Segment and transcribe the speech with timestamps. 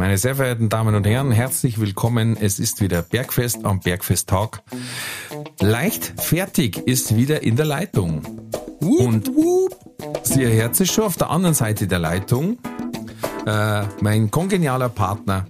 [0.00, 2.34] Meine sehr verehrten Damen und Herren, herzlich willkommen.
[2.34, 4.62] Es ist wieder Bergfest am Bergfesttag.
[5.60, 8.22] Leichtfertig ist wieder in der Leitung.
[8.80, 9.30] Und
[10.22, 12.56] Sie erhört sich schon auf der anderen Seite der Leitung.
[13.44, 15.46] Äh, mein kongenialer Partner,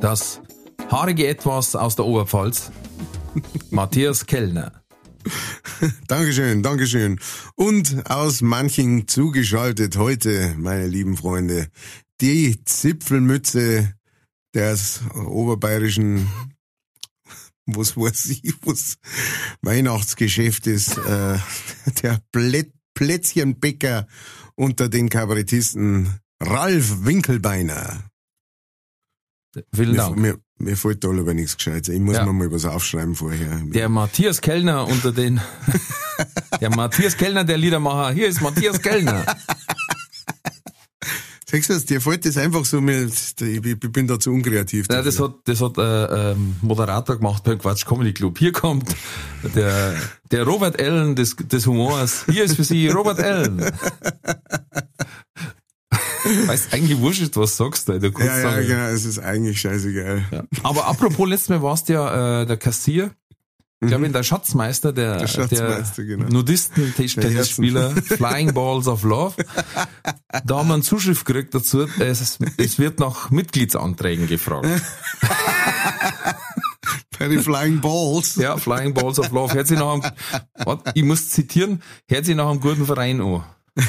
[0.00, 0.40] das
[0.90, 2.72] haarige Etwas aus der Oberpfalz,
[3.70, 4.72] Matthias Kellner.
[6.08, 7.20] Dankeschön, Dankeschön.
[7.56, 11.68] Und aus manchen zugeschaltet heute, meine lieben Freunde,
[12.20, 13.94] die Zipfelmütze
[14.54, 16.28] des oberbayerischen,
[17.66, 18.96] was weiß ich, was
[19.62, 21.38] Weihnachtsgeschäft ist, äh,
[22.02, 22.64] der Plä
[22.96, 24.06] Plätzchenbäcker
[24.54, 28.04] unter den Kabarettisten Ralf Winkelbeiner.
[29.74, 30.16] Vielen Mir, Dank.
[30.16, 31.88] mir, mir fällt da aber nichts Gescheites.
[31.92, 32.24] Ich muss Ja.
[32.24, 33.62] mir mal was aufschreiben vorher.
[33.64, 35.40] Der Matthias Kellner unter den,
[36.60, 38.12] der Matthias Kellner, der Liedermacher.
[38.14, 39.24] Hier ist Matthias Kellner.
[41.54, 44.86] Sagst du das, dir fällt das einfach so, mir, ich, bin da zu unkreativ.
[44.90, 48.38] Ja, das hat, das hat äh, ähm, Moderator gemacht beim Quatsch Comedy Club.
[48.38, 48.96] Hier kommt
[49.54, 49.94] der,
[50.32, 52.24] der Robert Allen des, des Humors.
[52.28, 53.60] Hier ist für Sie Robert Allen.
[56.46, 58.66] Weißt eigentlich wurscht, ist, was sagst, du ja, ja, sagen.
[58.66, 60.24] genau, es ist eigentlich scheißegeil.
[60.32, 60.42] Ja.
[60.64, 63.12] Aber apropos, letztes Mal warst du ja äh, der Kassier.
[63.80, 65.18] Ich glaube, der Schatzmeister, der, Mhm.
[65.18, 66.28] Der Schatzmeister, der genau.
[66.30, 69.34] Nudisten-Tennisspieler, Flying Balls of Love.
[70.46, 74.66] Da haben wir eine Zuschrift gekriegt dazu, es, es wird nach Mitgliedsanträgen gefragt.
[77.18, 78.34] Bei den Flying Balls.
[78.36, 79.54] Ja, Flying Balls of Love.
[79.54, 80.02] Hört sich nach einem,
[80.64, 83.44] warte, ich muss zitieren, hört sich nach einem guten Verein an.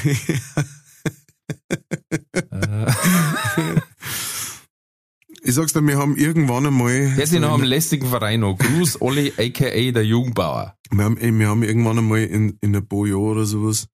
[5.47, 8.57] Ich sag's dir, wir haben irgendwann einmal, Hört sich nach einem lästigen Verein an.
[8.57, 10.75] Gruß Olli, aka der Jugendbauer.
[10.91, 13.87] wir haben, ey, wir haben irgendwann einmal in, in ein paar Jahren oder sowas,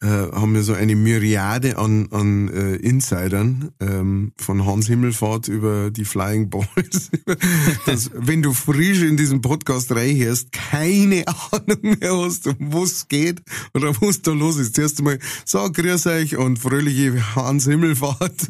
[0.00, 5.90] äh, haben wir so eine Myriade an, an äh, Insidern, ähm, von Hans Himmelfahrt über
[5.90, 7.10] die Flying Balls.
[7.86, 13.42] dass, wenn du frisch in diesem Podcast reinhörst, keine Ahnung mehr hast, um was geht
[13.74, 14.76] oder was da los ist.
[14.76, 18.48] Zuerst einmal, so, grüß euch und fröhliche Hans Himmelfahrt.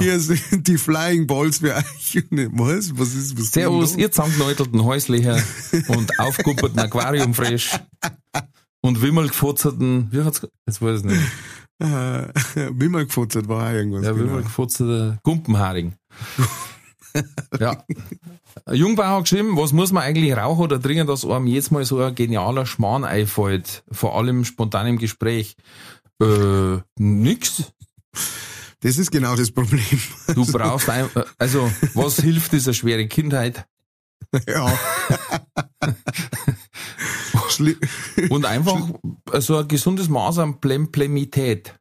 [0.00, 2.24] Hier sind die Flying Balls für euch.
[2.30, 2.98] Was?
[2.98, 5.40] Was ist, was Servus, ihr zusammengeneutelten Häuslicher
[5.88, 7.78] und aufgekuppelten Aquariumfresh
[8.82, 11.20] und wimmelgefutzerten, wie hat's, jetzt weiß ich nicht.
[11.82, 12.28] Äh,
[12.72, 14.04] Wimmer gefuttert war auch irgendwas.
[14.04, 14.26] Ja, genau.
[14.26, 15.94] wimmelgefutterter Gumpenharing.
[17.58, 17.82] ja.
[18.70, 21.98] Jungbauer hat geschrieben, was muss man eigentlich rauchen oder trinken, dass einem jetzt mal so
[21.98, 25.56] ein genialer Schmarrn einfällt, vor allem spontan im Gespräch.
[26.20, 27.72] Äh, nix.
[28.80, 30.00] Das ist genau das Problem.
[30.34, 31.08] Du brauchst ein,
[31.38, 33.66] also, was hilft dieser schwere Kindheit?
[34.46, 34.78] ja.
[37.50, 37.76] Schli
[38.30, 38.90] Und einfach
[39.38, 41.74] so ein gesundes Maß an Plemplemität.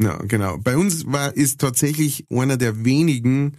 [0.00, 0.58] ja, genau.
[0.58, 3.56] Bei uns war, ist tatsächlich einer der wenigen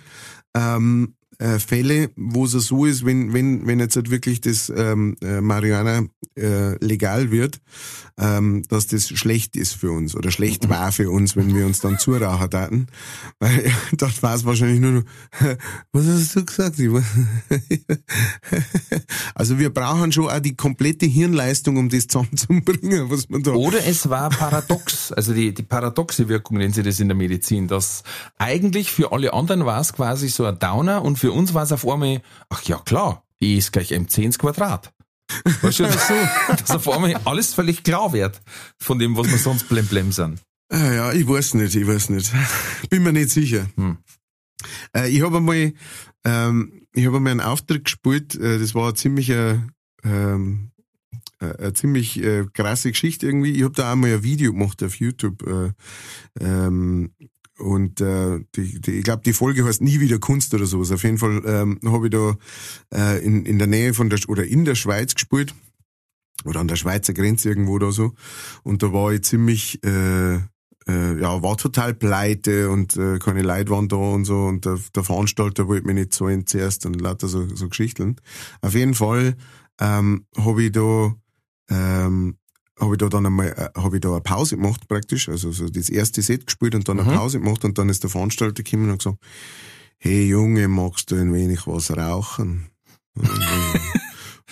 [0.56, 5.16] ähm, äh, Fälle, wo es so ist, wenn, wenn, wenn jetzt halt wirklich das ähm,
[5.22, 7.60] äh, Marihuana äh, legal wird,
[8.18, 11.82] ähm, dass das schlecht ist für uns oder schlecht war für uns, wenn wir uns
[11.82, 12.88] dann zurauchen taten.
[13.40, 15.04] Weil dort war es wahrscheinlich nur
[15.92, 16.76] was hast du gesagt?
[19.36, 23.52] Also wir brauchen schon auch die komplette Hirnleistung, um das zusammenzubringen, was man da...
[23.52, 27.68] Oder es war paradox, also die, die paradoxe Wirkung nennen sie das in der Medizin,
[27.68, 28.04] dass
[28.38, 31.72] eigentlich für alle anderen war es quasi so ein Downer und für uns war es
[31.72, 34.94] auf einmal, ach ja klar, E ist gleich MC ins Quadrat.
[35.62, 36.14] Weißt du, das so,
[36.50, 38.42] dass auf einmal alles völlig klar wird
[38.80, 40.42] von dem, was wir sonst blemblem sind.
[40.72, 42.32] Ja, ich weiß nicht, ich weiß nicht.
[42.90, 43.68] Bin mir nicht sicher.
[43.76, 43.98] Hm.
[44.96, 45.74] Äh, ich habe einmal,
[46.24, 49.64] ähm, ich habe einmal einen Auftritt gespielt, äh, das war ein ziemlicher,
[50.04, 50.72] ähm,
[51.40, 53.52] äh, eine ziemlich äh, krasse Geschichte irgendwie.
[53.52, 55.44] Ich habe da auch mal ein Video gemacht auf YouTube.
[55.48, 55.72] Äh,
[56.40, 57.12] ähm,
[57.58, 60.92] und äh, die, die, ich glaube, die Folge heißt nie wieder Kunst oder sowas.
[60.92, 62.36] Auf jeden Fall ähm, habe ich da
[62.94, 65.54] äh, in, in der Nähe von der oder in der Schweiz gespielt
[66.44, 68.14] oder an der Schweizer Grenze irgendwo da so.
[68.64, 70.40] Und da war ich ziemlich äh,
[70.88, 74.80] äh, ja, war total pleite und äh, keine Leute waren da und so und der,
[74.96, 78.18] der Veranstalter wollte mich nicht zahlen zuerst und lauter so, so Geschichten.
[78.62, 79.36] Auf jeden Fall
[79.80, 81.16] ähm, habe ich da
[81.70, 82.38] ähm,
[82.80, 85.70] habe ich da dann einmal äh, habe ich da eine Pause gemacht praktisch, also so
[85.70, 87.16] das erste Set gespielt und dann eine Mhm.
[87.16, 89.20] Pause gemacht und dann ist der Veranstalter gekommen und hat gesagt,
[89.98, 92.70] hey Junge, magst du ein wenig was rauchen?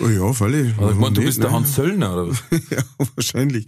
[0.00, 0.76] oh ja, völlig.
[0.78, 1.56] Also, ich meine, du bist der ne?
[1.56, 2.28] Hans Söllner, oder?
[2.30, 2.42] was?
[2.70, 2.82] ja,
[3.14, 3.66] wahrscheinlich.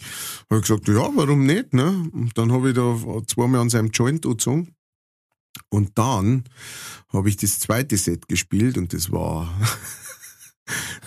[0.51, 2.09] Habe ich gesagt, ja, warum nicht, ne?
[2.13, 4.73] Und dann habe ich da zweimal an seinem Joint gezogen.
[5.69, 6.45] Und dann
[7.13, 9.49] habe ich das zweite Set gespielt und das war,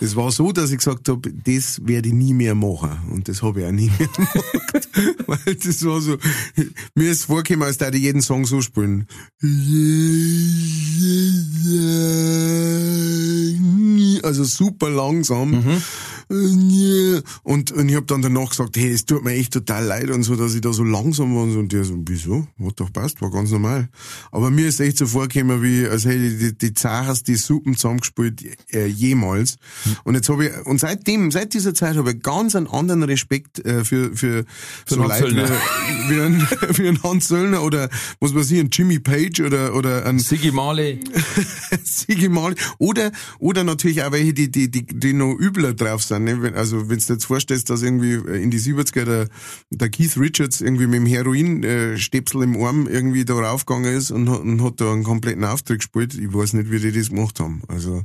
[0.00, 2.98] das war so, dass ich gesagt habe, das werde ich nie mehr machen.
[3.10, 4.88] Und das habe ich auch nie mehr gemacht.
[5.26, 6.16] Weil das war so,
[6.94, 9.06] mir ist vorgekommen, als würde ich jeden Song so spielen.
[14.22, 15.52] Also super langsam.
[16.30, 20.22] Und, und ich habe dann danach gesagt, hey, es tut mir echt total leid und
[20.22, 21.42] so, dass ich da so langsam war.
[21.42, 22.46] Und der so, wieso?
[22.64, 23.88] Hat doch passt, war ganz normal.
[24.30, 27.74] Aber mir ist echt so vorgekommen, wie, als hätte ich die, die Zachers die Suppen
[27.74, 29.56] zusammengespielt, äh, jemals.
[30.04, 33.64] Und jetzt habe ich, und seitdem, seit dieser Zeit habe ich ganz einen anderen Respekt
[33.64, 34.44] äh, für, für,
[34.86, 35.50] Für so Hans Leute
[36.08, 37.88] wie, wie, ein, wie ein Hans Söllner oder,
[38.20, 41.00] was weiß ich, ein Jimmy Page oder, oder ein Siggi Marley.
[41.84, 42.56] Sigi Marley.
[42.78, 43.10] Oder,
[43.40, 46.19] oder natürlich auch welche, die, die, die, die noch übler drauf sind.
[46.24, 46.42] Ne?
[46.42, 49.28] Wenn, also, wenn du dir jetzt vorstellst, dass irgendwie in die 70er der,
[49.70, 54.40] der Keith Richards irgendwie mit dem Heroin-Stäpsel im Arm irgendwie da raufgegangen ist und, hat-
[54.40, 56.14] und hat da einen kompletten Auftritt gespielt.
[56.14, 57.62] Ich weiß nicht, wie die das gemacht haben.
[57.68, 58.02] Also,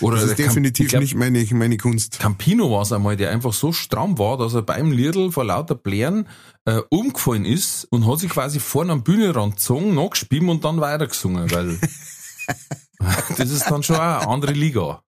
[0.00, 2.18] Oder das ist definitiv glaub- nicht meine, meine Kunst.
[2.18, 5.74] Campino war es einmal, der einfach so stramm war, dass er beim Liedl vor lauter
[5.74, 6.26] Blären
[6.64, 11.50] äh, umgefallen ist und hat sich quasi vorne am Bühnenrand gezogen, nachgespielt und dann weitergesungen,
[11.50, 11.78] weil
[13.36, 15.02] das ist dann schon eine andere Liga.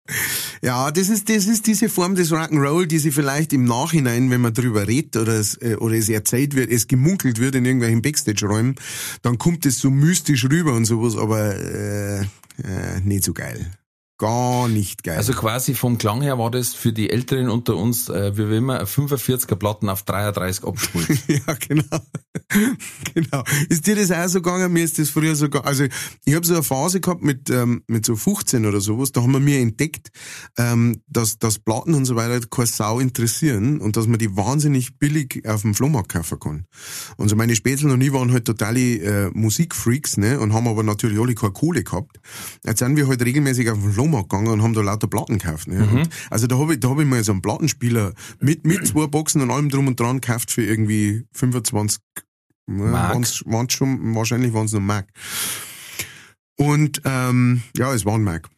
[0.62, 4.40] Ja, das ist, das ist diese Form des Rock'n'Roll, die sie vielleicht im Nachhinein, wenn
[4.40, 8.02] man drüber redet oder es, äh, oder es erzählt wird, es gemunkelt wird in irgendwelchen
[8.02, 8.76] Backstage-Räumen,
[9.23, 13.70] dann kommt es so mystisch rüber und sowas, aber äh, äh, nicht so geil.
[14.19, 15.17] Gar nicht geil.
[15.17, 18.65] Also quasi vom Klang her war das für die Älteren unter uns, äh, wie wenn
[18.65, 21.09] man 45er Platten auf 33 abspielt.
[21.29, 21.99] ja, genau.
[23.15, 23.44] genau.
[23.69, 24.73] Ist dir das auch so gegangen?
[24.73, 25.67] Mir ist das früher so gegangen.
[25.67, 25.85] Also
[26.25, 29.31] ich habe so eine Phase gehabt mit, ähm, mit so 15 oder sowas, da haben
[29.31, 30.09] wir mir entdeckt,
[30.56, 34.99] ähm, dass, dass Platten und so weiter keine Sau interessieren und dass man die wahnsinnig
[34.99, 36.67] billig auf dem Flohmarkt kaufen kann.
[37.19, 40.82] Und so meine Spätzle und ich waren halt totale äh, Musikfreaks, ne, und haben aber
[40.82, 42.19] natürlich alle keine Kohle gehabt.
[42.65, 45.69] Jetzt sind wir halt regelmäßig auf den Flohmarkt gegangen und haben da lauter Platten gekauft,
[45.69, 45.87] ne.
[45.87, 49.06] Und, also da habe ich, da hab ich mal so einen Plattenspieler mit, mit zwei
[49.06, 52.00] Boxen und allem drum und dran gekauft für irgendwie 25
[52.69, 53.10] ja, Mark.
[53.10, 55.08] waren's, waren's schon, wahrscheinlich waren es nur Mark.
[56.56, 58.49] Und ähm, ja, es waren Mark.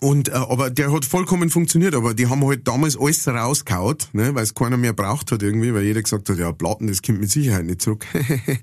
[0.00, 4.34] Und äh, aber der hat vollkommen funktioniert, aber die haben halt damals alles rausgehaut, ne,
[4.34, 7.20] weil es keiner mehr braucht hat irgendwie, weil jeder gesagt hat, ja, Platten, das kommt
[7.20, 8.04] mit Sicherheit nicht zurück.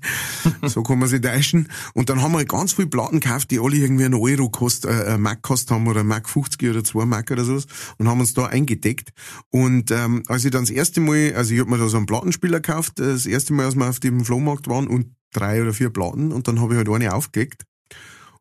[0.62, 1.68] so kann man sich täuschen.
[1.92, 4.86] Und dann haben wir halt ganz viele Platten gekauft, die alle irgendwie einen Euro kost,
[4.86, 7.66] äh, äh, Mark kost haben oder Mark 50 oder 2 Mark oder sowas
[7.98, 9.10] und haben uns da eingedeckt.
[9.50, 12.06] Und ähm, als ich dann das erste Mal, also ich hab mir da so einen
[12.06, 15.72] Plattenspieler gekauft, äh, das erste Mal, als wir auf dem Flohmarkt waren und drei oder
[15.72, 17.64] vier Platten und dann habe ich halt eine aufgelegt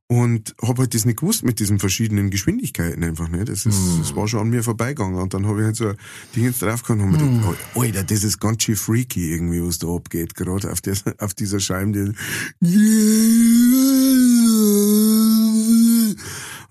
[0.08, 3.50] und habe halt das nicht gewusst mit diesen verschiedenen Geschwindigkeiten einfach nicht.
[3.50, 5.20] Das, ist, das war schon an mir vorbeigegangen.
[5.20, 5.94] Und dann habe ich halt so
[6.36, 9.64] Dinge jetzt draufgehauen und hab mir gedacht, oh, Alter, das ist ganz schön freaky irgendwie,
[9.64, 12.14] was da abgeht, gerade auf, der, auf dieser Scheibe.
[12.60, 12.70] Die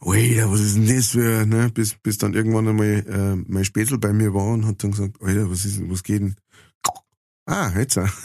[0.04, 1.70] Alter, was ist denn das für, ne?
[1.72, 5.22] Bis, bis dann irgendwann einmal äh, mein Spätzl bei mir war und hat dann gesagt,
[5.22, 6.34] Alter, was ist, was geht denn?
[7.46, 8.08] Ah, jetzt auch.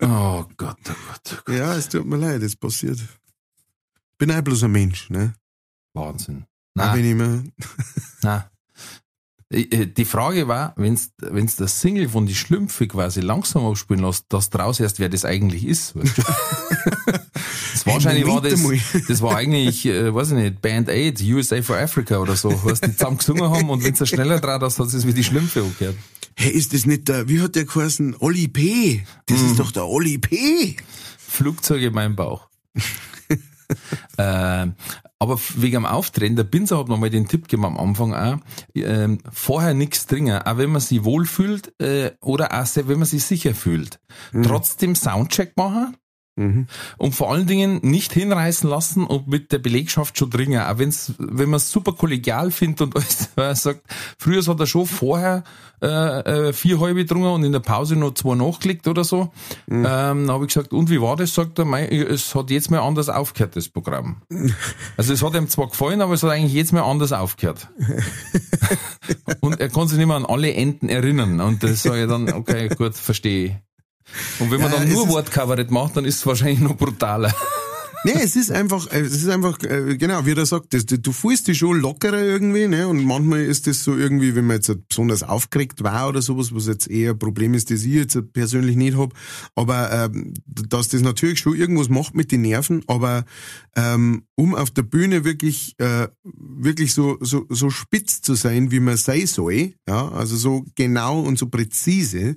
[0.00, 1.56] Oh Gott, oh Gott, oh Gott.
[1.56, 2.98] Ja, es tut mir leid, es passiert.
[4.16, 5.34] Bin auch bloß ein Mensch, ne?
[5.92, 6.44] Wahnsinn.
[6.78, 7.44] Auch Nein, wenn ich mir,
[8.22, 8.44] nein.
[9.50, 14.26] Äh, Die Frage war, wenn's, wenn's das Single von die Schlümpfe quasi langsam abspielen lässt,
[14.32, 15.96] dass draus erst wer das eigentlich ist.
[15.96, 16.22] Weißt du?
[17.88, 18.60] wahrscheinlich war das,
[19.08, 22.80] das war eigentlich, äh, weiß ich nicht, Band Aid, USA for Africa oder so, was
[22.80, 25.62] die zusammen gesungen haben und wenn's da schneller draht, hast, hat es wie die Schlümpfe
[25.62, 25.96] angehört.
[26.36, 28.16] hey, ist das nicht der, wie hat der geheißen?
[28.20, 29.04] Olli P.
[29.26, 30.76] Das ist doch der Olli P.
[31.18, 32.48] Flugzeug in meinem Bauch.
[34.18, 34.74] ähm,
[35.18, 38.38] aber wegen dem Auftreten, der Binzer hat mir mal den Tipp gegeben am Anfang auch,
[38.74, 43.08] ähm, vorher nichts trinken, auch wenn man sich wohlfühlt äh, oder auch sehr, wenn man
[43.08, 43.98] sich sicher fühlt.
[44.42, 45.96] Trotzdem Soundcheck machen
[46.38, 46.68] Mhm.
[46.98, 50.60] und vor allen Dingen nicht hinreißen lassen und mit der Belegschaft schon dringen.
[50.60, 53.82] Auch wenn's, wenn man es super kollegial findet und alles, weil er sagt,
[54.18, 55.42] früher hat er schon vorher
[55.82, 59.32] äh, äh, vier halbe getrunken und in der Pause noch zwei nachgelegt oder so.
[59.68, 61.34] Ähm, dann habe ich gesagt, und wie war das?
[61.34, 64.22] Sagt er, mei, es hat jetzt mal anders aufgehört, das Programm.
[64.96, 67.68] Also es hat ihm zwar gefallen, aber es hat eigentlich jetzt mal anders aufgehört.
[69.40, 71.40] und er kann sich nicht mehr an alle Enden erinnern.
[71.40, 73.67] Und das sage ich dann, okay, gut, verstehe ich.
[74.38, 77.34] Und wenn man Ja, dann nur Wortcoverett macht, dann ist es wahrscheinlich noch brutaler.
[78.04, 81.48] Nee, es ist einfach, es ist einfach, äh, genau, wie er sagt, das, du fühlst
[81.48, 82.86] dich schon lockerer irgendwie, ne?
[82.86, 86.68] Und manchmal ist das so irgendwie, wenn man jetzt besonders aufgeregt war oder sowas, was
[86.68, 89.14] jetzt eher ein Problem ist, das ich jetzt persönlich nicht hab.
[89.56, 93.24] Aber ähm, dass das natürlich schon irgendwas macht mit den Nerven, aber
[93.74, 98.80] ähm, um auf der Bühne wirklich, äh, wirklich so, so, so spitz zu sein, wie
[98.80, 102.36] man sein soll, ja, also so genau und so präzise,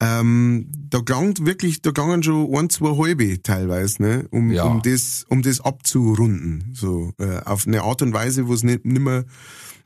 [0.00, 4.64] ähm, da klangt wirklich, da klangen schon ein, zwei halbe teilweise, ne, um, Ja.
[4.64, 8.84] um das, um das abzurunden, so äh, auf eine Art und Weise, wo es nicht
[8.84, 9.24] nimmer,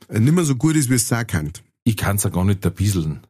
[0.09, 1.51] äh, nimmer so gut ist, wie es sein kann.
[1.83, 3.21] Ich kann's ja gar nicht erbieseln.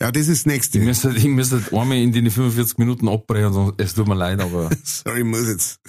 [0.00, 0.78] Ja, das ist das Nächste.
[0.78, 4.70] Ich müsste, ich müsste einmal in die 45 Minuten abbrechen es tut mir leid, aber
[4.84, 5.80] Sorry, ich muss jetzt.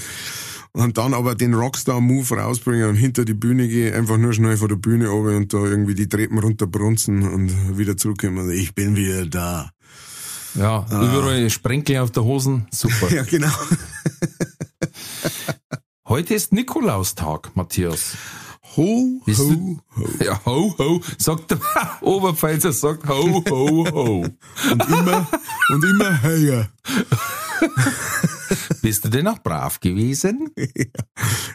[0.73, 4.69] Und dann aber den Rockstar-Move rausbringen und hinter die Bühne gehen, einfach nur schnell von
[4.69, 8.37] der Bühne runter und da irgendwie die Treppen runterbrunzen und wieder zurückkommen.
[8.37, 9.71] Also ich bin wieder da.
[10.55, 13.11] ja, überall Sprenkel auf der Hosen, super.
[13.13, 13.51] Ja, genau.
[16.07, 18.15] Heute ist Nikolaustag, Matthias.
[18.77, 20.09] Ho, Bist ho, ho.
[20.23, 21.59] Ja, ho, ho, sagt der
[22.01, 24.25] Oberpfälzer, sagt ho, ho, ho.
[24.71, 25.27] Und immer,
[25.73, 26.69] und immer höher.
[28.81, 30.49] Bist du denn auch brav gewesen?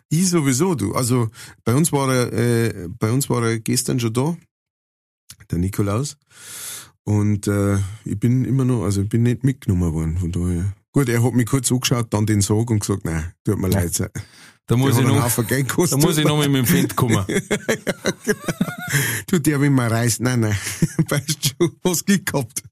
[0.08, 0.94] Ich sowieso, du.
[0.94, 1.30] Also,
[1.64, 4.36] bei uns war er, äh, bei uns war er gestern schon da.
[5.50, 6.16] Der Nikolaus.
[7.02, 10.72] Und, äh, ich bin immer noch, also ich bin nicht mitgenommen worden, von daher.
[10.92, 13.98] Gut, er hat mich kurz angeschaut, dann den Sarg und gesagt, nein, tut mir leid.
[13.98, 14.10] Der
[14.66, 15.36] Da muss, ich noch,
[15.90, 17.24] da muss ich noch mit dem Find kommen.
[19.26, 20.24] Du, der will mal reisen.
[20.24, 20.56] Nein, nein.
[21.08, 22.62] Weißt du, was Glück gehabt.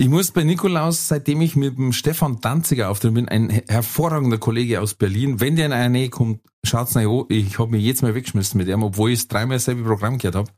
[0.00, 4.80] Ich muss bei Nikolaus, seitdem ich mit dem Stefan Danziger auftreten bin, ein hervorragender Kollege
[4.80, 7.24] aus Berlin, wenn der in eine Nähe kommt, schaut's nach an.
[7.30, 10.52] Ich habe mich jetzt mal weggeschmissen mit ihm, obwohl ich dreimal dasselbe Programm gehört habe.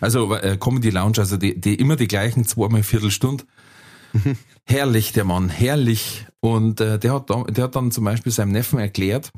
[0.00, 3.44] Also äh, Comedy Lounge, also die, die immer die gleichen zweimal Viertelstunde.
[4.64, 6.26] Herrlich, der Mann, herrlich.
[6.40, 9.32] Und äh, der, hat, der hat dann zum Beispiel seinem Neffen erklärt,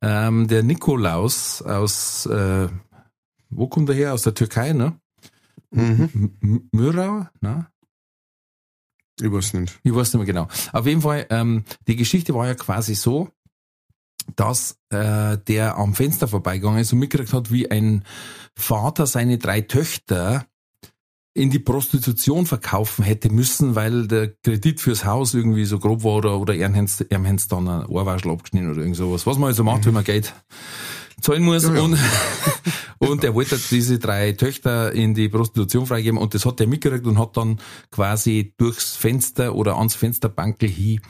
[0.00, 2.68] ähm, der Nikolaus aus, äh,
[3.50, 4.14] wo kommt er her?
[4.14, 4.98] Aus der Türkei, ne?
[5.70, 6.08] Mhm.
[6.14, 7.66] M- M- Myrau, ne?
[9.20, 9.78] Ich weiß nicht.
[9.82, 10.48] Ich weiß nicht mehr genau.
[10.72, 13.28] Auf jeden Fall, ähm, die Geschichte war ja quasi so,
[14.34, 18.04] dass äh, der am Fenster vorbeigegangen ist und mitgekriegt hat, wie ein
[18.54, 20.46] Vater seine drei Töchter
[21.36, 26.14] in die Prostitution verkaufen hätte müssen, weil der Kredit fürs Haus irgendwie so grob war
[26.14, 29.26] oder, oder er hätte dann ein Ohrwaschel abgeschnitten oder irgend sowas.
[29.26, 30.34] Was man also macht, wenn man Geld
[31.20, 31.64] zahlen muss.
[31.64, 31.82] Ja, ja.
[31.82, 31.98] Und,
[32.98, 37.06] und er wollte diese drei Töchter in die Prostitution freigeben und das hat er mitgekriegt
[37.06, 41.00] und hat dann quasi durchs Fenster oder ans Fensterbankel hin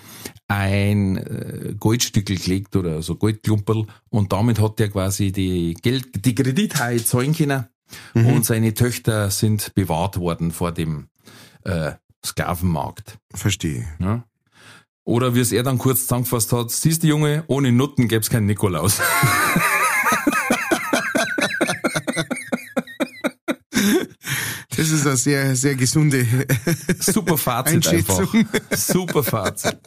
[0.48, 6.34] ein äh, Goldstückel gelegt oder so Goldklumperl und damit hat er quasi die Geld, die
[6.34, 7.66] Kredithaie zahlen können
[8.14, 11.08] und seine Töchter sind bewahrt worden vor dem
[11.62, 11.92] äh,
[12.24, 13.18] Sklavenmarkt.
[13.32, 13.86] Verstehe.
[14.00, 14.24] Ja?
[15.04, 18.46] Oder wie es er dann kurz zusammengefasst hat, siehst du Junge, ohne Nutten gäb's keinen
[18.46, 19.00] Nikolaus.
[24.76, 26.26] Das ist eine sehr, sehr gesunde
[27.00, 28.32] Super Fazit einfach.
[28.72, 29.78] Super Fazit.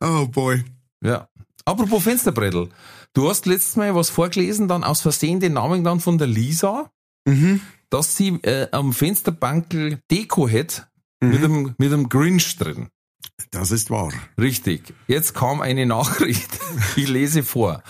[0.00, 0.64] Oh boy.
[1.02, 1.28] Ja.
[1.64, 2.68] Apropos Fensterbrettel.
[3.14, 6.90] Du hast letztes Mal was vorgelesen, dann aus Versehen den Namen dann von der Lisa,
[7.26, 7.60] Mhm.
[7.88, 10.88] dass sie äh, am Fensterbankel Deko hätte
[11.20, 12.88] mit, einem, mit einem Grinch drin.
[13.52, 14.12] Das ist wahr.
[14.36, 14.92] Richtig.
[15.06, 16.50] Jetzt kam eine Nachricht.
[16.96, 17.82] Ich lese vor.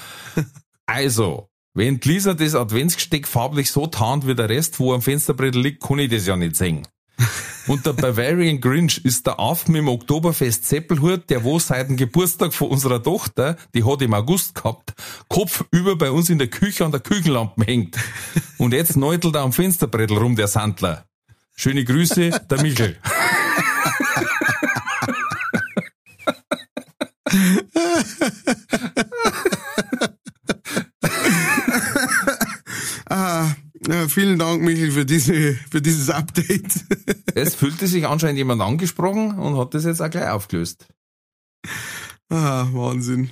[0.85, 5.83] Also, wenn Lisa das Adventsgesteck farblich so tarnt wie der Rest, wo am Fensterbrett liegt,
[5.83, 6.87] kann ich das ja nicht sehen.
[7.69, 11.97] Und der Bavarian Grinch ist der Aff mit dem Oktoberfest Zeppelhut, der wo seit dem
[11.97, 14.95] Geburtstag von unserer Tochter, die hat im August gehabt,
[15.29, 17.97] Kopf über bei uns in der Küche an der Küchenlampe hängt.
[18.59, 21.05] Und jetzt neutelt er am Fensterbrettel rum, der Sandler.
[21.55, 22.97] Schöne Grüße, der Michel.
[33.13, 33.55] Ah,
[33.89, 36.85] ja, vielen Dank, Michael, für diese, für dieses Update.
[37.35, 40.87] Es fühlte sich anscheinend jemand angesprochen und hat das jetzt auch gleich aufgelöst.
[42.29, 43.31] ah, Wahnsinn.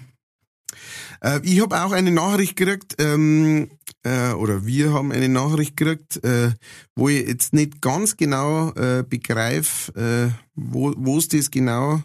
[1.20, 3.70] Äh, ich habe auch eine Nachricht gekriegt, ähm,
[4.02, 6.52] äh, oder wir haben eine Nachricht gekriegt, äh,
[6.96, 12.02] wo ich jetzt nicht ganz genau äh, begreife, äh, wo wo es das genau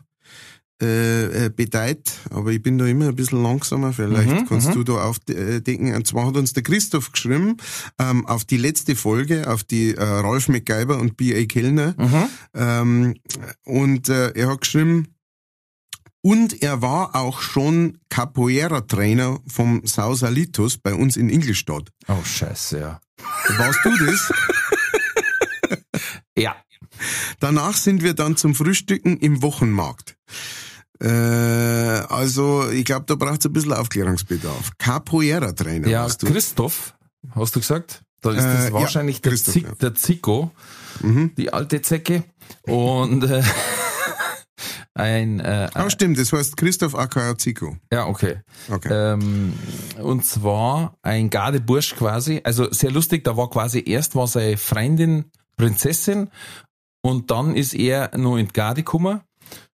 [0.81, 3.93] äh, äh, bedeutet, aber ich bin da immer ein bisschen langsamer.
[3.93, 4.73] Vielleicht Mhm, kannst mhm.
[4.73, 5.95] du da aufdecken.
[5.95, 7.57] Und zwar hat uns der Christoph geschrieben
[7.97, 11.45] ähm, auf die letzte Folge, auf die äh, Ralf McGyber und B.A.
[11.45, 11.95] Kellner.
[11.97, 12.29] Mhm.
[12.53, 13.15] Ähm,
[13.63, 15.07] und äh, er hat geschrieben,
[16.21, 21.91] und er war auch schon Capoeira-Trainer vom Sausalitos bei uns in Ingolstadt.
[22.07, 22.99] Oh, scheiße, ja.
[23.57, 24.33] Warst du das?
[26.37, 26.57] Ja,
[27.39, 30.15] Danach sind wir dann zum Frühstücken im Wochenmarkt.
[31.01, 34.71] Äh, also, ich glaube, da braucht es ein bisschen Aufklärungsbedarf.
[34.77, 36.27] Capoeira-Trainer Ja, warst du.
[36.27, 36.95] Christoph,
[37.35, 38.01] hast du gesagt?
[38.21, 39.71] Da ist Äh, das ja, wahrscheinlich der, Christoph, Zick, ja.
[39.71, 39.77] Mhm.
[39.79, 40.51] der Zico,
[41.37, 42.23] die alte Zecke.
[42.63, 43.43] Und äh,
[44.93, 47.75] ein, äh, Ah, stimmt, das heißt Christoph aka Zico.
[47.91, 48.37] ja, okay.
[48.71, 48.89] Okay.
[48.91, 49.53] Ähm,
[50.01, 52.39] und zwar ein Gardebursch quasi.
[52.43, 55.25] Also sehr lustig, da war quasi erst war seine Freundin
[55.57, 56.29] Prinzessin
[57.05, 59.21] und dann ist er noch in die Garde gekommen.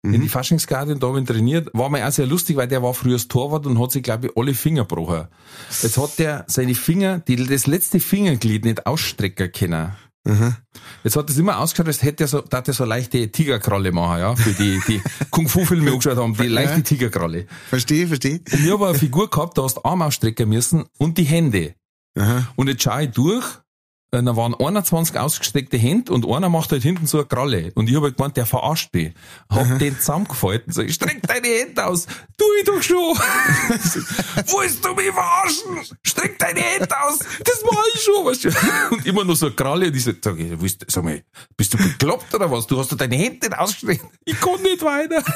[0.01, 1.69] In die Faschingsgarde und da haben trainiert.
[1.73, 4.27] War mir auch sehr lustig, weil der war früher das Torwart und hat sich, glaube
[4.27, 5.27] ich, alle Finger gebrochen.
[5.81, 9.91] Jetzt hat der seine Finger, die, das letzte Fingerglied nicht ausstrecken können.
[11.03, 13.91] Jetzt hat es immer ausgeschaut, als hätte er so, da hat er so leichte Tigerkralle
[13.91, 17.45] machen, ja, für die, die Kung-Fu-Filme angeschaut haben, die leichte Tigerkralle.
[17.67, 18.39] Verstehe, verstehe.
[18.39, 21.75] Und ich habe eine Figur gehabt, da hast du Arm ausstrecken müssen und die Hände.
[22.17, 22.47] Aha.
[22.55, 23.45] Und jetzt schaue ich durch,
[24.11, 27.71] da waren 21 ausgestreckte Hände und einer macht halt hinten so eine Kralle.
[27.75, 29.13] Und ich habe halt gemeint, der verarscht mich.
[29.49, 32.97] Hab den zusammengefalten, ich, streck deine Hände aus, tu ich doch schon.
[33.17, 35.97] Willst du mich verarschen?
[36.03, 38.25] Streck deine Hände aus, das mach ich schon.
[38.25, 38.95] Weißt du?
[38.95, 41.21] Und immer noch so eine Kralle und ich sag, sag, ich, willst, sag mal,
[41.57, 42.65] bist du bekloppt oder was?
[42.65, 44.05] Du hast doch deine Hände nicht ausgestreckt.
[44.23, 45.21] Ich kann nicht weiter.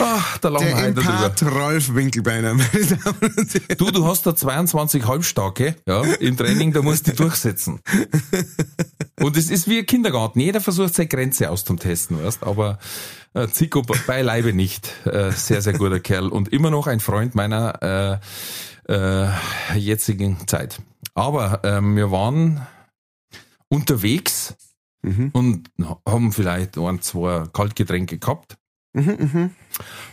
[0.00, 1.24] Ach, Der heute drüber.
[1.26, 2.56] Empath Ralf Winkelbeiner.
[3.78, 7.80] Du, du hast da 22 Halbstarke, ja, im Training, da musst du dich durchsetzen.
[9.20, 10.40] Und es ist wie ein Kindergarten.
[10.40, 12.78] Jeder versucht seine Grenze auszutesten, weißt, aber
[13.34, 14.90] äh, Zico be- beileibe nicht.
[15.06, 18.20] Äh, sehr, sehr guter Kerl und immer noch ein Freund meiner
[18.88, 20.80] äh, äh, jetzigen Zeit.
[21.14, 22.66] Aber ähm, wir waren
[23.68, 24.54] unterwegs
[25.34, 25.68] und
[26.08, 28.56] haben vielleicht ein, zwei Kaltgetränke gehabt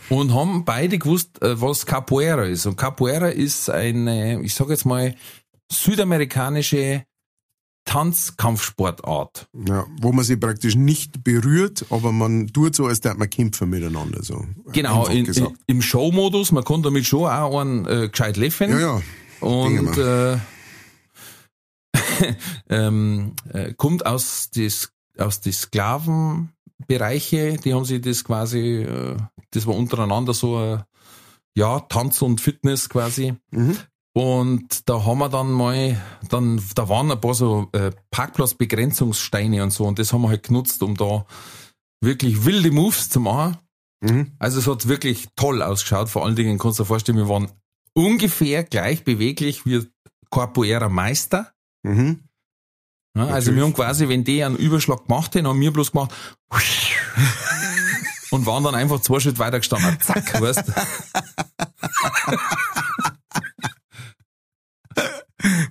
[0.08, 2.66] und haben beide gewusst, äh, was Capoeira ist.
[2.66, 5.14] Und Capoeira ist eine, ich sage jetzt mal,
[5.70, 7.04] südamerikanische
[7.84, 9.48] Tanzkampfsportart.
[9.66, 13.70] Ja, wo man sich praktisch nicht berührt, aber man tut so, als würde man kämpfen
[13.70, 14.22] miteinander.
[14.22, 14.44] So.
[14.72, 18.70] Genau, in, in, im Showmodus, man kann damit schon auch einen äh, gescheit läffen.
[18.70, 19.02] Ja, ja.
[19.40, 20.38] Und äh,
[22.68, 25.52] ähm, äh, kommt aus des aus die
[26.82, 29.16] Sklavenbereiche, die haben sich das quasi, äh,
[29.50, 30.78] das war untereinander so äh,
[31.56, 33.34] ja Tanz und Fitness quasi.
[33.50, 33.76] Mhm.
[34.14, 39.72] Und da haben wir dann mal, dann, da waren ein paar so äh, Parkplatzbegrenzungssteine und
[39.72, 41.24] so, und das haben wir halt genutzt, um da
[42.02, 43.56] wirklich wilde Moves zu machen.
[44.02, 44.32] Mhm.
[44.38, 46.10] Also es hat wirklich toll ausgeschaut.
[46.10, 47.50] Vor allen Dingen kannst du dir vorstellen, wir waren
[47.94, 49.86] ungefähr gleich beweglich wie
[50.30, 51.52] Capoeira Meister.
[51.84, 52.24] Mhm.
[53.14, 56.12] Ja, also wir haben quasi, wenn die einen Überschlag gemacht haben, haben wir bloß gemacht
[58.30, 59.98] und waren dann einfach zwei Schritte weiter gestanden.
[60.00, 60.72] Zack, weißt du?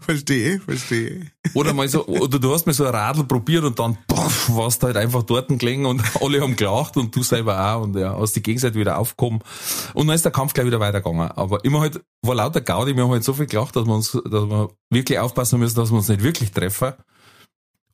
[0.02, 1.32] Verstehe, verstehe.
[1.54, 4.84] Oder mal so, oder du hast mal so ein Radl probiert und dann puff, warst
[4.84, 8.18] du halt einfach dort gelegen und alle haben gelacht und du selber auch und ja,
[8.20, 9.40] hast die Gegenseite wieder aufgekommen.
[9.94, 11.32] Und dann ist der Kampf gleich wieder weitergegangen.
[11.32, 14.12] Aber immer halt, war lauter Gaudi, wir haben halt so viel gelacht, dass wir uns,
[14.12, 16.94] dass wir wirklich aufpassen müssen, dass wir uns nicht wirklich treffen.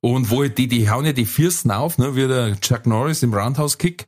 [0.02, 3.24] Und wo halt die, die hauen ja die Fürsten auf, ne, wie der Chuck Norris
[3.24, 4.08] im Roundhouse-Kick.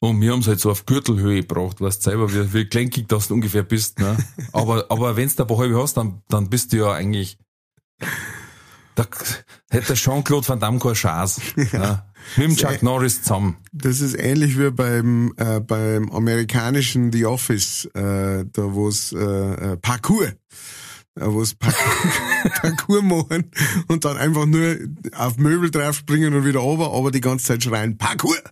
[0.00, 3.34] Und wir haben's halt so auf Gürtelhöhe gebracht, weißt selber, wie, wie gelenkig das du
[3.34, 4.16] ungefähr bist, ne.
[4.52, 7.38] Aber, aber wenn's da ein paar halbe hast, dann, dann bist du ja eigentlich,
[8.94, 9.06] da
[9.70, 11.40] hätte Jean-Claude Van Damme keine Chance.
[11.72, 12.02] Ne?
[12.36, 13.56] Mit dem Chuck Norris zusammen.
[13.72, 19.18] Das ist ähnlich wie beim, äh, beim amerikanischen The Office, äh, da wo es äh,
[19.18, 20.32] äh, Parkour,
[21.16, 21.54] wo es
[22.62, 23.50] Parkour, machen
[23.88, 24.76] und dann einfach nur
[25.16, 28.36] auf Möbel drauf springen und wieder runter, aber die ganze Zeit schreien Parkour.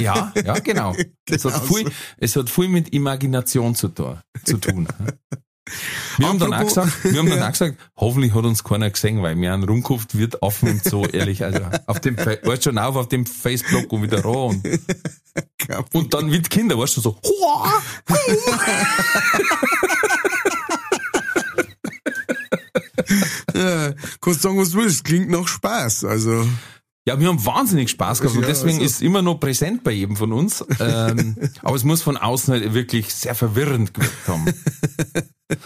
[0.00, 0.94] Ja, ja, genau.
[1.28, 1.92] Es, hat Genau viel, so.
[2.18, 4.18] es hat viel mit Imagination zu tun.
[4.44, 5.18] Zu tun ne?
[6.18, 8.88] wir haben dann auch Apropos- gesagt, wir haben dann auch gesagt, hoffentlich hat uns keiner
[8.90, 11.44] gesehen, weil wir haben rumgekauft, wird offen im Zoo, ehrlich.
[11.44, 14.64] Also auf dem, weißt schon auf, auf dem Facebook und wieder roh und,
[15.92, 17.18] und dann mit Kinder, weißt du, so,
[23.66, 26.46] Ja, kannst sagen, was du willst, klingt nach Spaß, also.
[27.08, 29.92] Ja, wir haben wahnsinnig Spaß gehabt und Ja, deswegen also- ist immer noch präsent bei
[29.92, 30.64] jedem von uns.
[30.80, 34.44] Ähm, aber es muss von außen halt wirklich sehr verwirrend gewirkt haben.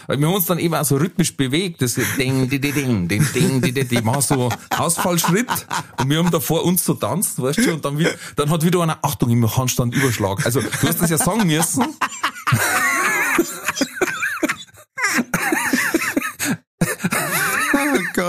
[0.05, 1.81] Weil wir haben uns dann eben auch so rhythmisch bewegt.
[1.81, 4.01] Das Ding, di, di, ding, ding, ding, di, di, di.
[4.03, 5.47] machen so Ausfallschritt
[5.97, 8.63] und wir haben da vor uns so tanzt, weißt du, und dann, wieder, dann hat
[8.63, 10.45] wieder einer, Achtung, im Handstand Überschlag.
[10.45, 11.83] Also du hast das ja sagen müssen.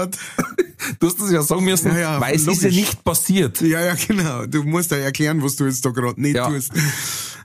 [0.02, 0.18] Oh Gott.
[0.98, 3.60] Du hast das ja sagen müssen, Ja, ja, weil es ist ja nicht passiert.
[3.60, 4.46] Ja, ja, genau.
[4.46, 6.48] Du musst ja erklären, was du jetzt da gerade nicht Ja.
[6.48, 6.72] tust.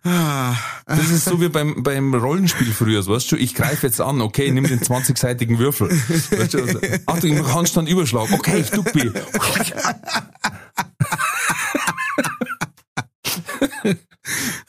[0.04, 0.56] Ah,
[0.88, 4.50] Das ist so wie beim, beim Rollenspiel früher, weißt du, ich greife jetzt an, okay,
[4.52, 5.90] nimm den 20-seitigen Würfel.
[5.90, 9.14] Weißt du, also, Achtung, ich mache Handstand Überschlag, okay, ich ducke.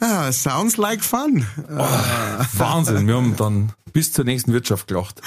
[0.01, 1.47] ah, sounds like fun.
[2.55, 5.21] Wahnsinn, wir haben dann bis zur nächsten Wirtschaft gelacht.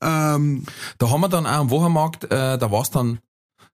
[0.00, 0.64] Ähm,
[0.98, 3.20] Da haben wir dann auch am Wochenmarkt, äh, da war's dann,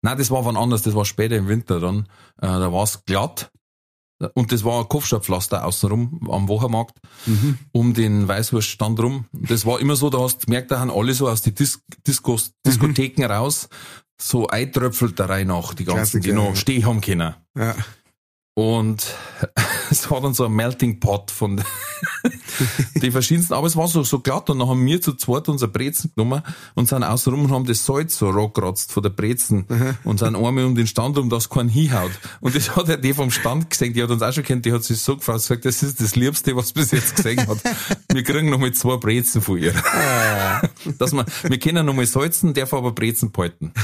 [0.03, 2.01] nein, das war wann anders, das war später im Winter dann,
[2.41, 3.51] äh, da war's glatt.
[4.35, 6.99] Und das war ein Kopfsteinpflaster außenrum am Wochenmarkt,
[7.71, 9.27] um den Weißwurststand rum.
[9.33, 11.83] Das war immer so, da hast du gemerkt, da haben alle so aus die Dis
[12.05, 13.69] Diskos, Diskotheken raus,
[14.21, 16.57] so eintröpfelt da rein nach, die ganzen, die Klassiker, noch ja.
[16.57, 17.35] stehen haben können.
[17.57, 17.77] ja.
[18.59, 19.15] Und
[19.91, 21.63] es war dann so ein Melting Pot von
[22.97, 25.69] die verschiedensten, aber es war so, so glatt und dann haben wir zu zweit unser
[25.69, 26.43] Brezen genommen
[26.75, 29.65] und sind außenrum und haben das Salz so rockratzt von der Brezen
[30.03, 32.11] und sind einmal um den Stand rum, dass kein hinhaut.
[32.41, 34.73] Und das hat ja die vom Stand gesehen, die hat uns auch schon kennt, die
[34.73, 37.59] hat sich so gefragt, sagt, das ist das Liebste, was bis jetzt gesehen hat.
[38.13, 39.73] Wir kriegen noch mal zwei Brezen von ihr.
[40.99, 43.73] Dass wir, wir können noch mal salzen, darf aber Brezen behalten.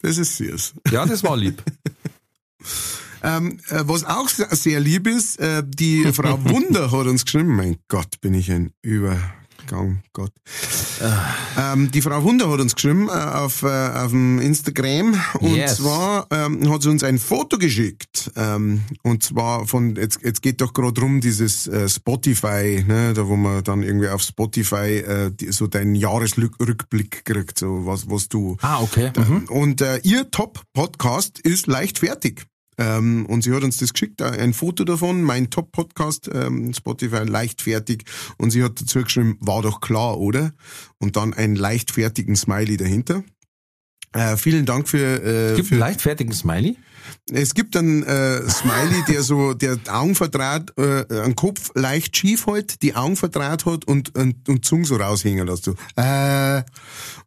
[0.00, 0.74] Das ist süß.
[0.92, 1.60] Ja, das war lieb.
[3.22, 7.76] Ähm, äh, was auch sehr, lieb ist, äh, die Frau Wunder hat uns geschrieben, mein
[7.88, 8.72] Gott, bin ich ein
[9.68, 10.32] Übergang, Gott.
[11.58, 15.76] Ähm, die Frau Wunder hat uns geschrieben äh, auf, äh, auf dem Instagram und Yes.
[15.76, 20.60] zwar ähm, hat sie uns ein Foto geschickt ähm, und zwar von, jetzt, jetzt geht
[20.60, 25.30] doch gerade rum dieses äh, Spotify, ne, da wo man dann irgendwie auf Spotify äh,
[25.30, 29.12] die, so deinen Jahresrückblick kriegt, so was, was du Ah, okay.
[29.16, 29.44] Mhm.
[29.50, 32.46] und äh, ihr Top-Podcast ist leicht fertig.
[32.78, 37.24] Ähm, und sie hat uns das geschickt, äh, ein Foto davon, mein Top-Podcast, ähm, Spotify
[37.24, 38.04] leicht fertig.
[38.36, 40.52] Und sie hat dazu geschrieben, war doch klar, oder?
[40.98, 43.24] Und dann einen leicht fertigen Smiley dahinter.
[44.12, 46.76] Äh, vielen Dank für, äh, Gibt für einen leichtfertigen Smiley?
[47.30, 52.46] Es gibt einen äh, Smiley, der so der Augen verdraht, äh, einen Kopf leicht schief
[52.46, 55.64] hält, die Augen verdraht hat und und, und Zunge so raushängen lässt.
[55.64, 55.74] So.
[55.96, 56.62] Äh,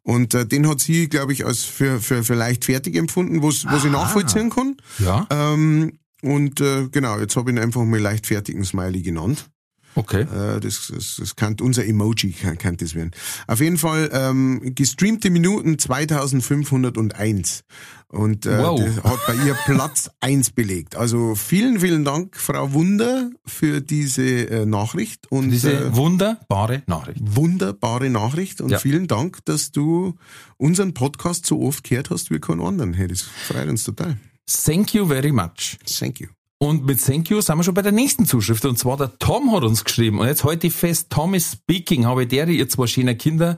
[0.02, 3.64] und äh, den hat sie, glaube ich, als für, für, für leicht fertig empfunden, was
[3.64, 4.76] was ich nachvollziehen kann.
[4.98, 5.26] Ja.
[5.30, 9.50] Ähm, und äh, genau, jetzt habe ich ihn einfach mal leichtfertigen Smiley genannt.
[9.94, 10.22] Okay.
[10.22, 13.10] Äh, das, das, das kann unser Emoji kann, kann das werden.
[13.46, 17.64] Auf jeden Fall ähm, gestreamte Minuten 2501
[18.08, 18.80] und äh, Wow.
[18.80, 20.96] das hat bei ihr Platz eins belegt.
[20.96, 27.20] Also vielen, vielen Dank, Frau Wunder, für diese äh, Nachricht und Diese äh, wunderbare Nachricht.
[27.22, 28.78] wunderbare Nachricht und Ja.
[28.78, 30.14] vielen Dank, dass du
[30.56, 32.92] unseren Podcast so oft gehört hast wie keinen anderen.
[32.94, 34.16] Hey, das freut uns total.
[34.64, 35.78] Thank you very much.
[35.86, 36.28] Thank you.
[36.62, 38.64] Und mit Thank you sind wir schon bei der nächsten Zuschrift.
[38.64, 40.20] Und zwar der Tom hat uns geschrieben.
[40.20, 43.56] Und jetzt heute fest, Tom is speaking, habe der, ihr zwei schöne Kinder,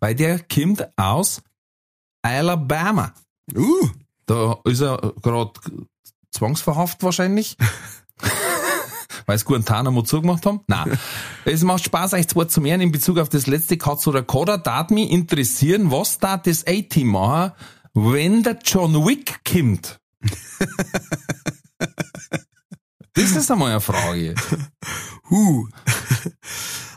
[0.00, 1.42] weil der kommt aus
[2.22, 3.12] Alabama.
[3.54, 3.90] Uh,
[4.24, 5.52] Da ist er gerade
[6.30, 7.58] zwangsverhaft wahrscheinlich.
[9.26, 10.60] Weil sie Guantanamo zugemacht haben?
[10.68, 10.98] Nein.
[11.44, 14.56] Es macht Spaß, euch zwei zu mehren in Bezug auf das letzte Katz oder Koda.
[14.56, 17.52] Darf mich interessieren, was da das A-Team machen,
[17.92, 20.00] wenn der John Wick kommt?
[23.18, 24.34] das ist einmal eine Frage.
[25.30, 25.68] Huh.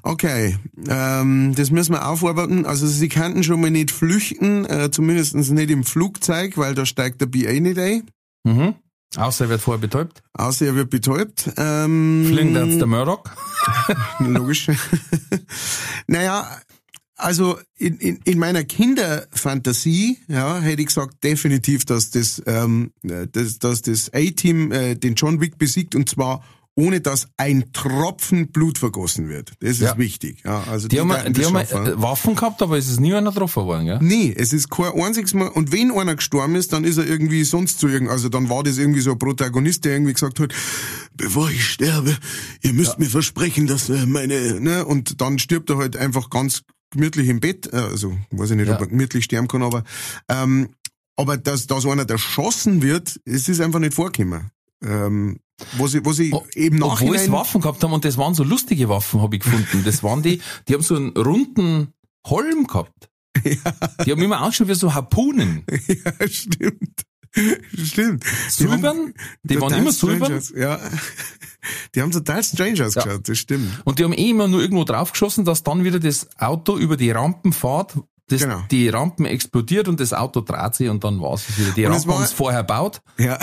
[0.04, 0.58] Okay,
[0.88, 2.66] ähm, das müssen wir aufarbeiten.
[2.66, 7.22] Also sie kannten schon mal nicht flüchten, äh, zumindest nicht im Flugzeug, weil da steigt
[7.22, 8.10] der BA nicht ein.
[8.44, 8.74] Mhm.
[9.16, 10.24] Außer er wird vorher betäubt.
[10.34, 11.52] Außer er wird betäubt.
[11.56, 13.24] Ähm, Fliegen jetzt der Murdoch.
[14.20, 14.72] Logisch.
[16.08, 16.48] naja,
[17.22, 23.60] also in, in, in meiner Kinderfantasie, ja, hätte ich gesagt definitiv, dass das, ähm, dass,
[23.60, 26.44] dass das A-Team äh, den John Wick besiegt und zwar
[26.76, 29.52] ohne dass ein Tropfen Blut vergossen wird.
[29.60, 29.98] Das ist Ja.
[29.98, 30.42] wichtig.
[30.46, 33.32] Ja, also Die haben, werden die haben äh, Waffen gehabt, aber es ist nie einer
[33.32, 34.00] getroffen worden, gell?
[34.02, 35.50] Nee, es ist kein einziges Mal.
[35.50, 38.64] Und wenn einer gestorben ist, dann ist er irgendwie sonst zu irgend, also dann war
[38.64, 40.54] das irgendwie so ein Protagonist, der irgendwie gesagt hat,
[41.14, 42.18] bevor ich sterbe,
[42.62, 46.62] ihr müsst mir versprechen, dass äh, meine, ne, und dann stirbt er halt einfach ganz
[46.92, 48.82] gemütlich im Bett, äh, also, weiß ich nicht, ob Ja.
[48.82, 49.84] er gemütlich sterben kann, aber,
[50.30, 50.70] ähm,
[51.18, 54.52] aber dass, dass einer erschossen wird, es ist einfach nicht vorgekommen.
[54.84, 55.40] Ähm,
[55.78, 58.34] was ich, was ich O- eben Obwohl sie nachhinein, Waffen gehabt haben und das waren
[58.34, 59.84] so lustige Waffen, habe ich gefunden.
[59.86, 61.94] Das waren die, die haben so einen runden
[62.28, 63.10] Holm gehabt.
[63.46, 65.64] Die haben immer ausgeschaut wie so Harpunen.
[65.88, 67.04] ja, stimmt.
[67.84, 68.24] Stimmt.
[68.24, 69.14] Die haben- Silbern,
[69.44, 69.90] die waren immer
[70.36, 70.80] aus- Ja.
[71.94, 73.70] Die haben total strange ausgeschaut, das stimmt.
[73.86, 77.12] Und die haben eh immer nur irgendwo draufgeschossen, dass dann wieder das Auto über die
[77.12, 77.98] Rampen fährt,
[78.32, 78.64] das, Genau.
[78.72, 81.72] die Rampen explodiert und das Auto dreht sich und dann war es wieder.
[81.72, 83.02] Die Rampen haben es vorher baut.
[83.18, 83.38] Ja.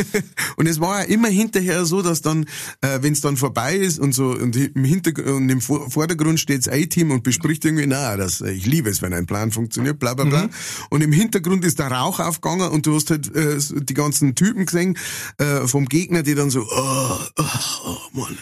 [0.56, 2.44] und es war ja immer hinterher so, dass dann,
[2.80, 6.40] äh, wenn es dann vorbei ist und so und im Hintergrund und im Vor- Vordergrund
[6.40, 9.98] steht das A-Team und bespricht irgendwie, na, das, ich liebe es, wenn ein Plan funktioniert,
[9.98, 10.48] bla bla bla.
[10.90, 14.66] Und im Hintergrund ist der Rauch aufgegangen und du hast halt äh, die ganzen Typen
[14.66, 14.98] gesehen
[15.38, 17.44] äh, vom Gegner, die dann so, oh, oh,
[17.86, 18.36] oh Mann,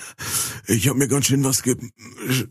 [0.67, 1.77] ich habe mir ganz schön was ge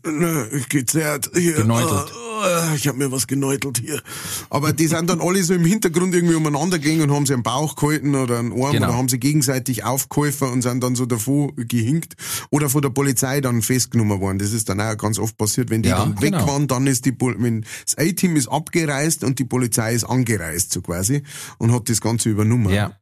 [0.06, 1.30] ne, gezerrt.
[1.34, 2.12] Hier, Geneutelt.
[2.44, 4.02] Oh, ich habe mir was geneutelt hier.
[4.50, 7.42] Aber die sind dann alle so im Hintergrund irgendwie umeinander gegangen und haben sie am
[7.42, 8.88] Bauch gehalten oder einen Arm Genau.
[8.88, 12.14] oder haben sie gegenseitig aufgeholfen und sind dann so davor gehinkt
[12.50, 14.38] oder von der Polizei dann festgenommen worden.
[14.38, 15.70] Das ist dann auch ganz oft passiert.
[15.70, 16.46] Wenn die Ja, dann weg genau.
[16.48, 20.72] waren, dann ist die, Pol- wenn das A-Team ist abgereist und die Polizei ist angereist,
[20.72, 21.22] so quasi,
[21.58, 22.72] und hat das Ganze übernommen.
[22.72, 22.96] Ja.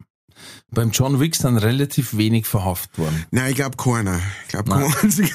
[0.70, 3.24] Beim John Wick sind relativ wenig verhaftet worden.
[3.30, 4.20] Nein, ich glaube keiner.
[4.44, 5.34] Ich glaube kein einziger.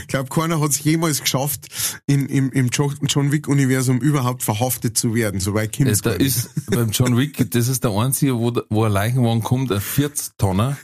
[0.00, 1.68] Ich glaube, keiner hat es jemals geschafft,
[2.06, 5.40] in, im, im Jo- John Wick-Universum überhaupt verhaftet zu werden.
[5.40, 6.36] Soweit kommt Äh, es Da gar nicht.
[6.36, 10.76] ist beim John Wick, das ist der einzige, wo, wo ein Leichenwagen kommt, ein 40-Tonner,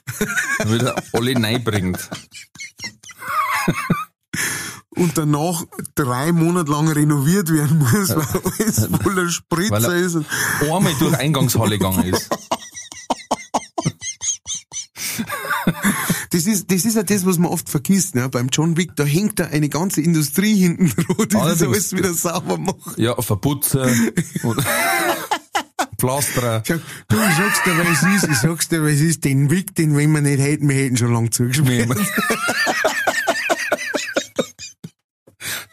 [0.64, 1.98] und wieder alle reinbringt.
[4.90, 5.62] Und danach
[5.94, 10.16] drei Monate lang renoviert werden muss, weil alles voller Weil Spritzer er- ist.
[10.60, 12.28] Einmal durch Eingangshalle gegangen ist.
[16.32, 18.28] das ist, das ist ja das, was man oft vergisst, ne?
[18.28, 21.62] Beim John Wick, da hängt da eine ganze Industrie hinten dran, die das Allerdings.
[21.62, 22.98] alles wieder sauber macht.
[22.98, 23.84] Ja, Verputzer
[24.42, 24.64] und
[25.98, 26.62] Pflasterer.
[26.66, 29.94] Sag, du, ich sag's dir, was ist, ich sag's dir, was ist, den Wick, den
[29.96, 31.90] wenn wir nicht hätten, wir hätten schon lang zugeschmiert.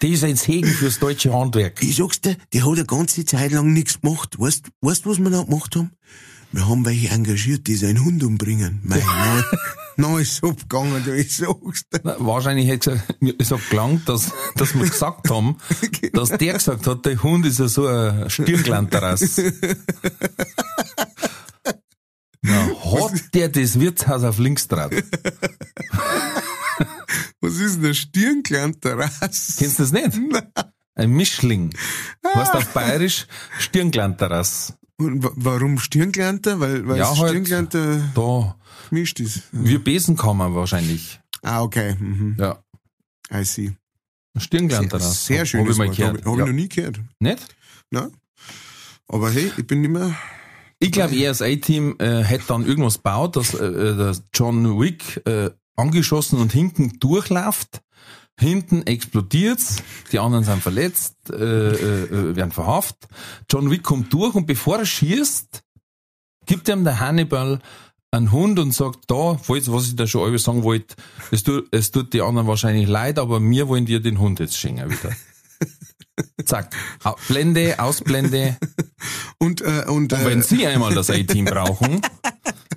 [0.01, 1.81] Das ist ein Segen fürs deutsche Handwerk.
[1.81, 4.39] Ich sag's dir, die hat eine ganze Zeit lang nichts gemacht.
[4.39, 5.91] Weißt, weißt was wir da gemacht haben?
[6.51, 8.79] Wir haben welche engagiert, die seinen Hund umbringen.
[8.83, 9.43] Mein Mann,
[9.99, 11.55] na ist abgegangen, du, dir.
[12.03, 13.01] Na, Wahrscheinlich hätte
[13.37, 15.57] es hat gelangt, dass, dass wir gesagt haben,
[16.13, 19.41] dass der gesagt hat, der Hund ist ja so ein Stirnglanterrass.
[22.41, 24.93] Na, hat der das Wirtshaus auf links draht?
[27.41, 29.55] Was ist denn der Stirnklanterrass?
[29.57, 30.11] Kennst du das nicht?
[30.95, 31.73] Ein Mischling.
[32.35, 33.27] Heißt auf Bayerisch
[33.59, 34.73] Stirnglanterrass.
[34.97, 36.59] Und wa- warum Stirnklanter?
[36.59, 37.73] Weil, weil Ja, halt.
[38.15, 38.57] Da,
[38.89, 39.43] gemischt ist.
[39.51, 41.19] wie Besenkammer wahrscheinlich.
[41.41, 41.95] Ah, okay.
[41.99, 42.35] Mhm.
[42.37, 42.63] Ja.
[43.31, 43.73] I see.
[44.37, 45.25] Stirnglanterrass.
[45.25, 45.97] Sehr Hab schönes ich mal Wort.
[45.97, 46.25] gehört.
[46.25, 46.43] Habe hab ja.
[46.43, 46.99] ich noch nie gehört.
[47.19, 47.55] Nicht?
[47.91, 48.09] Na?
[49.07, 50.15] Aber hey, ich bin immer...
[50.81, 54.79] Ich glaube, er als A-Team äh, hätte dann irgendwas gebaut, dass äh, äh, der John
[54.79, 57.81] Wick äh, angeschossen und hinten durchläuft.
[58.39, 63.09] Hinten explodiert's, die anderen sind verletzt, äh, äh, äh, werden verhaftet.
[63.49, 65.61] John Wick kommt durch und bevor er schießt,
[66.45, 67.59] gibt ihm der Hannibal
[68.11, 70.95] einen Hund und sagt, da, falls, was ich da schon alles sagen wollte,
[71.31, 74.57] es tut, es tut die anderen wahrscheinlich leid, aber wir wollen dir den Hund jetzt
[74.57, 75.15] schenken wieder.
[76.45, 76.75] Zack.
[77.27, 78.57] Blende, Ausblende.
[79.37, 82.01] Und, äh, und, Und äh, wenn Sie einmal das A-Team brauchen,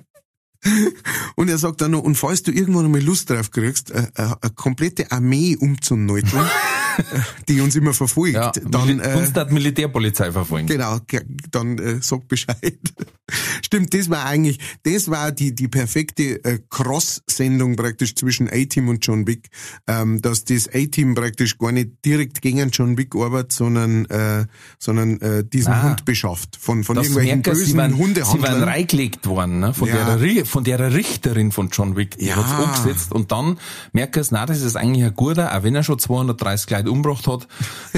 [1.35, 4.21] Und er sagt dann noch, und falls du irgendwann mal Lust drauf kriegst, äh, äh,
[4.41, 6.43] eine komplette Armee umzuneuteln,
[6.97, 7.01] äh,
[7.49, 10.67] die uns immer verfolgt, ja, dann, Mil äh, uns hat Militärpolizei verfolgen.
[10.67, 12.77] genau, ge- dann äh, sag Bescheid.
[13.63, 19.05] Stimmt, das war eigentlich, das war die, die perfekte äh, Cross-Sendung praktisch zwischen A-Team und
[19.05, 19.49] John Wick,
[19.87, 24.45] ähm, dass das A-Team praktisch gar nicht direkt gegen John Wick arbeitet, sondern, äh,
[24.79, 25.83] sondern äh, diesen Ah.
[25.83, 28.63] Hund beschafft von, von irgendwelchen merken, sie bösen waren, sie waren Hundehandlern.
[28.63, 29.73] reingelegt worden, ne?
[29.73, 30.15] von, Ja.
[30.15, 32.15] der, Ri- von der Richterin von John Wick.
[32.19, 32.35] Die Ja.
[32.35, 33.57] hat's umgesetzt und dann
[33.91, 37.25] merken sie, na, das ist eigentlich ein guter, auch wenn er schon 230 Leute umgebracht
[37.27, 37.47] hat.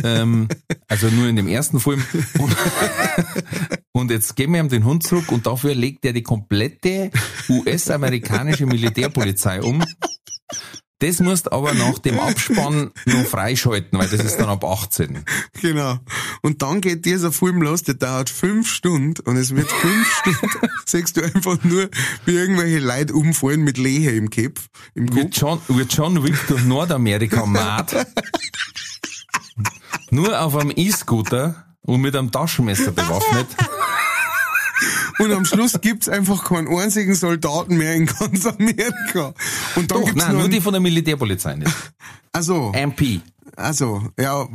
[0.05, 0.47] ähm,
[0.87, 2.01] also nur in dem ersten Film.
[2.39, 2.55] Und,
[3.91, 7.11] und jetzt geben wir ihm den Hund zurück und dafür legt er die komplette
[7.49, 9.83] US-amerikanische Militärpolizei um.
[10.99, 15.25] Das musst aber nach dem Abspann noch freischalten, weil das ist dann ab 18.
[15.62, 15.99] Genau.
[16.41, 20.67] Und dann geht dieser Film los, der dauert fünf Stunden und es wird fünf Stunden,
[20.86, 21.89] siehst du einfach nur,
[22.25, 24.69] wie irgendwelche Leute umfallen mit Lehe im Kopf.
[24.93, 25.31] Im Kopf.
[25.34, 28.05] John, wie John Wick durch Nordamerika mad.
[30.12, 33.47] Nur auf einem E-Scooter und mit einem Taschenmesser bewaffnet.
[35.19, 39.33] Und am Schluss gibt's einfach keinen einzigen Soldaten mehr in ganz Amerika.
[39.75, 41.71] Und dann Doch, gibt's nein, nur, nur die von der Militärpolizei nicht.
[42.31, 43.21] also, MP.
[43.55, 44.47] also, ja,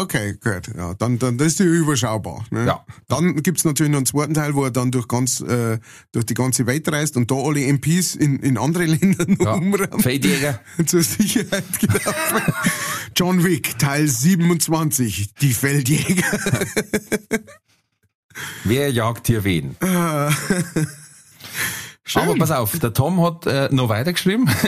[0.00, 0.74] okay, gut.
[0.76, 2.44] Ja, dann, dann, das ist ja überschaubar.
[2.50, 2.66] Ne?
[2.66, 2.84] Ja.
[3.08, 5.78] Dann gibt's natürlich noch einen zweiten Teil, wo er dann durch ganz, äh,
[6.10, 9.52] durch die ganze Welt reist und da alle MPs in, in andere Länder noch Ja.
[9.54, 10.02] umrammt.
[10.02, 10.60] Feldjäger.
[10.86, 12.16] Zur Sicherheit, genau.
[13.16, 16.24] John Wick, Teil 27, die Feldjäger.
[18.64, 19.76] Wer jagt hier wen?
[22.04, 22.22] Schön.
[22.22, 24.50] Aber pass auf, der Tom hat äh, noch weitergeschrieben.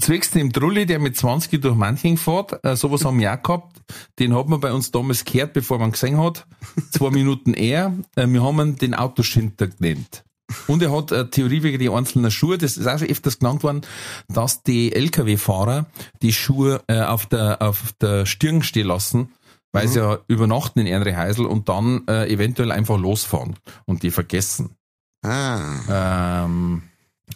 [0.00, 3.82] zwingst dem Trulli, der mit 20 durch Manching fährt, äh, sowas haben wir auch gehabt.
[4.18, 6.46] Den hat man bei uns damals gehört, bevor man gesehen hat.
[6.90, 7.94] Zwei Minuten eher.
[8.16, 10.24] Äh, wir haben ihn den Autoschinter genannt.
[10.66, 13.62] Und er hat eine Theorie wegen die einzelnen Schuhe, das ist auch schon öfters genannt
[13.62, 13.80] worden,
[14.28, 15.86] dass die LKW-Fahrer
[16.20, 19.32] die Schuhe äh, auf, der, auf der Stirn stehen lassen,
[19.74, 23.56] weil sie ja übernachten in Ernre Heisel und dann äh, eventuell einfach losfahren
[23.86, 24.76] und die vergessen.
[25.22, 26.44] Ah.
[26.44, 26.82] Ähm,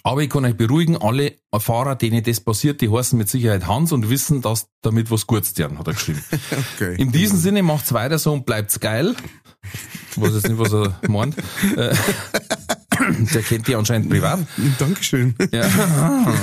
[0.05, 3.91] aber ich kann euch beruhigen, alle Fahrer, denen das passiert, die heißen mit Sicherheit Hans
[3.91, 6.23] und wissen, dass damit was Gutes deren, hat er geschrieben.
[6.75, 6.95] Okay.
[7.01, 9.17] In diesem Sinne macht's weiter so und bleibt's geil.
[10.13, 11.37] Ich weiß jetzt nicht, was er meint.
[11.77, 11.95] Äh,
[13.35, 14.41] Der kennt die anscheinend privat.
[14.79, 15.35] Dankeschön.
[15.53, 15.67] Ja.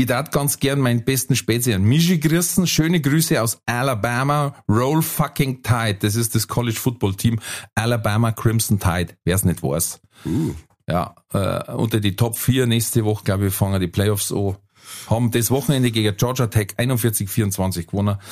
[0.00, 2.66] Ich darf ganz gern meinen besten Spätzle an Michi grüßen.
[2.66, 4.54] Schöne Grüße aus Alabama.
[4.66, 5.98] Roll fucking Tide.
[6.00, 7.38] Das ist das College Football Team
[7.74, 9.12] Alabama Crimson Tide.
[9.24, 10.00] Wer es nicht weiß.
[10.88, 14.56] Ja, äh, unter die Top 4 nächste Woche, glaube ich, fangen die Playoffs an.
[15.10, 18.16] Haben das Wochenende gegen Georgia Tech 41-24 gewonnen.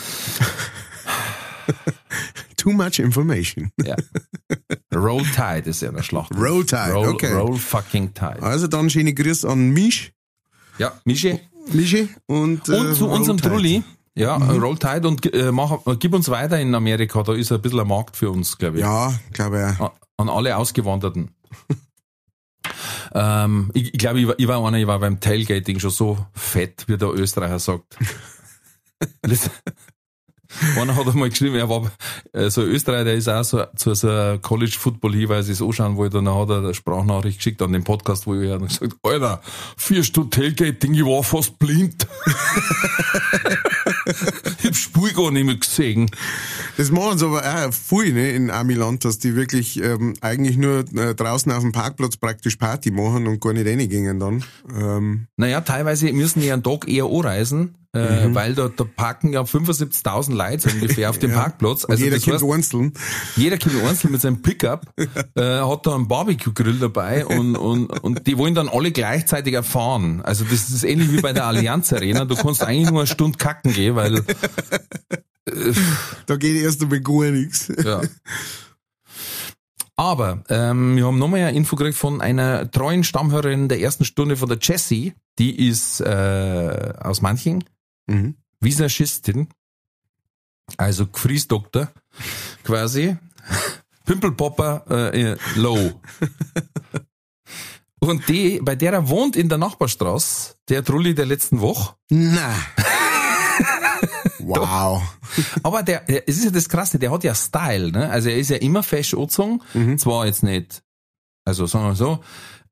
[2.57, 3.72] Too much information.
[3.85, 3.94] Ja.
[4.94, 6.35] Roll Tide ist ja eine Schlacht.
[6.35, 7.35] Roll Tide, Roll, okay.
[7.35, 8.42] Roll fucking Tide.
[8.42, 10.14] Also dann schöne Grüße an Misch,
[10.78, 11.38] Ja, Michi.
[11.74, 13.48] Michi und, äh, Und zu Roll unserem Tide.
[13.50, 13.83] Trulli.
[14.14, 17.78] Ja, Roll Tide und äh, mach, gib uns weiter in Amerika, da ist ein bisschen
[17.81, 18.83] ein Markt für uns, glaube ich.
[18.83, 19.81] Ja, glaube ich.
[19.81, 21.31] A- An alle Ausgewanderten.
[23.14, 26.85] ähm, ich glaube, ich, war- ich war einer, ich war beim Tailgating schon so fett,
[26.88, 27.96] wie der Österreicher sagt.
[30.80, 31.90] Einer hat einmal geschrieben, er war
[32.32, 35.52] äh, so ein Österreicher, der ist auch so zu so College Football hin, weil sie
[35.52, 38.48] es anschauen wollte, und dann hat er eine Sprachnachricht geschickt an den Podcast, wo ich
[38.48, 39.42] dann gesagt, Alter,
[39.76, 42.06] vier Stunden Tailgating, ich war fast blind.
[44.58, 46.11] ich hab Spur gar nicht mehr gesehen.
[46.76, 50.84] Das machen sie aber auch viel ne, in Amiland, dass die wirklich ähm, eigentlich nur
[50.96, 54.44] äh, draußen auf dem Parkplatz praktisch Party machen und gar nicht reingingen dann.
[54.74, 59.42] Ähm, Naja, teilweise müssen die einen Tag eher anreisen, äh, weil da, da parken ja
[59.42, 61.85] 75.000 Leute ungefähr auf dem Parkplatz.
[61.85, 62.92] und Also jeder heißt, einzeln.
[63.37, 64.87] jeder kommt einzeln mit seinem Pickup,
[65.35, 70.20] äh, hat da einen Barbecue-Grill dabei und, und, und die wollen dann alle gleichzeitig erfahren.
[70.22, 72.24] Also das ist ähnlich wie bei der Allianz Arena.
[72.24, 74.22] Du kannst eigentlich nur eine Stunde kacken gehen, weil
[76.27, 77.72] Da geht erst einmal gar nichts.
[77.83, 78.03] Ja.
[79.96, 84.37] Aber ähm, wir haben nochmal eine Info gekriegt von einer treuen Stammhörerin der ersten Stunde
[84.37, 85.14] von der Jessie.
[85.38, 87.64] Die ist äh, aus Manching,
[88.09, 88.37] Mhm.
[88.61, 89.49] Visagistin,
[90.77, 91.88] also Gefriesdoktor
[92.64, 93.16] quasi.
[94.05, 96.01] Pimpelpopper äh, äh, low.
[98.01, 102.55] Und die, bei der er wohnt in der Nachbarstraße, der Trulli der letzten Woche, Na.
[104.38, 105.03] wow.
[105.62, 108.09] Aber der, der, es ist ja das Krasse, der hat ja Style, ne?
[108.09, 109.61] Also er ist ja immer fesch angezogen.
[109.99, 110.83] Zwar jetzt nicht,
[111.44, 112.21] also sagen wir so,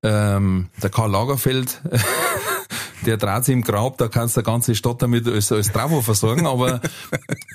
[0.02, 1.82] ähm, der Karl Lagerfeld,
[3.04, 6.46] der sich im Grab, da kannst du eine ganze Stadt damit als, als Travo versorgen,
[6.46, 6.80] aber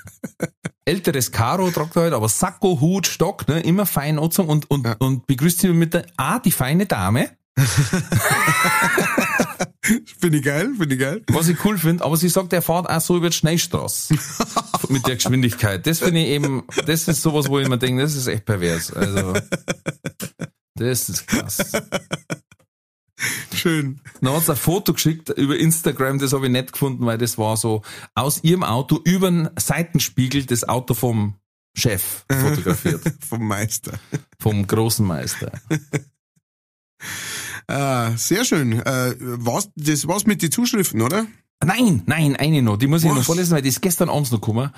[0.84, 3.60] älteres Karo tragt er halt, aber Sakko, Hut, Stock, ne?
[3.60, 7.30] Immer fein angezogen und, und, und begrüßt sie mit der, ah, die feine Dame,
[10.20, 11.22] Finde ich geil, finde ich geil.
[11.28, 14.14] was ich cool finde, aber sie sagt, er fährt auch so über die Schnellstraße.
[14.88, 15.86] mit der Geschwindigkeit.
[15.86, 18.92] Das finde ich eben, das ist sowas, wo ich mir denke, das ist echt pervers.
[18.92, 19.34] Also,
[20.74, 21.72] das ist krass.
[23.54, 24.00] Schön.
[24.20, 27.38] Dann hat sie ein Foto geschickt über Instagram, das habe ich nicht gefunden, weil das
[27.38, 27.82] war so
[28.14, 31.34] aus ihrem Auto über den Seitenspiegel das Auto vom
[31.74, 33.92] Chef fotografiert, Vom Meister.
[34.38, 35.52] vom großen Meister.
[37.68, 38.72] Äh, sehr schön.
[38.80, 41.26] Äh, was, das war's mit den Zuschriften, oder?
[41.64, 42.76] Nein, nein, eine noch.
[42.76, 43.18] Die muss ich Was?
[43.18, 44.70] noch vorlesen, weil die ist gestern abends noch gekommen.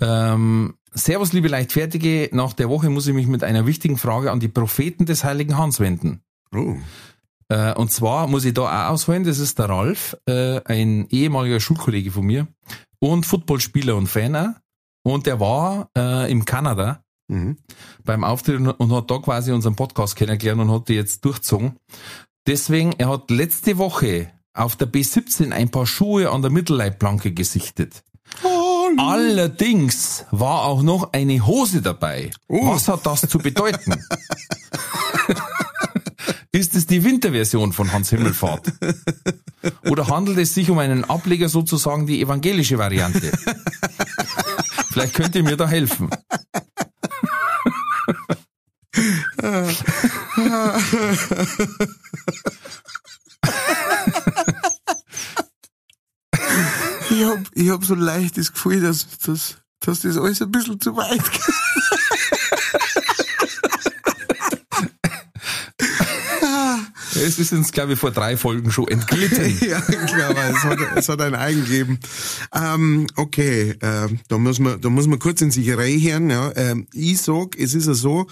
[0.00, 2.28] Ähm, Servus, liebe Leichtfertige.
[2.32, 5.56] Nach der Woche muss ich mich mit einer wichtigen Frage an die Propheten des Heiligen
[5.56, 6.20] Hans wenden.
[6.54, 6.76] Oh.
[7.48, 11.60] Äh, und zwar muss ich da auch ausholen, das ist der Ralf, äh, ein ehemaliger
[11.60, 12.48] Schulkollege von mir
[12.98, 14.48] und Footballspieler und Fan auch.
[15.04, 17.56] Und der war äh, im Kanada Mhm.
[18.04, 21.74] beim Auftritt und- und hat da quasi unseren Podcast kennengelernt und hat die jetzt durchgezogen.
[22.46, 28.04] Deswegen, er hat letzte Woche auf der B17 ein paar Schuhe an der Mittelleitplanke gesichtet.
[28.96, 32.30] Allerdings war auch noch eine Hose dabei.
[32.48, 32.68] Oh.
[32.74, 33.94] Was hat das zu bedeuten?
[36.52, 38.72] Ist es die Winterversion von Hans Himmelfahrt?
[39.84, 43.32] Oder handelt es sich um einen Ableger sozusagen die evangelische Variante?
[44.90, 46.10] Vielleicht könnt ihr mir da helfen.
[57.10, 60.80] Ich hab, ich hab so leicht das Gefühl, dass, dass, dass das alles ein bisschen
[60.80, 61.54] zu weit geht.
[67.16, 69.58] Es ist uns, glaube ich, vor drei Folgen schon entglitten.
[69.68, 71.98] ja, klar, weil es hat, es hat ein Eigen gegeben.
[72.54, 76.30] Ähm, okay, äh, da muss man, da muss man kurz in sich reinhören.
[76.30, 76.52] Ja.
[76.56, 78.26] Ähm, ich sag, es ist ja so,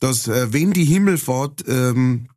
[0.00, 2.28] dass äh, wenn die Himmelfahrt ähm,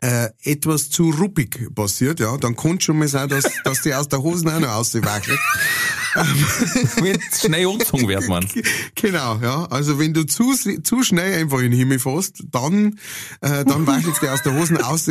[0.00, 4.08] äh, etwas zu ruppig passiert, ja, dann kann schon mal sein, dass, dass die aus
[4.08, 5.40] der Hosen auch noch auswachelt.
[7.02, 8.46] Wenn schnell angezogen wird, man.
[8.94, 9.66] Genau, ja.
[9.66, 12.98] Also wenn du zu, zu schnell einfach in den Himmel fährst, dann,
[13.40, 15.08] äh, dann wachelst du aus der Hosen aus.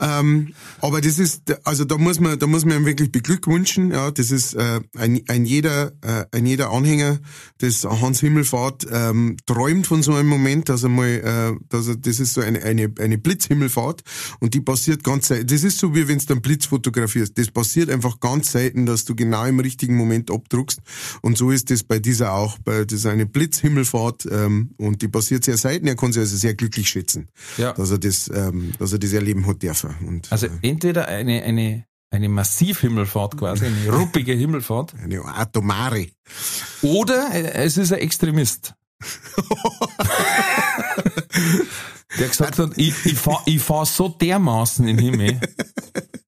[0.00, 3.90] Ähm, aber das ist, also da muss man, da muss man wirklich beglückwünschen.
[3.90, 7.18] Ja, das ist äh, ein, ein jeder, äh, ein jeder Anhänger
[7.60, 11.96] des Hans Himmelfahrt ähm, träumt von so einem Moment, dass er mal, äh, dass er,
[11.96, 14.02] das ist so eine, eine, eine Blitzhimmelfahrt
[14.40, 15.46] und die passiert ganz selten.
[15.46, 17.38] Das ist so wie wenn du einen Blitz fotografierst.
[17.38, 20.80] Das passiert einfach ganz selten, dass du genau im richtigen Moment abdruckst.
[21.22, 22.58] Und so ist das bei dieser auch.
[22.58, 25.86] Bei, das ist eine Blitzhimmelfahrt ähm, und die passiert sehr selten.
[25.86, 27.72] Er kann sich also sehr glücklich schätzen, Ja.
[27.72, 29.94] dass er das, ähm, dass er das erleben hat dürfen.
[30.06, 36.06] Und, Also äh, entweder eine, eine, eine Massivhimmelfahrt quasi, eine ruppige Himmelfahrt, eine atomare.
[36.82, 38.74] oder es ist ein Extremist.
[42.18, 45.40] Der gesagt hat, ich, ich fahr, ich fahr so dermaßen in den Himmel,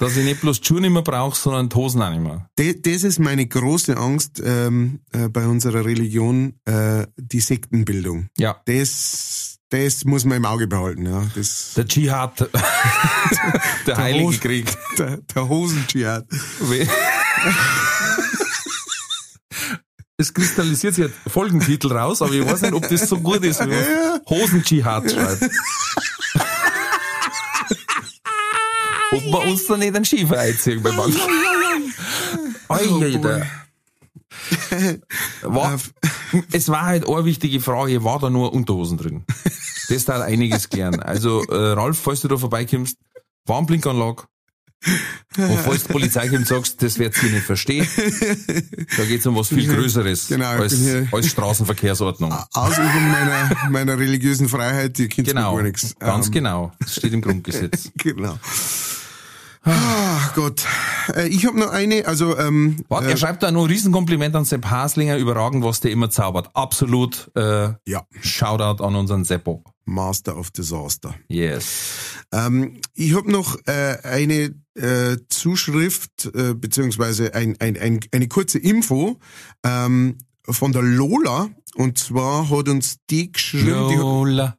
[0.00, 2.48] dass ich nicht bloß die Schuhe nicht mehr brauche, sondern die Hosen auch nicht mehr.
[2.56, 8.28] Das, ist meine große Angst ähm, äh, bei unserer Religion, äh, die Sektenbildung.
[8.38, 8.60] Ja.
[8.64, 11.06] Das, das muss man im Auge behalten.
[11.06, 11.22] Ja.
[11.34, 12.48] Das, Der Dschihad,
[13.86, 14.66] der Heilige Hose- Krieg.
[14.98, 16.26] der, der Hosen-Dschihad.
[20.16, 23.60] Es kristallisiert sich ein Folgentitel raus, aber ich weiß nicht, ob das so gut ist,
[23.64, 25.50] wie man Hosen-Dschihad schreibt.
[29.12, 31.14] ob wir uns da nicht einen Schiefer einziehen beim Mann.
[32.68, 33.46] Alter.
[35.42, 35.78] War,
[36.52, 39.24] es war halt eine wichtige Frage, war da nur Unterhosen drin?
[39.88, 41.00] Das da einiges klären.
[41.00, 42.96] Also, äh, Ralf, falls du da vorbeikommst,
[43.46, 44.24] Warnblinkanlage.
[45.36, 47.86] Und falls die Polizei kommt und sagst, das wird sie nicht verstehen,
[48.96, 52.32] da geht's um was viel Größeres Genau, als, hier- als Straßenverkehrsordnung.
[52.52, 55.94] Ausübung meiner, meiner religiösen Freiheit, die kennt Genau, gar nichts.
[55.98, 56.72] ganz Ähm, genau.
[56.80, 57.90] Das steht im Grundgesetz.
[57.98, 58.38] Genau.
[59.62, 60.64] Ah, Gott.
[61.14, 64.44] Äh, ich habe noch eine, also ähm, Warte, er schreibt da noch ein Riesenkompliment an
[64.44, 66.50] Sepp Haslinger, überragend, was der immer zaubert.
[66.54, 69.62] Absolut, äh, ja, Shoutout an unseren Seppo.
[69.84, 71.14] Master of Disaster.
[71.28, 72.24] Yes.
[72.32, 78.58] Ähm, ich habe noch äh, eine äh, Zuschrift äh, beziehungsweise ein, ein, ein, eine kurze
[78.58, 79.18] Info
[79.64, 81.48] ähm, von der Lola.
[81.76, 84.56] Und zwar hat uns die geschrieben, die Lola,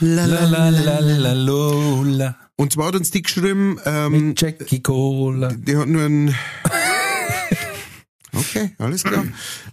[0.00, 4.82] la, la la la la Lola, und zwar hat uns die geschrieben, ähm, mit Jackie
[4.82, 5.52] Cola.
[5.52, 6.34] die hat nur ein
[8.34, 9.24] Okay, alles klar.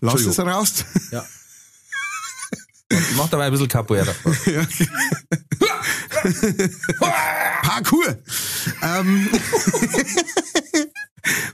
[0.02, 0.86] Lass es raus.
[1.12, 1.26] Ja.
[3.16, 4.14] Mach dabei ein bisschen Capoeira.
[4.46, 4.66] Ja.
[7.62, 8.18] Parkour.
[8.82, 9.30] Ähm,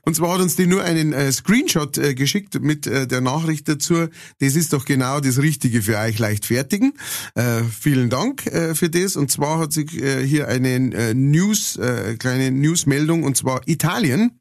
[0.03, 3.67] und zwar hat uns die nur einen äh, Screenshot äh, geschickt mit äh, der Nachricht
[3.67, 4.07] dazu.
[4.39, 6.93] Das ist doch genau das Richtige für euch leicht fertigen.
[7.35, 9.15] Äh, vielen Dank äh, für das.
[9.15, 11.79] Und zwar hat sich äh, hier eine News,
[12.19, 14.39] kleine Newsmeldung und zwar Italien.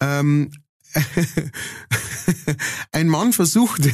[0.00, 0.50] Ähm,
[2.92, 3.90] ein Mann versuchte,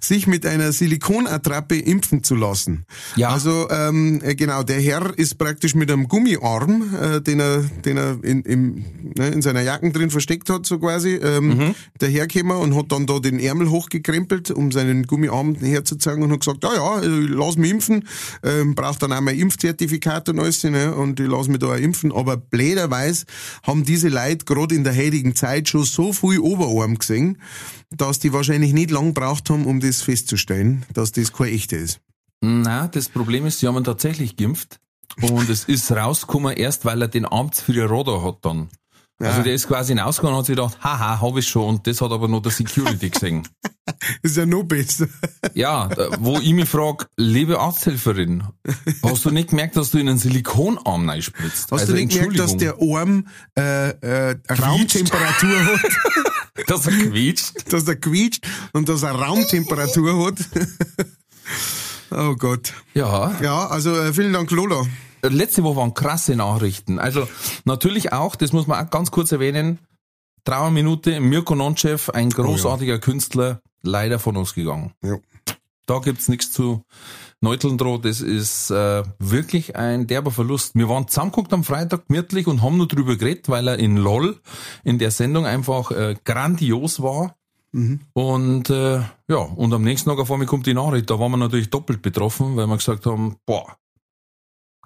[0.00, 2.84] sich mit einer Silikonattrappe impfen zu lassen.
[3.16, 3.30] Ja.
[3.30, 7.96] Also ähm, äh, genau, der Herr ist praktisch mit einem Gummiarm, äh, den er, den
[7.96, 8.84] er in, im,
[9.16, 11.74] ne, in seiner Jacken drin versteckt hat, so quasi, ähm, Mhm.
[11.98, 16.64] dahergekommen und hat dann da den Ärmel hochgekrempelt, um seinen Gummiarm herzuzeigen und hat gesagt,
[16.64, 18.06] ah ja, ich lass mich impfen,
[18.44, 21.76] ähm, braucht dann auch mein Impfzertifikat und alles, ne, und ich lass mich da auch
[21.76, 22.12] impfen.
[22.12, 23.24] Aber blöderweise
[23.64, 27.38] haben diese Leute gerade in der heutigen Zeit schon so viel Oberarm gesehen,
[27.90, 32.00] dass die wahrscheinlich nicht lang braucht haben, um das festzustellen, dass das kein echter ist.
[32.40, 34.80] Na, das Problem ist, sie haben ihn tatsächlich geimpft.
[35.20, 38.68] Und es ist rausgekommen erst, weil er den Amtsführer Radar hat dann.
[39.20, 39.42] Also Ja.
[39.44, 41.68] der ist quasi hinausgegangen und hat sich gedacht, haha, hab ich schon.
[41.76, 43.46] Und das hat aber nur der Security gesehen.
[44.22, 45.08] Das ist ja noch besser.
[45.52, 45.88] Ja,
[46.20, 48.44] wo ich mich frage, liebe Arzthelferin,
[49.02, 51.72] hast du nicht gemerkt, dass du in einen Silikonarm reinspritzt?
[51.72, 53.26] Hast du nicht gemerkt, dass der Arm
[53.58, 55.80] äh, äh, Raumtemperatur hat,
[56.68, 57.72] dass er quietscht?
[57.72, 60.38] dass er quietscht und dass er Raumtemperatur hat?
[62.12, 62.72] oh Gott.
[62.94, 64.86] Ja, Ja, also äh, vielen Dank, Lola.
[65.22, 66.98] Letzte Woche waren krasse Nachrichten.
[66.98, 67.28] Also
[67.64, 69.78] natürlich auch, das muss man auch ganz kurz erwähnen,
[70.44, 74.92] Trauerminute, Mirko Nonchev, ein großartiger Künstler, leider von uns gegangen.
[75.02, 75.18] Ja.
[75.86, 76.84] Da gibt's nichts zu
[77.40, 77.98] neuteln droh.
[77.98, 80.74] Das ist äh, wirklich ein derber Verlust.
[80.74, 84.38] Wir waren zusammengeguckt am Freitag gemütlich und haben nur drüber geredet, weil er in LOL
[84.84, 87.36] in der Sendung einfach äh, grandios war.
[88.14, 91.08] Und äh, ja, und am nächsten Tag auf einmal kommt die Nachricht.
[91.08, 93.76] Da waren wir natürlich doppelt betroffen, weil wir gesagt haben, boah,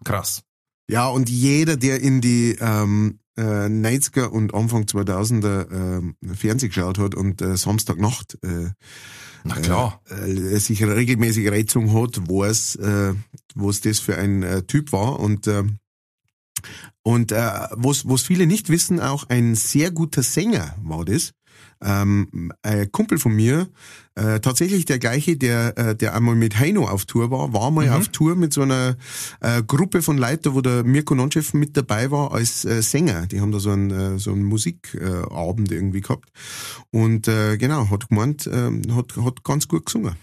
[0.04, 0.42] krass.
[0.88, 6.98] Ja, und jeder, der in die ähm, äh, 90er und Anfang 2000er ähm, Fernsehen geschaut
[6.98, 8.70] hat und äh, Samstagnacht äh,
[9.44, 10.00] Na klar.
[10.10, 13.14] äh, sich regelmäßig Reizung hat, weiß, äh,
[13.54, 15.64] was das für ein äh, Typ war und äh,
[17.02, 17.36] und äh,
[17.72, 21.32] was was viele nicht wissen, auch ein sehr guter Sänger war das.
[21.82, 23.68] Ähm, ein Kumpel von mir,
[24.16, 27.88] äh, tatsächlich der gleiche, der äh, der einmal mit Heino auf Tour war, war mal
[27.90, 28.96] auf Tour mit so einer
[29.40, 33.26] äh, Gruppe von Leuten, wo der Mirko Nonchef mit dabei war als äh, Sänger.
[33.26, 36.30] Die haben da so einen äh, so einen Musikabend äh, Abend irgendwie gehabt
[36.92, 40.14] und äh, genau hat gemeint, äh, hat hat ganz gut gesungen.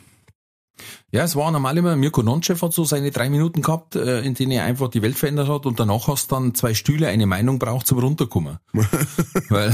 [1.12, 4.52] Ja, es war normal immer, Mirko Nonchev hat so seine drei Minuten gehabt, in denen
[4.52, 7.60] er einfach die Welt verändert hat und danach hast du dann zwei Stühle, eine Meinung
[7.60, 8.58] braucht zum Runterkommen.
[9.50, 9.72] Weil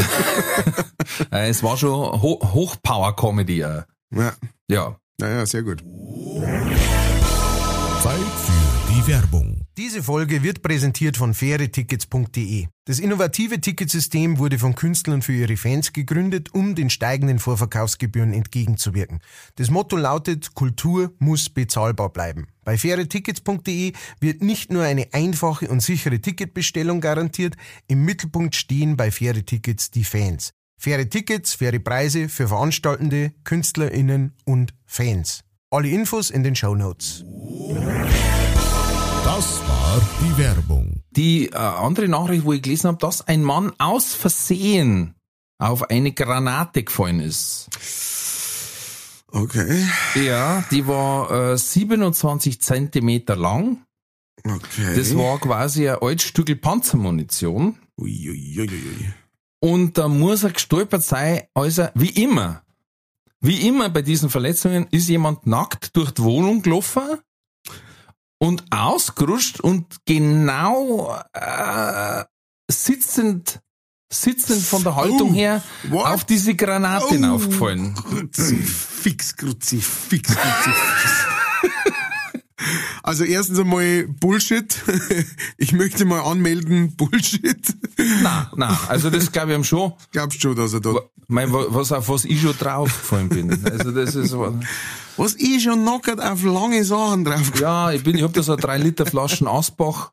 [1.32, 3.62] es war schon Ho Hochpower-Comedy.
[3.62, 3.84] Äh.
[4.16, 4.36] Ja,
[4.70, 4.98] Ja.
[5.20, 5.84] naja, sehr gut.
[8.04, 9.62] Zeit für die Werbung.
[9.78, 12.68] Diese Folge wird präsentiert von fairetickets.de.
[12.86, 19.20] Das innovative Ticketsystem wurde von Künstlern für ihre Fans gegründet, um den steigenden Vorverkaufsgebühren entgegenzuwirken.
[19.56, 22.48] Das Motto lautet, Kultur muss bezahlbar bleiben.
[22.64, 27.56] Bei fairetickets.de wird nicht nur eine einfache und sichere Ticketbestellung garantiert,
[27.88, 30.54] im Mittelpunkt stehen bei Faire Tickets die Fans.
[30.80, 35.42] Faire Tickets, faire Preise für Veranstaltende, KünstlerInnen und Fans.
[35.72, 37.26] Alle Infos in den Show Notes.
[39.26, 41.02] Das war die Werbung.
[41.12, 45.16] Die äh, andere Nachricht, wo ich gelesen habe, dass ein Mann aus Versehen
[45.58, 47.68] auf eine Granate gefallen ist.
[49.30, 49.84] Okay,
[50.16, 53.84] Ja, die war äh, 27 Zentimeter lang.
[54.46, 54.96] okay.
[54.96, 57.78] Das war quasi ein altes Stückel Panzermunition.
[58.00, 59.12] Uiuiuiui.
[59.72, 62.64] Und da muss er gestolpert sein, also wie immer.
[63.42, 67.20] Wie immer bei diesen Verletzungen ist jemand nackt durch die Wohnung gelaufen
[68.40, 72.24] und ausgerutscht und genau äh,
[72.72, 73.60] sitzend,
[74.12, 76.06] sitzend von der Haltung Oh, her what?
[76.08, 77.36] auf diese Granate Oh.
[77.36, 77.94] aufgefallen.
[77.96, 81.27] Kruzifix, Kruzifix, Kruzifix.
[83.04, 84.76] Also erstens einmal Bullshit.
[85.58, 87.76] Ich möchte mal anmelden, Bullshit.
[88.22, 89.94] Na, na, also das glaube ich ihm schon.
[90.12, 90.94] Glaubst schon, dass er da...
[91.28, 93.66] Mein, was auf was ich schon draufgefallen bin.
[93.66, 94.34] Also das ist
[95.18, 97.52] Was ich schon knockert auf lange Sachen drauf.
[97.60, 100.12] Ja, ich bin, ich hab da so 3 Liter Flaschen Asbach,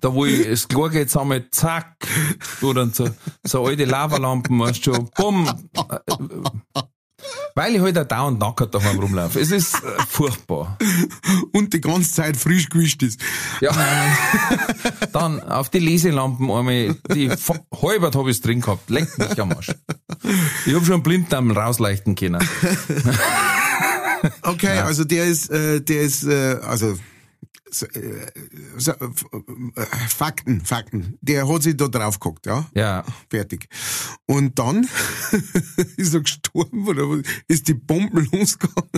[0.00, 2.06] da wo ich das Klar jetzt einmal zack,
[2.60, 3.08] oder so,
[3.42, 5.48] so alte Lavalampen, weißt du schon, bumm.
[7.54, 9.40] Weil ich halt auch dauernd nackert daheim rumlaufe.
[9.40, 10.78] Es ist äh, furchtbar.
[11.52, 13.20] Und die ganze Zeit frisch gewischt ist.
[13.60, 13.72] Ja.
[15.12, 17.30] Dann auf die Leselampen einmal, die
[17.82, 18.88] halbert hab ich's drin gehabt.
[18.90, 19.72] Lenkt mich am Arsch.
[20.66, 22.46] Ich hab schon einen Blinddarm rausleuchten können.
[24.42, 27.00] Okay, also der ist, äh, der ist, äh, also so, so,
[30.08, 31.18] Fakten, Fakten.
[31.20, 32.66] Der hat sich da drauf geguckt, ja?
[32.74, 33.04] Ja.
[33.28, 33.68] Fertig.
[34.26, 34.88] Und dann
[35.96, 37.06] ist er gestorben oder
[37.48, 38.90] ist die Bombe losgegangen?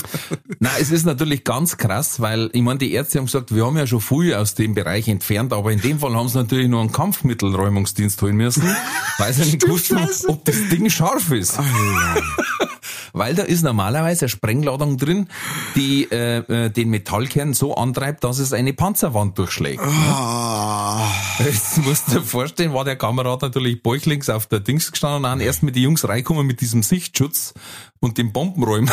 [0.60, 3.76] Na, es ist natürlich ganz krass, weil ich meine, die Ärzte haben gesagt, wir haben
[3.76, 6.80] ja schon viel aus dem Bereich entfernt, aber in dem Fall haben sie natürlich nur
[6.80, 8.62] einen Kampfmittelräumungsdienst holen müssen,
[9.18, 10.28] weil sie nicht Scheiße.
[10.28, 11.58] ob das Ding scharf ist.
[13.12, 15.28] Weil da ist normalerweise eine Sprengladung drin,
[15.74, 19.82] die äh, äh, den Metallkern so antreibt, dass es eine Panzerwand durchschlägt.
[19.82, 21.08] Ah,
[21.38, 25.40] Jetzt musst du dir vorstellen, war der Kamerad natürlich bäuchlings auf der Dings gestanden und
[25.40, 27.54] erst mit den Jungs reinkommen mit diesem Sichtschutz
[28.00, 28.90] und dem Bombenräumen.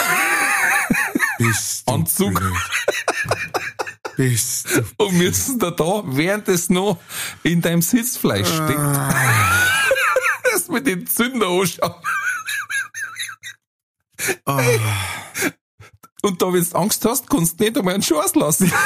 [1.37, 2.33] bist du Anzug.
[2.35, 2.53] blöd.
[4.17, 4.83] Bist du.
[5.05, 6.97] und müssen da da, während es noch
[7.43, 8.79] in deinem Sitzfleisch steckt,
[10.53, 11.93] das mit den Zünder anschauen.
[14.45, 14.61] Ah,
[16.21, 18.69] Und da, wenn du Angst hast, kannst du nicht einmal einen Schuss lassen.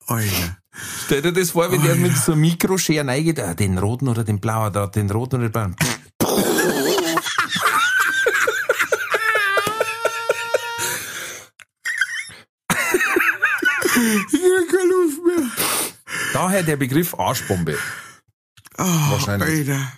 [0.07, 0.57] Alter.
[1.05, 4.23] Stell dir das vor, wenn der mit so einem Mikroscheren reingeht, ah, den roten oder
[4.23, 5.75] den blauen da, den roten oder den blauen.
[14.78, 15.51] Keine Luft mehr.
[16.34, 17.78] Daher der Begriff Arschbombe.
[18.78, 19.69] Ah, Wahrscheinlich.
[19.69, 19.91] Alter.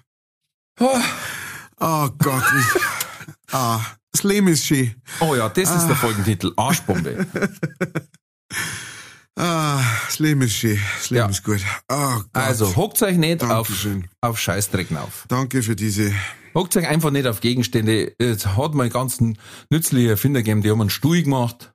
[1.82, 2.44] Oh Gott.
[2.60, 2.82] Ich,
[3.54, 4.96] ah, das Leben ist schön.
[5.20, 6.54] Oh ja, das ist der Folgentitel.
[6.56, 7.26] Arschbombe.
[9.42, 10.78] Ah, das Leben ist schön.
[10.98, 11.30] Das Leben Ja.
[11.30, 11.62] ist gut.
[11.90, 12.26] Oh Gott.
[12.34, 14.10] Also, hockt euch nicht auf, Dankeschön.
[14.20, 15.24] auf Scheißdrecken auf.
[15.30, 16.14] Danke für diese.
[16.54, 18.14] Hockt euch einfach nicht auf Gegenstände.
[18.18, 19.20] Es hat mal ganz
[19.70, 21.72] nützliche Erfinder gegeben, die haben einen Stuhl gemacht.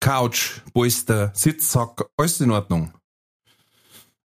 [0.00, 2.92] Couch, Polster, Sitzsack, alles in Ordnung.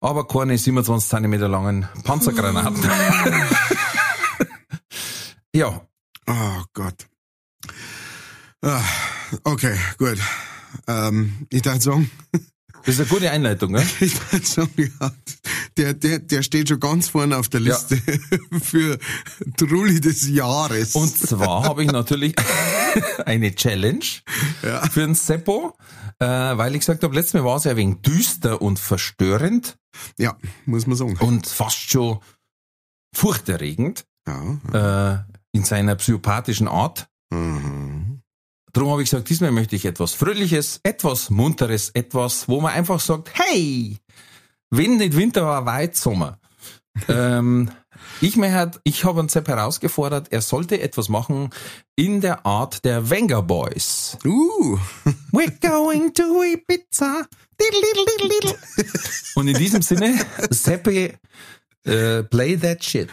[0.01, 2.83] Aber keine 27 Zentimeter langen Panzergranaten.
[5.55, 5.81] ja,
[6.27, 7.07] Oh Gott.
[8.61, 8.83] Ah,
[9.43, 10.19] okay, gut.
[10.87, 12.09] Ähm, ich darf sagen,
[12.85, 13.85] das ist eine gute Einleitung, ne?
[13.99, 15.11] ich darf sagen, ja,
[15.77, 17.73] der, der, der steht schon ganz vorne auf der Ja.
[17.75, 17.97] Liste
[18.61, 18.99] für
[19.57, 20.95] Trulli des Jahres.
[20.95, 22.35] Und zwar habe ich natürlich
[23.25, 24.05] eine Challenge
[24.63, 24.81] Ja.
[24.89, 25.77] für den Seppo,
[26.19, 29.77] äh, weil ich gesagt habe, letztes Mal war es ja ein wenig düster und verstörend
[30.17, 31.17] ja, muss man sagen.
[31.17, 32.19] und fast schon
[33.15, 35.23] furchterregend Ja.
[35.23, 37.07] äh, in seiner psychopathischen Art.
[37.31, 37.82] Mhm.
[38.73, 42.99] Darum habe ich gesagt, diesmal möchte ich etwas Fröhliches, etwas Munteres, etwas, wo man einfach
[42.99, 43.99] sagt, hey,
[44.71, 46.39] wenn nicht Winter war, weit Sommer.
[47.07, 47.69] ähm,
[48.19, 51.51] ich möchte, ich habe einen Sepp herausgefordert, er sollte etwas machen
[51.95, 54.17] in der Art der Wenger Boys.
[54.25, 54.79] Uh,
[55.31, 57.27] We're going to Ibiza.
[57.59, 58.55] Diddle, diddle.
[59.35, 60.19] Und in diesem Sinne,
[60.49, 61.13] Seppi,
[61.85, 63.09] äh, play that shit.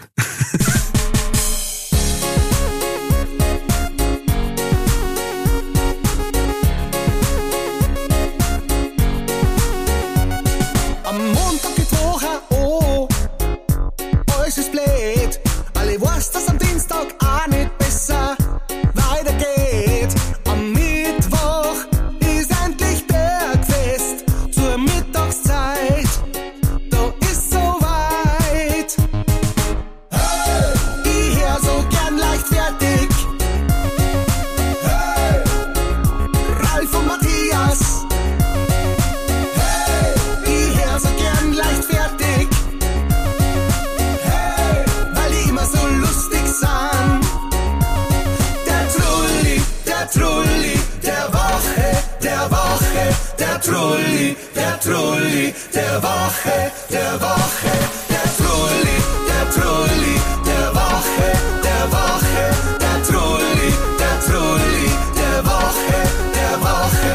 [53.40, 57.72] Der Trulli, der Trulli, der Woche, der Woche,
[58.12, 60.14] der Trulli, der Trulli,
[60.44, 61.28] der Woche,
[61.64, 62.44] der Woche,
[62.82, 64.86] der Trulli, der Trulli,
[65.20, 65.98] der Woche,
[66.36, 67.14] der Woche.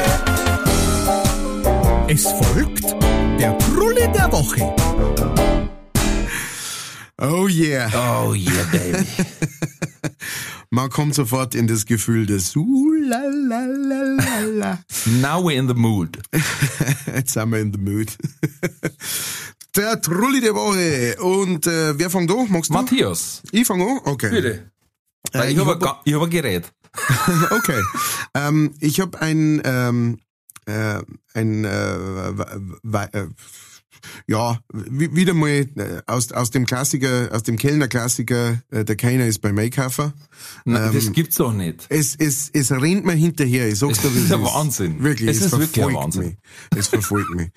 [2.07, 2.88] Es folgt
[3.39, 4.63] der Trulli der Woche.
[7.21, 7.89] oh yeah.
[7.93, 9.05] Oh yeah, baby.
[10.76, 14.80] Man kommt sofort in das Gefühl des uh, la, la, la, la.
[15.21, 16.17] Now we're in the mood.
[17.15, 18.09] Jetzt sind wir in the mood.
[19.78, 21.15] Der Trulli der Woche.
[21.21, 22.47] Und äh, wer fängt an?
[22.49, 22.73] Magst du?
[22.73, 23.99] Matthias, Ich fange an?
[24.03, 24.30] Okay.
[24.30, 24.69] bitte.
[25.34, 26.69] Äh, ich ich habe hab- hab ein Gerät.
[27.51, 27.82] Okay.
[28.34, 30.19] ähm, ich habe ein, ähm,
[30.65, 31.01] äh,
[31.34, 33.28] ein äh, äh,
[34.28, 38.95] ja, wi- wieder mal äh, aus, aus dem Klassiker, aus dem Kellner Klassiker, äh, der
[38.95, 40.14] Kellner ist beim Einkaufer.
[40.66, 41.86] Nein, Ähm, das gibt's doch nicht.
[41.89, 45.03] Es, es, es rennt mir hinterher, ich sag's Das dir, wie ist ein Wahnsinn.
[45.03, 46.24] Wirklich, Es es, ist wirklich ein verfolgt Wahnsinn.
[46.24, 46.38] mich.
[46.80, 47.49] Es verfolgt mich.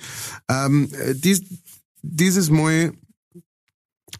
[0.49, 1.43] Ähm, äh, dies,
[2.03, 2.93] dieses Mal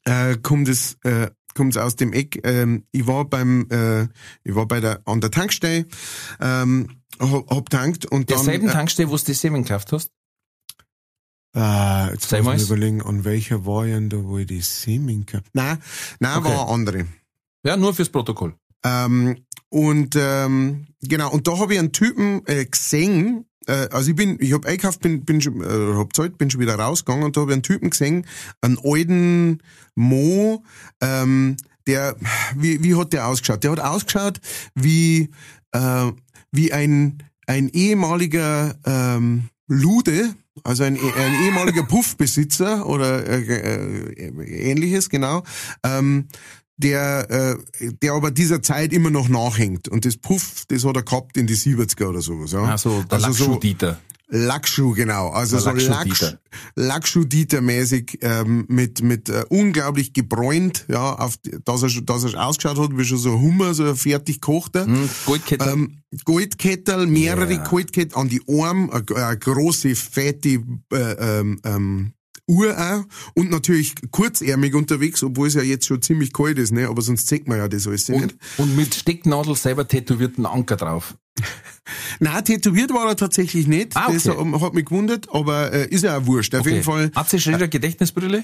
[0.05, 2.41] äh, kommt es äh, kommt aus dem Eck.
[2.45, 4.03] Ähm, ich war beim, äh,
[4.45, 5.87] ich war bei der an der Tankstelle,
[6.41, 8.37] ähm, hab, hab tankt und dann.
[8.39, 10.11] Derselben Tankstelle, wo du die Semen gekauft hast?
[11.55, 12.63] Äh, jetzt Sag muss ich mal's.
[12.67, 15.79] überlegen, an welcher war ich denn da, wo ich die Semin gehabt Nein,
[16.21, 16.49] nein, Okay.
[16.49, 17.07] war eine andere.
[17.65, 18.55] Ja, nur fürs Protokoll.
[18.85, 19.37] Ähm,
[19.71, 24.37] und ähm, genau, und da habe ich einen Typen äh, gesehen, äh, also ich bin,
[24.41, 27.41] ich hab eingekauft, bin, bin schon, äh, hab Zeit, bin schon wieder rausgegangen und da
[27.43, 28.27] habe ich einen Typen gesehen,
[28.61, 29.59] einen alten
[29.95, 30.63] Mo,
[31.03, 32.17] ähm, der,
[32.57, 33.65] wie, wie hat der ausgeschaut?
[33.65, 34.41] Der hat ausgeschaut
[34.75, 35.31] wie,
[35.73, 36.13] äh,
[36.53, 40.35] wie ein, ein ehemaliger ähm, Lude,
[40.65, 45.43] also ein, ein ehemaliger Puffbesitzer oder äh, äh, ähnliches, genau,
[45.85, 46.29] ähm,
[46.79, 49.89] der, äh, der aber dieser Zeit immer noch nachhängt.
[49.89, 52.53] Und das Puff, das hat er gehabt in die 70er oder sowas.
[52.53, 52.63] Ja?
[52.65, 53.61] Also der also so.
[54.31, 55.31] Lackschuh, genau.
[55.31, 56.39] Also so Lackschuh-Dieter.
[56.77, 62.79] Lackschuh-Dieter-mäßig ähm, mit, mit äh, unglaublich gebräunt, ja, auf, dass er, schon- dass er ausgeschaut
[62.79, 64.85] hat wie schon so Hummer, so fertig gekochter.
[64.87, 65.65] Hm, Goldkette.
[65.65, 67.65] Ähm, Goldkettel, mehrere Ja.
[67.65, 70.49] Goldkettel an die Arme, eine, eine große, fette
[70.93, 72.13] äh, ähm, ähm,
[72.49, 76.89] Uhr auch und natürlich kurzärmig unterwegs, obwohl es ja jetzt schon ziemlich kalt ist, ne?
[76.89, 78.37] aber sonst zeigt man ja das alles und, nicht.
[78.57, 81.15] und mit Stecknadel selber tätowierten Anker drauf.
[82.21, 84.21] Nein, tätowiert war er tatsächlich nicht, Ah, okay.
[84.25, 86.55] das hat, mich gewundert, aber äh, ist ja auch wurscht.
[86.55, 88.43] Auf jeden Fall, Hat sie Schrieder Gedächtnisbrille?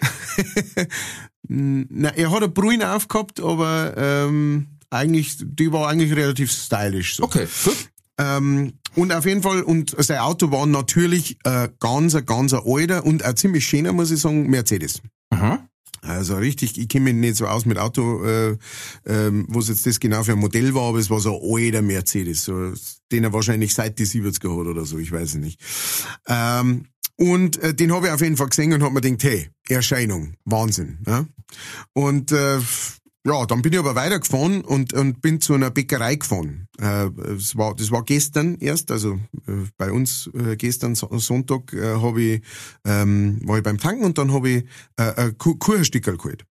[1.48, 7.16] na, er hat eine Brühe aufgehabt, aber ähm, eigentlich, die war eigentlich relativ stylisch.
[7.16, 7.24] So.
[7.24, 7.76] Okay, gut.
[8.18, 13.22] Ähm, und auf jeden Fall, und sein Auto war natürlich äh, ganz, ganz alter und
[13.22, 15.02] ein ziemlich schöner, muss ich sagen, Mercedes.
[15.30, 15.68] Aha.
[16.02, 18.56] Also richtig, ich kenne mich nicht so aus mit Auto, äh,
[19.06, 21.82] ähm, was jetzt das genau für ein Modell war, aber es war so ein alter
[21.82, 22.72] Mercedes, so,
[23.10, 25.60] den er wahrscheinlich seit die 70er hat oder so, ich weiß es nicht.
[26.28, 26.86] Ähm,
[27.16, 30.34] und äh, den habe ich auf jeden Fall gesehen und habe mir gedacht, hey, Erscheinung,
[30.44, 30.98] Wahnsinn.
[31.06, 31.26] Ja?
[31.94, 32.58] Und äh,
[33.26, 36.68] ja, dann bin ich aber weitergefahren und, und bin zu einer Bäckerei gefahren.
[36.78, 39.14] Äh, das, war, das war gestern erst, also
[39.46, 42.42] äh, bei uns äh, gestern so- Sonntag äh, hab ich,
[42.84, 44.64] ähm, war ich beim Tanken und dann habe ich
[44.96, 46.44] äh, ein Kuchenstückerl geholt.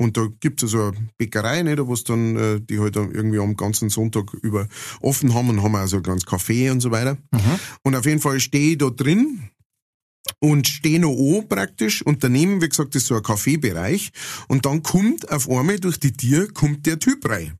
[0.00, 3.88] Und da gibt's also eine Bäckerei, nicht, wo dann, äh, die halt irgendwie am ganzen
[3.88, 4.68] Sonntag über
[5.00, 7.16] offen haben und haben also ganz Kaffee und so weiter.
[7.82, 9.50] Und auf jeden Fall stehe ich da drin
[10.40, 14.10] und noch an praktisch und daneben, wie gesagt, ist so ein Kaffeebereich
[14.48, 17.58] und dann kommt auf einmal durch die Tür kommt der Typ rein.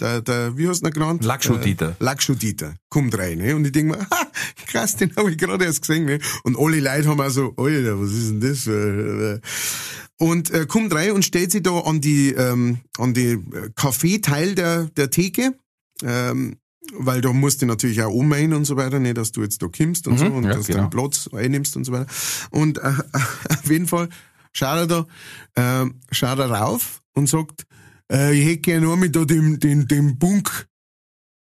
[0.00, 1.24] Der, der, wie hast du ihn genannt?
[1.24, 1.96] Lackschuh-Dieter.
[1.98, 2.74] Äh, Lackschuh-Dieter.
[2.90, 3.56] Kommt rein, ne?
[3.56, 4.26] Und ich denk mir, ha,
[4.66, 6.18] krass, den habe ich gerade erst gesehen, ne?
[6.44, 8.58] Und alle Leute haben auch so, Alter, was ist denn das?
[8.60, 13.32] für, äh, Und äh, kommt rein und stellt sich da an die, ähm, an die
[13.32, 15.54] äh, Kaffeeteil der, der Theke.
[16.02, 16.58] Ähm,
[16.94, 19.68] weil da musst du natürlich auch ummähen und so weiter, nicht, dass du jetzt da
[19.68, 20.82] kommst und so und ja, dass du genau.
[20.82, 22.06] einen Platz einnimmst und so weiter.
[22.50, 22.92] Und äh,
[23.48, 24.08] auf jeden Fall
[24.52, 25.06] schaut er
[25.54, 27.66] da, äh, schaut er rauf und sagt,
[28.10, 30.68] äh, ich hätte gerne einmal da den, den, den Bunk.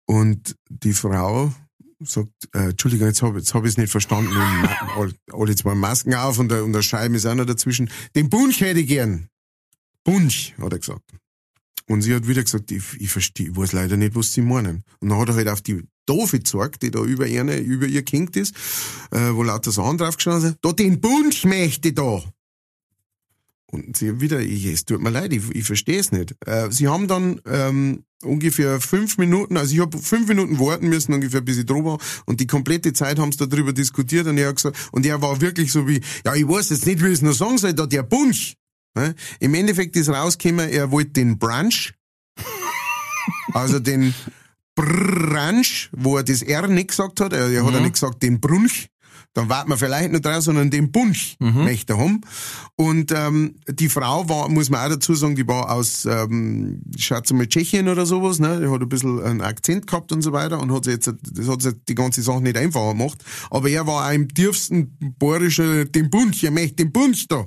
[0.06, 1.52] Und die Frau
[2.00, 4.32] sagt, äh, Entschuldigung, jetzt habe jetzt hab ich es nicht verstanden.
[4.96, 7.90] Alle, alle zwei Masken auf und der, und der Scheiben ist auch noch dazwischen.
[8.14, 9.28] Den Bunch hätte ich gern.
[10.04, 11.10] Bunch, hat er gesagt.
[11.88, 14.82] Und sie hat wieder gesagt, ich, ich verstehe, ich weiß leider nicht, was sie meinen.
[15.00, 18.02] Und dann hat er halt auf die Doofe gezeigt, die da über ihr, über ihr
[18.02, 18.54] gehängt ist,
[19.12, 20.58] äh, wo lauter Sachen draufgestanden sind.
[20.62, 22.22] Da den Bunch möchte da.
[23.68, 26.36] Und sie wieder, ich, es tut mir leid, ich, ich verstehe es nicht.
[26.46, 31.12] Äh, sie haben dann ähm, ungefähr fünf Minuten, also ich habe fünf Minuten warten müssen,
[31.12, 31.98] ungefähr bis ich drüber war.
[32.26, 35.40] Und die komplette Zeit haben sie darüber diskutiert und er hat gesagt, und er war
[35.40, 37.86] wirklich so wie, ja, ich weiß jetzt nicht, wie ich es noch sagen soll, da
[37.86, 38.56] der Bunch.
[38.96, 39.14] Ne?
[39.40, 41.92] Im Endeffekt ist rausgekommen, er wollte den Brunch,
[43.52, 44.14] also den
[44.74, 48.40] Brunch, wo er das R nicht gesagt hat, er, er hat ja nicht gesagt den
[48.40, 48.88] Brunch,
[49.36, 52.22] dann warten wir vielleicht nicht drauf, sondern den Bunch möchte er haben.
[52.74, 57.34] Und ähm, die Frau war, muss man auch dazu sagen, die war aus, ähm, schätze
[57.34, 58.60] mal Tschechien oder sowas, ne?
[58.60, 61.48] Die hat ein bisschen einen Akzent gehabt und so weiter und hat sie jetzt, das
[61.48, 63.22] hat sie die ganze Sache nicht einfacher gemacht.
[63.50, 67.46] Aber er war auch im tiefsten bayerischen, den Bunch, er möchte den Bunch da.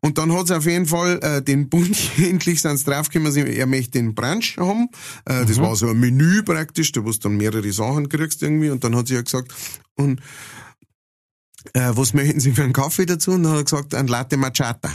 [0.00, 3.66] Und dann hat sie auf jeden Fall äh, den Bunch, endlich sind sie draufgekommen, er
[3.66, 4.88] möchte den Brunch haben.
[5.24, 8.70] Äh, Das war so ein Menü praktisch, da wo du dann mehrere Sachen kriegst irgendwie.
[8.70, 9.52] Und dann hat sie ja gesagt,
[9.96, 10.20] und
[11.74, 13.32] äh, was möchten Sie für einen Kaffee dazu?
[13.32, 14.90] Und dann hat er gesagt, ein Latte Macchiata.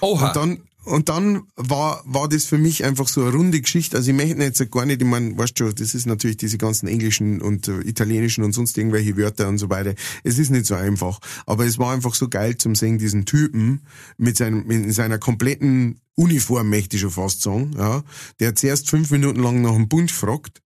[0.00, 0.28] Oha.
[0.28, 3.96] Und dann, und dann war, war das für mich einfach so eine runde Geschichte.
[3.96, 6.86] Also ich möchte jetzt gar nicht, ich meine, weißt du, das ist natürlich diese ganzen
[6.86, 9.94] englischen und äh, italienischen und sonst irgendwelche Wörter und so weiter.
[10.22, 11.18] Es ist nicht so einfach.
[11.46, 13.82] Aber es war einfach so geil zum sehen, diesen Typen
[14.16, 18.02] mit, seinem, mit seiner kompletten Uniform, möchte ich schon fast sagen, ja,
[18.40, 20.62] der zuerst fünf Minuten lang nach einem Bund fragt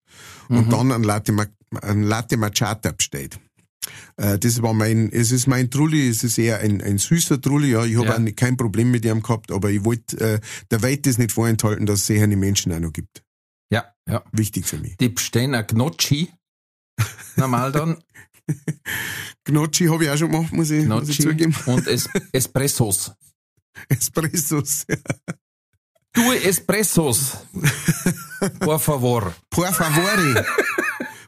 [0.49, 1.35] und dann ein Latte,
[1.81, 3.39] ein Latte Macchiata bestellt.
[4.17, 7.73] Äh, Das war mein, es ist mein Trulli, es ist eher ein, ein süßer Trulli,
[7.73, 7.85] ja.
[7.85, 8.33] Ich habe Ja.
[8.33, 12.01] kein Problem mit ihm gehabt, aber ich wollte äh, der Welt das nicht vorenthalten, dass
[12.01, 13.23] es sehende Menschen auch noch gibt.
[13.73, 14.23] ja, ja.
[14.33, 14.97] Wichtig für mich.
[14.99, 16.31] Die bestellen ein Gnocchi.
[17.37, 17.97] Normal dann.
[19.45, 21.55] Gnocchi habe ich auch schon gemacht, muss ich, muss ich zugeben.
[21.67, 23.13] und es Espressos.
[23.89, 24.85] Espressos.
[26.13, 27.47] Du Espressos.
[28.59, 29.33] Por favor.
[29.49, 30.45] Por favore.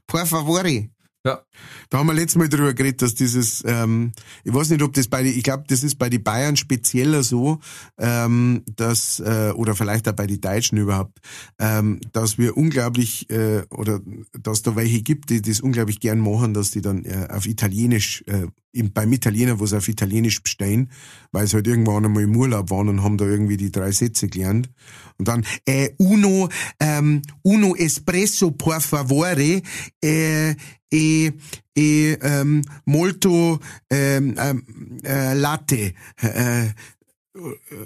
[0.07, 0.91] Por favore.
[1.25, 1.41] Ja.
[1.89, 4.11] Da haben wir letztes Mal drüber geredet, dass dieses, ähm,
[4.43, 7.23] ich weiß nicht, ob das bei die, ich glaube, das ist bei den Bayern spezieller
[7.23, 7.61] so,
[7.97, 11.21] ähm, dass, äh, oder vielleicht auch bei den Deutschen überhaupt,
[11.61, 14.01] ähm, dass wir unglaublich, äh, oder
[14.33, 18.25] dass da welche gibt, die das unglaublich gern machen, dass die dann äh, auf Italienisch,
[18.27, 20.91] äh, im, beim Italiener, wo sie auf Italienisch bestellen,
[21.31, 24.29] weil sie halt irgendwann einmal im Urlaub waren und haben da irgendwie die drei Sätze
[24.29, 24.71] gelernt.
[25.19, 26.49] Und dann, äh, uno,
[26.81, 29.63] ähm, uno espresso por favore,
[30.03, 30.55] äh,
[30.93, 31.33] e,
[31.75, 33.61] e ähm, molto
[33.91, 35.95] ähm, ähm, äh, latte.
[36.21, 36.73] Äh, äh,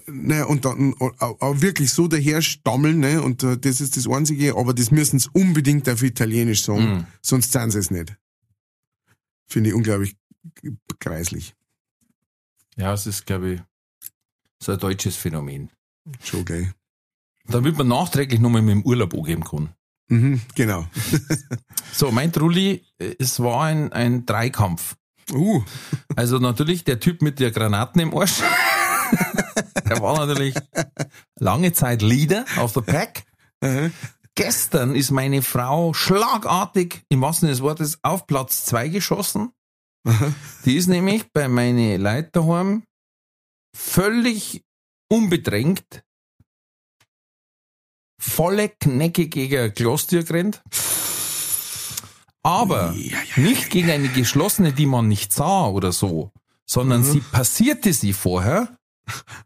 [0.08, 4.56] ne, und dann auch, wirklich so daher stammeln, ne, und äh, das ist das Einzige,
[4.56, 8.16] aber das müssen sie unbedingt auf Italienisch sagen, sonst sind sie es nicht.
[9.46, 10.16] Finde ich unglaublich
[10.98, 11.54] kreislich.
[12.76, 13.62] Ja, es ist, glaube ich,
[14.58, 15.70] so ein deutsches Phänomen.
[16.22, 16.74] Schon geil.
[17.48, 19.70] Damit man nachträglich nochmal mit dem Urlaub angeben kann.
[20.08, 20.86] Mhm, genau.
[21.92, 24.96] So, mein Trulli, äh, es war ein, ein Dreikampf.
[25.32, 25.62] Uh,
[26.14, 28.40] Also natürlich der Typ mit der Granaten im Arsch.
[29.88, 30.54] der war natürlich
[31.38, 33.24] lange Zeit Leader auf der Pack.
[34.36, 39.50] Gestern ist meine Frau schlagartig, im wahrsten Sinne des Wortes, auf Platz zwei geschossen.
[40.64, 42.84] Die ist nämlich bei meine Leute daheim
[43.74, 44.62] völlig
[45.08, 46.04] unbedrängt
[48.18, 50.62] volle Knecke gegen ein Glastür gerannt.
[52.42, 52.94] Aber
[53.36, 56.30] nicht gegen eine geschlossene, die man nicht sah oder so,
[56.64, 58.68] sondern sie passierte sie vorher,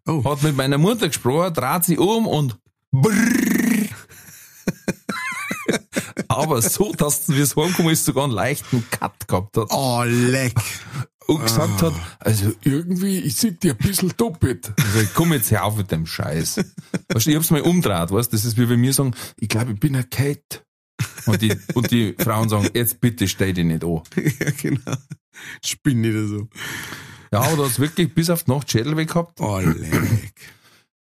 [0.06, 0.24] Oh.
[0.24, 2.58] hat mit meiner Mutter gesprochen, dreht sie um und
[2.92, 3.88] brrrr.
[6.28, 10.54] Aber so, dass wie es heimgekommen ist, sogar einen leichten Cut gehabt hat Oh, leck.
[11.30, 14.72] Und gesagt hat, also irgendwie, ich sehe dir ein bisschen doppelt.
[14.76, 16.56] Also ich komm jetzt her auf mit dem Scheiß.
[17.08, 19.48] Weißt du, ich hab's mal umdreht, weißt du, das ist wie wenn mir sagen, ich
[19.48, 20.64] glaube, ich bin ein Kate.
[21.26, 24.02] Und die, und die Frauen sagen, jetzt bitte stell dich nicht an.
[24.16, 24.96] ja, genau.
[25.64, 26.48] Spinn nicht so.
[27.32, 29.40] Ja, aber da hat's wirklich bis auf die Nacht Schädel weg gehabt.
[29.40, 30.32] Oh, leck.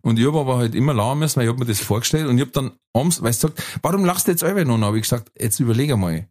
[0.02, 2.38] Und ich hab aber halt immer lachen müssen, weil ich hab mir das vorgestellt und
[2.38, 4.80] ich hab dann abends, weil sie sagt, warum lachst du jetzt alle noch?
[4.80, 6.30] Hab ich gesagt, jetzt überleg einmal.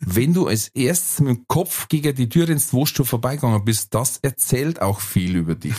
[0.00, 4.18] Wenn du als erstes mit dem Kopf gegen die Tür ins Wohnstuhl vorbeigegangen bist, das
[4.18, 5.74] erzählt auch viel über dich.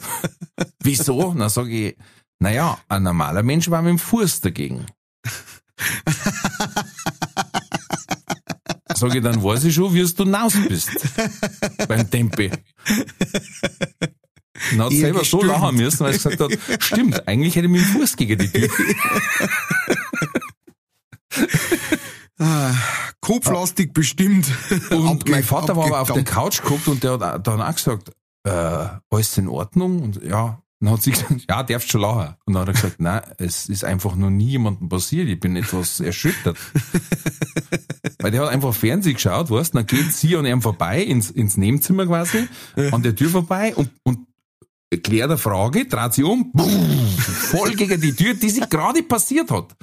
[0.82, 1.34] Wieso?
[1.34, 1.96] Na sag ich,
[2.38, 4.86] naja, ein normaler Mensch war mit dem Fuß dagegen.
[8.96, 10.90] Sag ich, dann weiß ich schon, wie du hinaus bist.
[11.88, 12.50] Beim Tempe.
[14.70, 15.44] Dann hat Eher selber so gestimmt.
[15.44, 18.48] lachen müssen, weil sie gesagt hat, stimmt, eigentlich hätte ich mit dem Fuß gegen die
[18.48, 18.68] Tür.
[22.40, 22.74] Ah,
[23.20, 24.46] kopflastig bestimmt.
[24.90, 26.24] Und mein Vater war aber auf der.
[26.24, 28.12] Couch geguckt und der hat dann auch gesagt,
[28.44, 28.50] äh,
[29.10, 30.00] alles in Ordnung?
[30.00, 32.34] Und ja, dann hat sie gesagt, ja, darfst schon lachen.
[32.46, 35.54] Und dann hat er gesagt, nein, es ist einfach noch nie jemandem passiert, ich bin
[35.54, 36.56] etwas erschüttert.
[38.20, 41.56] Weil der hat einfach Fernsehen geschaut, weißt, dann geht sie an ihm vorbei, ins, ins
[41.58, 42.48] Nebenzimmer quasi,
[42.90, 44.26] an der Tür vorbei und, und
[45.02, 49.50] klärt eine Frage, dreht sie um, boom, voll gegen die Tür, die sich gerade passiert
[49.50, 49.76] hat.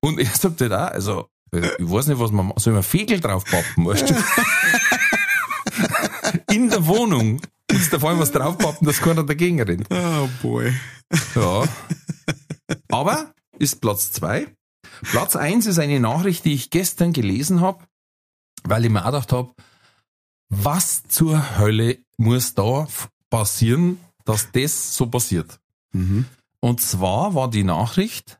[0.00, 3.20] Und er sagt halt auch, also, ich weiß nicht, was man, ma- soll man Fegel
[3.20, 4.14] draufpappen, weißt du?
[6.52, 7.40] In der Wohnung.
[7.70, 9.86] Jetzt da allem was draufpappen, dass keiner dagegen rennt.
[9.90, 10.72] Oh, boy.
[11.34, 11.64] Ja.
[12.90, 14.54] Aber ist Platz zwei.
[15.02, 17.84] Platz eins ist eine Nachricht, die ich gestern gelesen habe,
[18.64, 19.54] weil ich mir auch gedacht habe,
[20.48, 22.86] was zur Hölle muss da
[23.30, 25.58] passieren, dass das so passiert?
[25.92, 26.26] Mhm.
[26.60, 28.38] Und zwar war die Nachricht,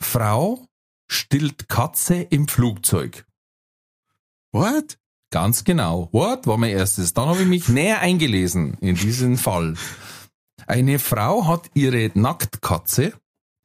[0.00, 0.64] Frau
[1.08, 3.24] stillt Katze im Flugzeug.
[4.52, 4.98] What?
[5.30, 6.08] Ganz genau.
[6.12, 7.12] What war mein erstes.
[7.12, 9.74] Dann habe ich mich näher eingelesen in diesen Fall.
[10.66, 13.12] Eine Frau hat ihre Nacktkatze,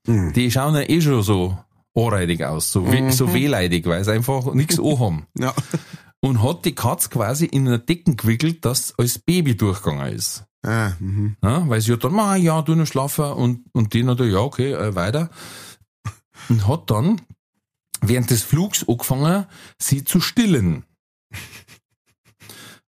[0.06, 0.34] Mhm.
[0.34, 1.58] die schauen ja eh schon so
[1.96, 5.28] anreidig aus, so, we so wehleidig, weil sie einfach nichts haben.
[5.38, 5.54] Ja.
[6.20, 10.44] Und hat die Katze quasi in eine Decken gewickelt, dass als Baby durchgegangen ist.
[10.66, 11.38] Ah, mhm.
[11.42, 14.40] Ja, weil sie hat dann, ah, ja, du noch schlafen und, und die natürlich, ja,
[14.40, 15.30] okay, äh, weiter.
[16.50, 17.22] Und hat dann
[18.08, 19.46] während des Flugs angefangen,
[19.78, 20.86] sie zu stillen.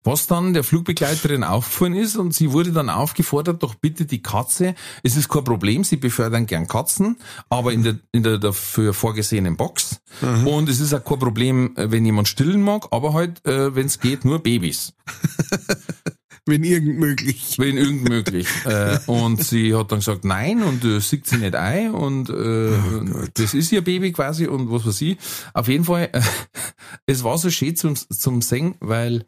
[0.05, 4.75] Was dann der Flugbegleiterin aufgefallen ist und sie wurde dann aufgefordert, doch bitte die Katze,
[5.01, 7.17] es ist kein Problem, sie befördern gern Katzen,
[7.49, 10.01] aber in der, in der dafür vorgesehenen Box.
[10.45, 13.87] Und es ist auch kein Problem, äh, wenn jemand stillen mag, aber halt, äh, wenn
[13.87, 14.93] es geht, nur Babys.
[16.47, 17.57] Wenn irgend möglich.
[17.57, 18.47] Wenn irgend möglich.
[18.65, 23.29] äh, und sie hat dann gesagt, nein, und äh, sieht sie nicht ein und äh,
[23.33, 25.17] das ist ihr Baby quasi und was weiß ich.
[25.53, 26.21] Auf jeden Fall, äh,
[27.07, 29.25] es war so schön zum, zum Singen, weil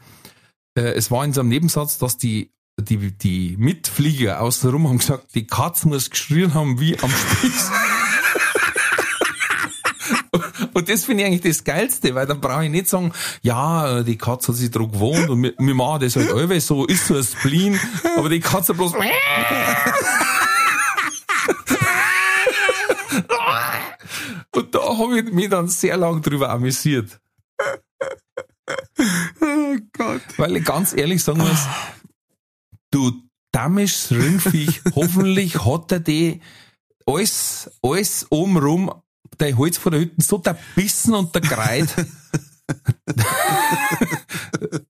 [0.78, 5.34] äh, es war in so einem Nebensatz, dass die die, die Mitflieger außenrum haben gesagt,
[5.34, 7.72] die Katze muss geschrien haben wie am Spieß.
[10.78, 13.12] Und das finde ich eigentlich das Geilste, weil dann brauche ich nicht sagen,
[13.42, 16.86] ja, die Katze hat sich dran gewohnt und wir, wir machen das halt alle so,
[16.86, 17.80] ist so ein Spleen,
[18.16, 18.94] aber die Katze bloß
[24.54, 27.20] Und da habe ich mich dann sehr lang drüber amüsiert.
[29.42, 30.22] Oh Gott.
[30.38, 31.66] Weil ich ganz ehrlich sagen muss,
[32.92, 33.14] du
[33.52, 36.40] damisches Rindviech, hoffentlich hat er die
[37.08, 38.92] alles, alles obenrum,
[39.40, 41.88] der Holz von der Hütte so der Bissen und der Kreid.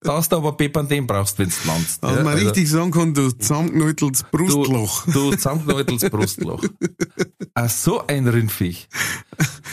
[0.02, 2.04] dass du aber Bepanthen brauchst, wenn du landest.
[2.04, 5.06] Dass Ja, man also- richtig sagen kann, du zusammengenäuteltes Brustloch.
[5.06, 6.64] Du, du zusammengenäuteltes Brustloch.
[7.54, 8.88] Ach, so ein Rindviech.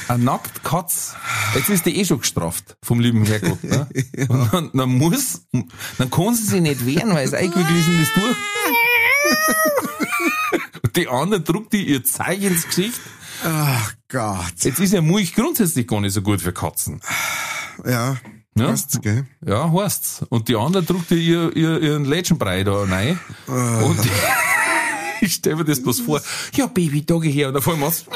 [0.09, 1.15] Ein nackt Katz.
[1.55, 3.63] Jetzt ist die eh schon gestraft vom lieben Herrgott.
[3.65, 3.89] Ne?
[4.29, 5.47] Und dann, dann muss,
[5.99, 7.71] dann kann sie sich nicht wehren, weil es eingewickelt
[8.03, 8.11] ist.
[10.83, 13.01] Und die andere druckt die ihr Zeug ins Gesicht.
[13.43, 14.55] Ach Gott.
[14.61, 17.01] Jetzt ist ja Mulch grundsätzlich gar nicht so gut für Katzen.
[17.85, 18.17] Ja.
[18.57, 18.69] Ja?
[18.69, 19.27] Weißt gell?
[19.45, 20.25] Ja, heißt's.
[20.29, 23.19] Und die andere druckt ihr, ihr, ihr ihren Lädchenbrei da rein.
[23.47, 23.99] Und
[25.21, 26.21] ich stell mir das bloß vor.
[26.55, 27.49] Ja, Baby, da geh her.
[27.49, 28.07] Und auf einmal machst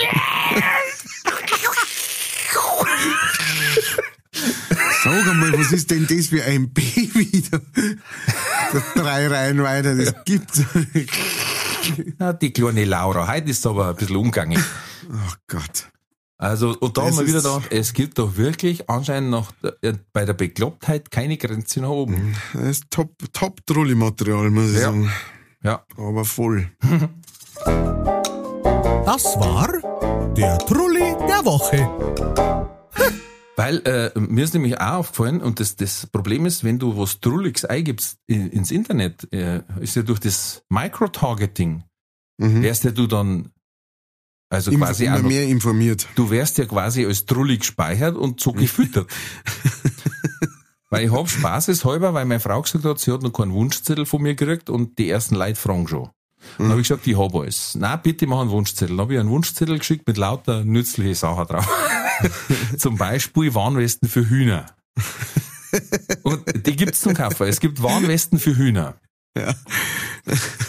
[5.05, 7.45] Sag einmal, was ist denn das für ein Baby?
[7.51, 10.63] Da, da drei Reihen weiter, das gibt's.
[12.21, 13.29] Ja, die kleine Laura.
[13.33, 14.59] Heute ist es aber ein bisschen umgängig.
[15.13, 15.89] Ach Gott.
[16.41, 19.51] Also, und da Das haben wir wieder gedacht, es gibt doch wirklich anscheinend noch
[19.83, 22.37] äh, bei der Beklopptheit keine Grenze nach oben.
[22.53, 24.83] Das ist top, top Trulli-Material, muss ich Ja.
[24.83, 25.11] sagen.
[25.65, 25.85] Ja.
[25.97, 26.71] Aber voll.
[29.05, 29.69] Das war
[30.37, 31.89] der Trulli der Woche.
[33.59, 37.19] Weil äh, mir ist nämlich auch aufgefallen, und das, das Problem ist, wenn du was
[37.19, 41.83] Trulliges eingibst in, ins Internet, äh, ist ja durch das Microtargeting,
[42.41, 42.63] Mhm.
[42.63, 43.51] wärst ja du dann,
[44.49, 46.07] also Immer, quasi immer auch noch, mehr informiert.
[46.15, 49.11] du wärst ja quasi als Trulli gespeichert und so gefüttert.
[50.91, 54.23] weil ich hab spaßeshalber, weil meine Frau gesagt hat, sie hat noch keinen Wunschzettel von
[54.23, 56.11] mir gekriegt und die ersten Leute fragen schon.
[56.57, 57.75] Dann habe ich gesagt, ich hab alles.
[57.77, 58.97] Na, bitte mach einen Wunschzettel.
[58.97, 61.69] Dann habe ich einen Wunschzettel geschickt mit lauter nützliche Sachen drauf.
[62.79, 64.67] zum Beispiel Warnwesten für Hühner.
[66.23, 67.47] Und die gibt's zum Kaufen.
[67.47, 68.95] Es gibt Warnwesten für Hühner.
[69.37, 69.55] Ja.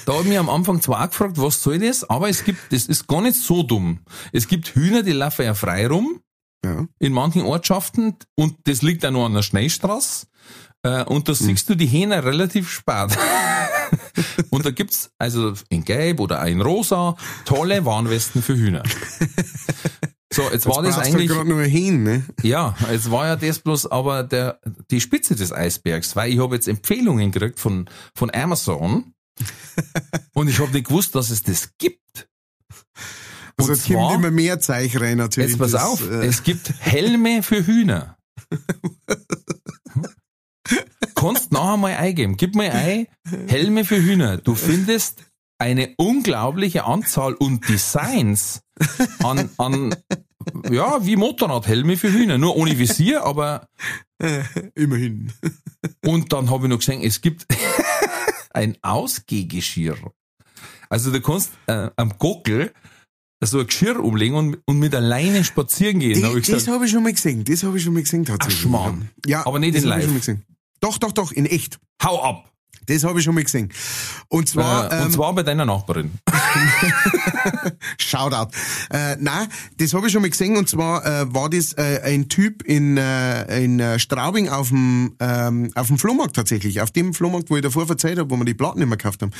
[0.06, 2.10] Da habe ich mich am Anfang zwar auch gefragt, was soll das?
[2.10, 4.00] Aber es gibt, das ist gar nicht so dumm.
[4.32, 6.22] Es gibt Hühner, die laufen ja frei rum
[6.64, 6.86] Ja.
[7.00, 10.28] in manchen Ortschaften und das liegt auch noch an der Schnellstraße.
[10.84, 13.18] Äh, und da siehst du die Hähner relativ spät.
[14.50, 18.84] und da gibt's also in Gelb oder auch in Rosa tolle Warnwesten für Hühner.
[20.32, 21.28] So, jetzt war das eigentlich.
[21.28, 22.24] gerade noch hin, ne?
[22.44, 24.60] Ja, jetzt war ja das bloß aber der,
[24.92, 29.14] die Spitze des Eisbergs, weil ich habe jetzt Empfehlungen gekriegt von, von Amazon
[30.34, 32.28] und ich habe nicht gewusst, dass es das gibt.
[33.58, 35.50] Also Und es kommt zwar- immer mehr Zeich rein natürlich.
[35.52, 38.16] Jetzt pass Das, auf, äh, es gibt Helme für Hühner.
[41.16, 42.38] Kannst nachher mal eingeben.
[42.38, 43.08] Gib mal ein,
[43.48, 44.38] Helme für Hühner.
[44.38, 45.24] Du findest
[45.58, 48.62] eine unglaubliche Anzahl und Designs
[49.24, 49.96] an, an
[50.72, 52.38] ja, wie Motorradhelme für Hühner.
[52.38, 53.68] Nur ohne Visier, aber
[54.76, 55.32] immerhin.
[56.06, 57.46] und dann habe ich noch gesehen, es gibt
[58.52, 59.98] ein Ausgehgeschirr.
[60.90, 62.74] Also du kannst äh, am Gockel
[63.42, 66.24] so ein Geschirr umlegen und, und mit der Leine spazieren gehen.
[66.26, 67.44] Hab Die, ich das habe ich schon mal gesehen.
[67.46, 68.58] Das habe ich schon mal gesehen tatsächlich.
[68.60, 69.10] Ach, Schmarrn.
[69.26, 70.06] Ja, Aber nicht das in hab ich live.
[70.06, 70.46] schon mal gesehen.
[70.82, 71.80] Doch, doch, doch, in echt.
[72.04, 72.52] hau ab.
[72.90, 73.70] Das habe ich schon mal gesehen.
[74.28, 76.12] Und zwar, äh, und ähm, zwar bei deiner Nachbarin.
[77.98, 78.52] Shoutout.
[78.90, 82.30] Äh, nein, das habe ich schon mal gesehen und zwar äh, war das äh, ein
[82.30, 87.14] Typ in, äh, in äh, Straubing auf dem ähm, auf dem Flohmarkt tatsächlich, auf dem
[87.14, 89.32] Flohmarkt, wo ich davor verzeiht habe, wo wir die Platten immer gekauft haben.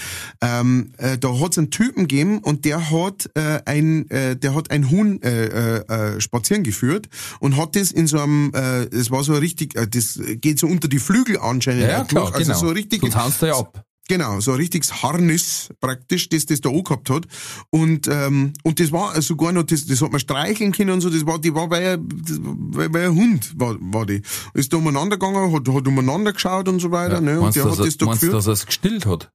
[0.42, 4.56] Ähm, äh, da hat es einen Typen gegeben und der hat äh, ein äh, der
[4.56, 8.88] hat ein Huhn äh, äh, äh, spazieren geführt und hat das in so einem, äh,
[8.90, 12.26] das war so richtig, äh, das geht so unter die Flügel anscheinend Ja, ja, klar,
[12.26, 12.60] durch, also genau.
[12.60, 13.18] so richtig Sonst
[13.48, 13.86] ja ab.
[14.10, 17.28] Genau, so ein richtiges Harnis praktisch, das das da angehabt hat.
[17.70, 21.12] Und, ähm, und das war sogar noch, das, das hat man streicheln können und so,
[21.12, 24.24] das war, die war bei, das ein Hund, war, war die.
[24.56, 27.40] Ist da umeinander gegangen, hat, hat umeinander geschaut und so weiter, ne?
[27.40, 28.34] Und der hat das er, da meinst geführt.
[28.34, 29.32] dass er es gestillt hat?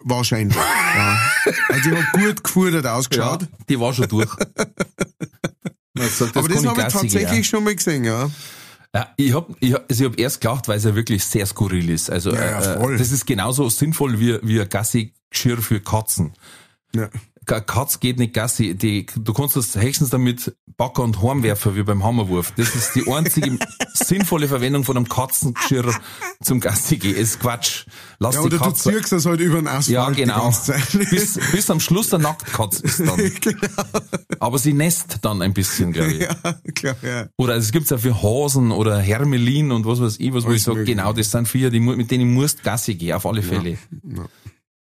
[0.00, 1.18] Wahrscheinlich, ja.
[1.68, 3.48] Also die hat gut gefordert ausgeschaut.
[3.66, 4.30] die war schon durch.
[5.96, 8.30] Sagt, Aber das habe ich tatsächlich schon mal gesehen, ja.
[8.96, 11.44] Ja, ich hab, ich, hab- also ich hab erst gelacht, weil es ja wirklich sehr
[11.44, 12.08] skurril ist.
[12.10, 16.32] Also Ja, ja, äh, das ist genauso sinnvoll wie, wie ein Gassi-Geschirr für Katzen.
[16.94, 17.08] ja.
[17.46, 18.74] Katz geht nicht Gassi.
[18.74, 22.52] Die, du kannst das höchstens damit Backer und Hornwerfer wie beim Hammerwurf.
[22.56, 23.58] Das ist die einzige
[23.94, 25.94] sinnvolle Verwendung von einem Katzengeschirr
[26.42, 27.14] zum Gassi gehen.
[27.16, 27.86] Ist Quatsch.
[28.18, 28.90] Lass Ja, die oder du Katze.
[28.90, 30.52] zirkst das halt über den Asphalt Ja, die genau.
[31.10, 33.20] Bis, bis am Schluss der Nacktkatz ist dann.
[34.40, 36.20] Aber sie nässt dann ein bisschen, glaube ich.
[36.22, 36.34] ja,
[36.74, 37.28] klar, ja.
[37.38, 40.62] Oder es gibt's ja für Hasen oder Hermelin und was weiß ich, was wo ich
[40.62, 43.78] sage, genau, das sind vier, die, mit denen musst Gassi gehen, auf alle Fälle.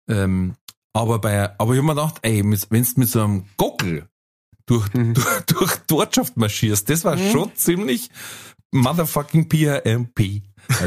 [0.08, 0.54] Ähm,
[0.92, 4.08] aber bei, aber ich hab mir gedacht, ey, mit, wenn's mit so einem Gockel
[4.66, 5.14] durch, Mhm.
[5.14, 8.10] durch, durch die Ortschaft marschierst, das war schon ziemlich
[8.72, 10.18] motherfucking PRMP.
[10.20, 10.42] I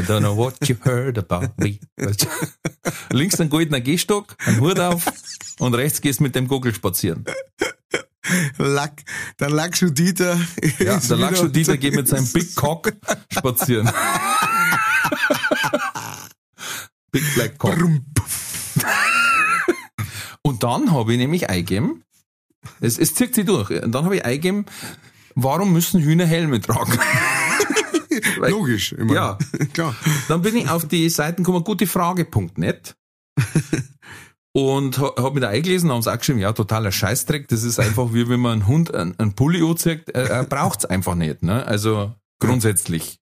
[0.06, 1.78] don't know what you heard about me.
[3.12, 5.04] Links ein goldener Gehstock, ein Hut auf
[5.58, 7.24] und rechts gehst mit dem Gockel spazieren.
[8.58, 9.04] Lack,
[9.38, 10.40] der Lackschuh Dieter.
[10.80, 12.92] Ja, der Dieter geht mit seinem Big Cock
[13.30, 13.88] spazieren.
[17.12, 17.76] Big Black Cock.
[17.78, 18.25] Brumm, puff.
[20.46, 22.02] Und dann habe ich nämlich eingegeben,
[22.80, 24.66] es, es zieht sich durch, und dann habe ich eingegeben,
[25.34, 26.92] warum müssen Hühner Helme tragen?
[28.38, 29.14] Weil- Logisch, immer.
[29.14, 29.38] Ja.
[29.72, 29.94] Klar.
[30.28, 32.96] Dann bin ich auf die Seiten gekommen, gutefrage.net
[34.52, 37.78] und ha- hab mir da eingelesen, haben sie auch geschrieben, ja, totaler Scheißdreck, das ist
[37.78, 41.42] einfach wie wenn man einen Hund einen, einen Pulli anzieht, er, er braucht's einfach nicht,
[41.42, 41.66] ne?
[41.66, 43.18] Also grundsätzlich.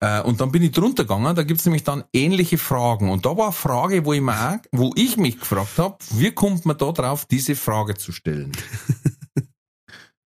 [0.00, 3.10] Äh, und dann bin ich drunter gegangen, da gibt's nämlich dann ähnliche Fragen.
[3.10, 6.32] Und da war eine Frage, wo ich, mir auch, wo ich mich gefragt habe, wie
[6.32, 8.52] kommt man da drauf, diese Frage zu stellen?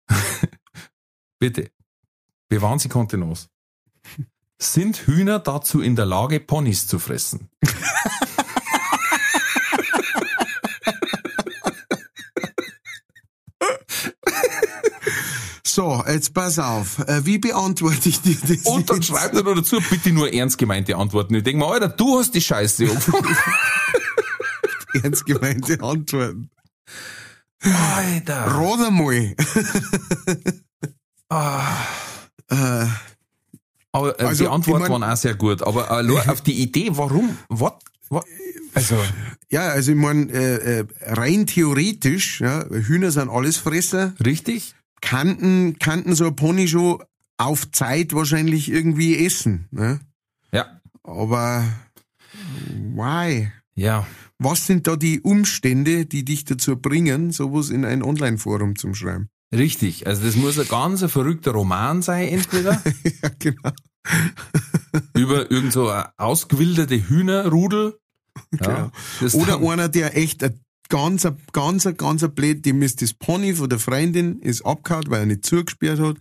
[1.39, 1.69] Bitte,
[2.49, 3.49] bewahren Sie Kontenance.
[4.59, 7.49] Sind Hühner dazu in der Lage, Ponys zu fressen?
[15.67, 16.99] So, jetzt pass auf.
[17.07, 18.65] Äh, wie beantworte ich dir das?
[18.65, 19.07] Und dann jetzt?
[19.07, 21.35] schreibt er noch dazu, bitte nur ernst gemeinte Antworten.
[21.35, 22.85] Ich denke mir, Alter, du hast die Scheiße
[25.03, 26.49] ernst gemeinte Antworten.
[27.61, 28.45] Alter.
[28.85, 29.35] Einmal.
[31.29, 31.61] Ah.
[32.49, 32.85] Äh,
[33.91, 35.61] Aber äh, Also, die Antworten ich mein- waren auch sehr gut.
[35.63, 37.37] Aber äh, auf die Idee, warum?
[37.49, 37.73] Was?
[38.09, 38.23] Was?
[38.73, 38.95] Also,
[39.49, 44.75] ja, also ich meine, äh, äh, rein theoretisch, ja, Hühner sind Allesfresser, richtig?
[45.01, 47.03] Kannten, kannten so ein Pony schon
[47.37, 49.67] auf Zeit wahrscheinlich irgendwie essen.
[49.71, 49.99] Ne?
[50.51, 50.81] Ja.
[51.03, 51.63] Aber
[52.93, 53.51] why?
[53.75, 54.07] Ja.
[54.39, 59.29] Was sind da die Umstände, die dich dazu bringen, sowas in ein Online-Forum zu schreiben?
[59.53, 60.07] Richtig.
[60.07, 62.81] Also das muss ein ganz ein verrückter Roman sein, entweder.
[63.23, 63.71] ja, genau.
[65.15, 67.97] über irgend so ausgewilderte Hühnerrudel.
[68.61, 69.37] Ja, Genau.
[69.37, 70.59] Oder einer, der echt ein
[70.89, 75.25] ganzer, ganzer, ganzer blöd, dem ist das Pony von der Freundin, ist abgehauen, weil er
[75.25, 76.17] nicht zugesperrt hat.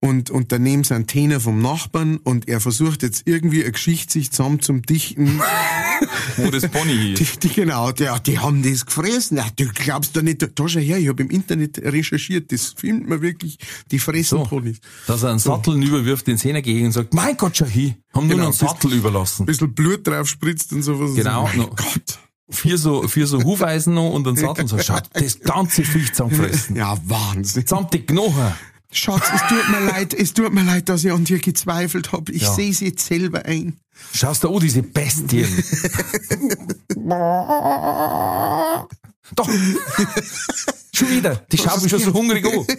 [0.00, 4.30] Und, und daneben sind Täner vom Nachbarn und er versucht jetzt irgendwie eine Geschichte sich
[4.30, 5.40] zusammen zum Dichten.
[6.36, 7.18] wo das Pony hieß.
[7.18, 9.36] Die, die, genau, die, die haben das gefressen.
[9.36, 13.08] Na, du glaubst doch nicht, da schau her, ich habe im Internet recherchiert, das filmt
[13.08, 13.58] man wirklich,
[13.90, 14.42] die fressen So.
[14.44, 14.78] Ponys.
[15.06, 18.26] Dass er einen Sattel überwirft, den Zehner gegen und sagt, mein Gott, schau hin, haben
[18.26, 19.42] nur Genau, noch einen Sattel überlassen.
[19.42, 21.14] Ein bisschen Blut drauf spritzt und sowas.
[21.14, 22.18] Genau, Mein noch- Gott.
[22.50, 26.12] Vier so, vier so Hufeisen noch und einen Sattel und so, schaut, das ganze Viech
[26.12, 26.76] zusammenfressen.
[26.76, 27.66] Ja, Wahnsinn.
[27.66, 28.52] Samt die Knochen.
[28.94, 32.30] Schatz, es tut mir leid, es tut mir leid, dass ich an dir gezweifelt habe.
[32.32, 32.52] Ich Ja.
[32.52, 33.78] sehe es jetzt selber ein.
[34.12, 35.48] Schaust du an, diese Bestien.
[39.34, 39.48] Doch.
[40.94, 41.36] Schon wieder.
[41.50, 42.66] Die schauen mich schon so hungrig an.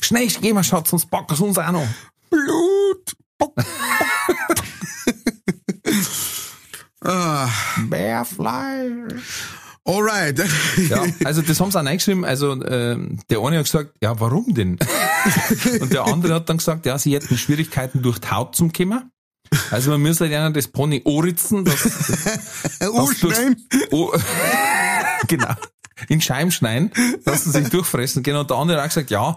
[0.00, 1.86] Schnell, geh mal, Schatz, sonst packen sie uns auch noch.
[2.30, 3.14] Blut.
[7.04, 7.48] ah,
[7.88, 9.14] Bärfleisch.
[9.84, 10.42] alright.
[10.88, 12.24] Ja, also das haben sie auch reingeschrieben.
[12.24, 14.78] Also ähm, der eine hat gesagt, ja, warum denn?
[15.80, 19.10] Und der andere hat dann gesagt, ja, sie hätten Schwierigkeiten durch die Haut zum Kimmer.
[19.70, 21.86] Also man müsste ja das Pony oritzen, dass,
[22.92, 23.10] oh.
[23.90, 24.12] Oh,
[25.26, 25.54] genau.
[26.08, 26.92] In Scheiben schneiden,
[27.24, 28.38] dass sie sich durchfressen können.
[28.38, 29.36] Und der andere hat auch gesagt, ja,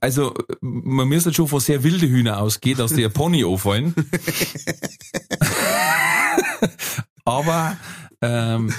[0.00, 3.94] also man müsste schon von sehr wilde Hühner ausgehen, dass die ein Pony auffallen.
[7.24, 7.76] Aber
[8.20, 8.72] ähm,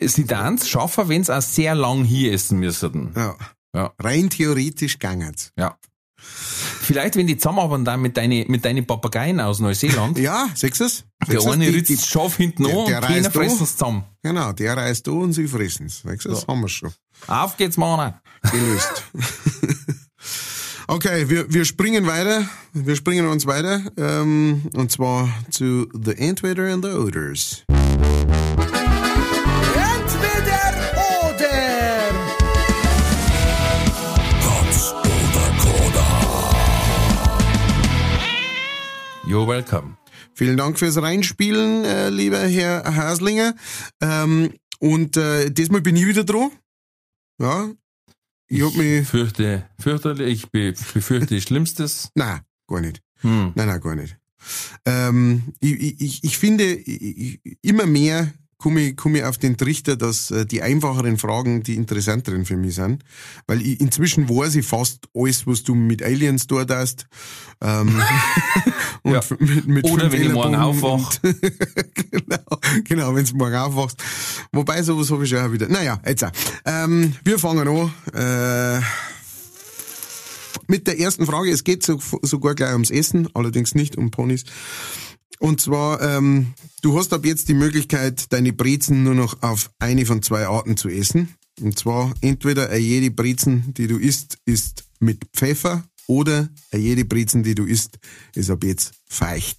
[0.00, 3.12] sie dann es schaffen, wenn sie auch sehr lang hier essen müssten.
[3.16, 3.36] Ja.
[3.74, 3.92] Ja.
[3.98, 5.52] Rein theoretisch gangen's.
[5.58, 5.76] Ja.
[6.16, 10.18] Vielleicht, wenn die zusammenarbeiten dann mit deinen mit deinen Papageien aus Neuseeland.
[10.18, 11.04] Ja, siehst du's?
[11.26, 11.52] Der Siehst du's?
[11.52, 13.64] eine ritzt das Schaf hinten der- an der und keiner fressen an.
[13.64, 14.04] es zusammen.
[14.22, 16.02] Genau, der reißt da und sie fressen's.
[16.06, 16.92] Siehst du, das haben wir schon.
[17.26, 18.14] Auf geht's, Mann.
[18.50, 19.04] gelöst.
[20.88, 22.46] okay, wir, wir springen weiter.
[22.72, 23.80] Wir springen uns weiter.
[23.96, 27.64] Ähm, und zwar zu The Entweder and the oder.
[39.26, 39.96] You're welcome.
[40.34, 43.54] Vielen Dank fürs Reinspielen, äh, lieber Herr Haslinger.
[44.02, 46.50] Ähm, und äh, diesmal bin ich wieder dran.
[47.40, 47.70] Ja.
[48.48, 49.06] Ich hab mich.
[49.08, 52.10] Fürchte, fürchterlich, ich be- befürchte Schlimmstes.
[52.14, 53.00] Nein, gar nicht.
[53.20, 53.52] Hm.
[53.54, 54.16] Nein, nein, gar nicht.
[54.84, 59.56] Ähm, ich, ich, ich finde, ich, ich- immer mehr komme ich, komme ich auf den
[59.56, 63.04] Trichter, dass äh, die einfacheren Fragen die interessanteren für mich sind.
[63.46, 67.06] Weil ich, inzwischen weiß ich fast alles, was du mit Aliens dort hast.
[67.60, 68.00] Ähm,
[69.02, 69.20] und Ja.
[69.38, 71.12] mit, mit Oder wenn ich morgen aufwach.
[71.94, 74.02] genau, genau, wenn du morgen aufwachst.
[74.52, 75.68] Wobei, sowas habe ich schon auch wieder.
[75.68, 76.32] Naja, jetzt auch.
[76.64, 77.92] Ähm, wir fangen an.
[78.14, 78.80] Äh,
[80.66, 81.50] mit der ersten Frage.
[81.50, 84.44] Es geht so, sogar gleich ums Essen, allerdings nicht um Ponys.
[85.38, 90.06] Und zwar, ähm, du hast ab jetzt die Möglichkeit, deine Brezen nur noch auf eine
[90.06, 91.34] von zwei Arten zu essen.
[91.60, 97.54] Und zwar entweder jede Brezen, die du isst, ist mit Pfeffer oder jede Brezen, die
[97.54, 97.98] du isst,
[98.34, 99.58] ist ab jetzt feucht.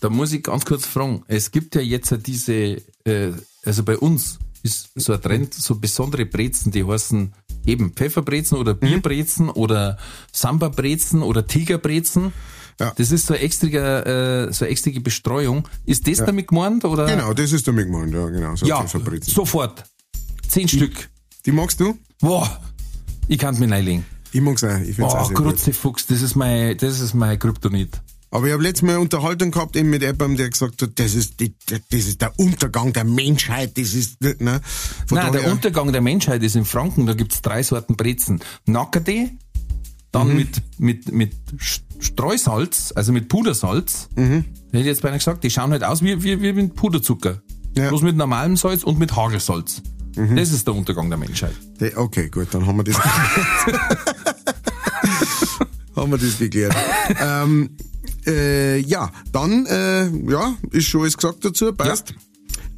[0.00, 1.22] Da muss ich ganz kurz fragen.
[1.28, 3.32] Es gibt ja jetzt diese, äh,
[3.64, 7.32] also bei uns ist so ein Trend, so besondere Brezen, die heißen
[7.66, 9.98] eben Pfefferbrezen oder Bierbrezen oder
[10.32, 12.32] Samba-Brezen oder Tigerbrezen.
[12.80, 12.92] Ja.
[12.96, 15.68] Das ist so eine extra, äh, so eine extra Bestreuung.
[15.84, 16.84] Ist das damit gemeint?
[16.84, 17.06] Oder?
[17.06, 18.56] Genau, das ist damit gemeint, ja, genau.
[18.56, 19.84] So Ja, sofort.
[20.48, 21.08] Zehn Stück.
[21.46, 21.98] Die magst du?
[22.20, 22.60] Boah,
[23.28, 24.04] ich kann mich reinlegen.
[24.32, 24.78] Ich mag's auch.
[24.78, 25.46] Ich find's auch Boah, sehr gut.
[25.46, 28.00] Grutzefuchs, das ist mein, das ist mein Kryptonit.
[28.30, 31.12] Aber ich habe letztes Mal eine Unterhaltung gehabt eben mit jemandem, der gesagt hat, das
[31.12, 34.60] ist, die, das ist der Untergang der Menschheit, das ist, ne?
[35.06, 38.40] Von Nein, der Untergang der Menschheit ist in Franken, da gibt's drei Sorten Brezen.
[38.64, 39.30] Nackerte,
[40.12, 40.36] dann Mhm.
[40.36, 41.32] mit, mit, mit
[41.98, 44.08] Streusalz, also mit Pudersalz.
[44.14, 44.44] Mhm.
[44.66, 47.42] Hätte ich jetzt beinahe gesagt, die schauen halt aus wie, wie, wie mit Puderzucker.
[47.76, 47.84] Ja.
[47.84, 47.88] Mhm.
[47.88, 49.82] Bloß mit normalem Salz und mit Hagelsalz.
[50.14, 51.54] Das ist der Untergang der Menschheit.
[51.80, 52.98] De- Okay, gut, dann haben wir das
[55.96, 56.74] haben wir das geklärt.
[57.20, 57.70] ähm,
[58.26, 62.14] äh, ja, dann, äh, ja, ist schon alles gesagt dazu, passt.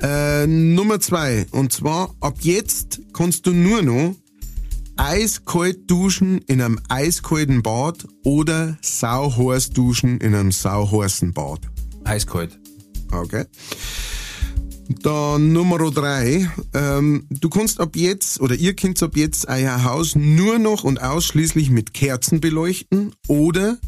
[0.01, 4.15] Äh, Nummer zwei, und zwar, ab jetzt kannst du nur noch
[4.97, 11.61] eiskalt duschen in einem eiskalten Bad oder sauheiß duschen in einem sauheißen Bad.
[12.05, 12.59] Eiskalt.
[13.11, 13.45] Okay.
[15.03, 16.49] Dann Nummer drei.
[16.75, 21.01] Ähm, du kannst ab jetzt, oder ihr könnt ab jetzt euer Haus nur noch und
[21.01, 23.79] ausschließlich mit Kerzen beleuchten oder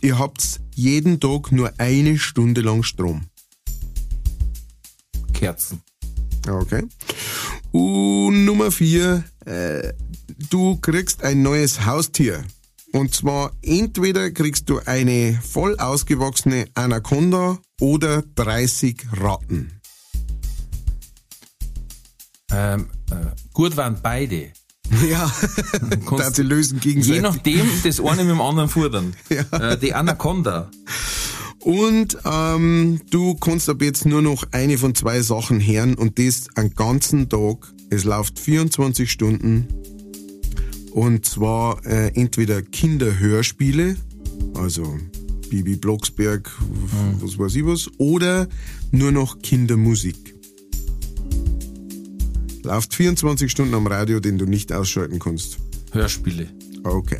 [0.00, 3.26] ihr habt jeden Tag nur eine Stunde lang Strom.
[5.34, 5.82] Kerzen.
[6.48, 6.84] Okay.
[7.72, 9.24] Und Nummer vier.
[9.46, 9.92] Äh,
[10.50, 12.44] du kriegst ein neues Haustier.
[12.92, 19.80] Und zwar entweder kriegst du eine voll ausgewachsene Anaconda oder 30 Ratten.
[22.52, 23.14] Ähm, äh,
[23.52, 24.52] gut waren beide.
[25.10, 25.28] Ja,
[26.06, 27.16] Kannst- da sie lösen gegenseitig.
[27.16, 29.14] Je nachdem, das eine mit dem anderen fordern.
[29.50, 30.70] Äh, die Anaconda.
[31.58, 36.46] Und ähm, du kannst ab jetzt nur noch eine von zwei Sachen hören und das
[36.54, 37.72] einen ganzen Tag.
[37.90, 39.68] Es läuft 24 Stunden.
[40.90, 43.96] Und zwar äh, entweder Kinderhörspiele,
[44.54, 44.98] also
[45.50, 46.50] Bibi Blocksberg,
[47.20, 48.48] was weiß ich was, oder
[48.90, 50.34] nur noch Kindermusik.
[52.62, 55.58] Läuft 24 Stunden am Radio, den du nicht ausschalten kannst.
[55.92, 56.48] Hörspiele.
[56.82, 57.18] Okay.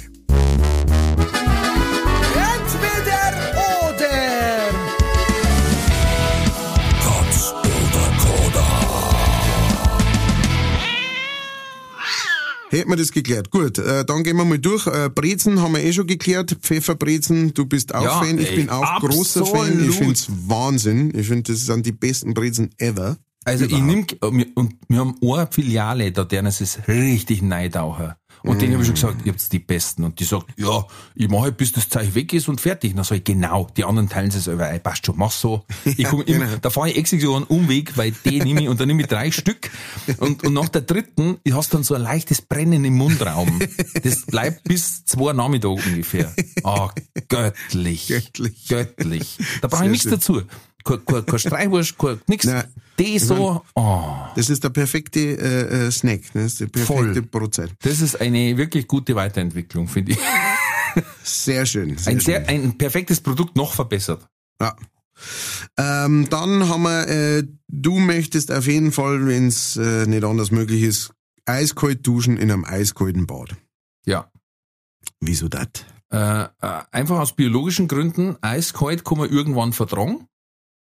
[12.77, 13.51] Hätten wir das geklärt.
[13.51, 14.87] Gut, äh, dann gehen wir mal durch.
[14.87, 16.57] Äh, Brezen haben wir eh schon geklärt.
[16.61, 18.39] Pfefferbrezen, du bist auch Ja, Fan.
[18.39, 19.61] Ich ey, bin auch großer Fan.
[19.61, 19.89] absolut.
[19.91, 21.13] Ich find's Wahnsinn.
[21.19, 23.17] Ich finde, das sind die besten Brezen ever.
[23.45, 28.17] Also ich nimm, wir- und wir haben eine Filiale, da deren es ist richtig neidaucher.
[28.47, 30.05] Und denen habe ich schon gesagt, ihr habt die Besten.
[30.05, 32.93] Und die sagt, ja, ich mache halt, bis das Zeug weg ist und fertig.
[32.93, 34.81] Und dann sag ich, genau, die anderen teilen sie selber ein.
[34.83, 35.65] Passt schon, mach so.
[35.85, 38.81] Ich komm immer, da fahre ich extra so einen Umweg, weil die nehme ich, und
[38.81, 39.71] dann nehme ich drei Stück.
[40.19, 43.61] Und, und nach der dritten, ich hast dann so ein leichtes Brennen im Mundraum.
[44.03, 46.33] Das bleibt bis zwei Nachmittag ungefähr.
[46.63, 46.91] Ah,
[47.29, 48.09] göttlich.
[48.09, 48.69] Göttlich.
[48.69, 49.39] Göttlich.
[49.61, 50.43] Da brauche ich nichts dazu.
[50.87, 52.45] Kein, Streichwurst, kein, nix.
[52.47, 52.65] Nein.
[52.99, 54.05] Die so, oh.
[54.37, 56.35] Das ist der perfekte äh, äh, Snack.
[56.35, 56.45] Ne?
[56.45, 57.23] Das ist die perfekte Voll.
[57.23, 57.73] Brotzeit.
[57.83, 60.19] Das ist eine wirklich gute Weiterentwicklung, finde ich.
[61.23, 61.99] Sehr schön.
[61.99, 62.25] Sehr Ein, schön.
[62.25, 64.27] sehr, ein perfektes Produkt noch verbessert.
[64.61, 64.77] Ja.
[65.77, 70.51] Ähm, dann haben wir, äh, du möchtest auf jeden Fall, wenn es äh, nicht anders
[70.51, 71.13] möglich ist,
[71.45, 73.57] eiskalt duschen in einem eiskalten Bad.
[74.07, 74.31] Ja.
[75.21, 75.69] Wieso das?
[76.11, 76.49] Äh, äh,
[76.93, 80.29] einfach aus biologischen Gründen, eiskalt kann man irgendwann vertragen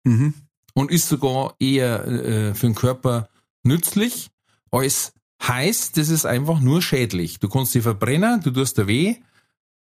[0.05, 0.35] Mhm.
[0.75, 3.29] und ist sogar eher äh, für den Körper
[3.63, 4.31] nützlich
[4.71, 5.13] als
[5.43, 5.93] heiß.
[5.93, 7.39] Das ist einfach nur schädlich.
[7.39, 9.17] Du kannst dich verbrennen, du tust da weh.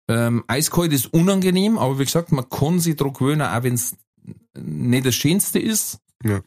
[0.10, 3.96] Ähm, eiskalt ist unangenehm, aber wie gesagt, man kann sich dran gewöhnen, auch wenn es
[4.54, 6.00] nicht das Schönste ist.
[6.24, 6.42] Ja.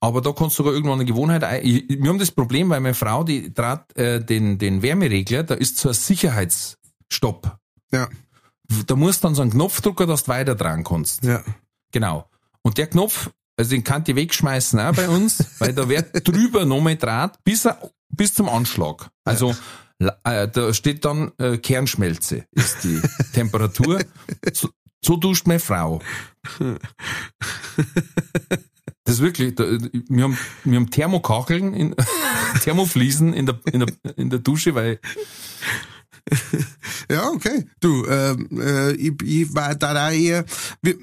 [0.00, 1.64] Aber da kannst du sogar irgendwann eine Gewohnheit ein.
[1.64, 5.54] Ich- Wir haben das Problem, weil meine Frau, die trat äh, den, den Wärmeregler, da
[5.54, 7.58] ist so ein Sicherheitsstopp.
[7.90, 8.08] Ja.
[8.86, 11.24] Da musst du dann so einen Knopf drücken, dass du weiter dran kannst.
[11.24, 11.42] Ja.
[11.90, 12.28] Genau.
[12.68, 16.66] Und der Knopf, also den kann ich wegschmeißen auch bei uns, weil da wird drüber
[16.66, 17.80] nochmal Draht bis, er,
[18.10, 19.08] bis zum Anschlag.
[19.24, 19.56] Also
[19.98, 23.00] äh, da steht dann äh, Kernschmelze ist die
[23.32, 24.00] Temperatur.
[24.52, 24.68] So,
[25.02, 26.02] so duscht meine Frau.
[29.04, 31.94] Das ist wirklich, da, wir haben, wir haben Thermokacheln, in,
[32.64, 35.00] Thermofliesen in der, in, der, in der Dusche, weil
[37.10, 37.64] Ja, okay.
[37.80, 40.44] Du, ähm, äh, ich, ich war da auch eher,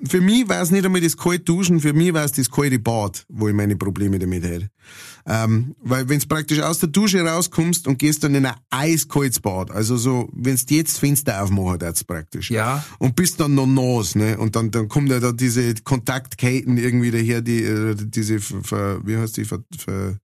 [0.08, 2.78] für mich war es nicht einmal das kalte Duschen, für mich war es das kalte
[2.78, 4.70] Bad, wo ich meine Probleme damit hätte.
[5.28, 9.40] Ähm, weil wenn du praktisch aus der Dusche rauskommst und gehst dann in ein eiskaltes
[9.40, 12.52] Bad, also so, wenn du jetzt das Fenster aufmachen darfst praktisch.
[12.52, 12.86] Ja.
[13.00, 14.38] Und bist dann noch nass, ne?
[14.38, 19.38] Und dann, dann kommt ja da diese Kontaktketten irgendwie daher, die, äh, diese, wie heißt
[19.38, 20.20] die, ver, ver,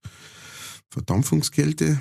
[0.90, 1.98] Verdampfungskälte?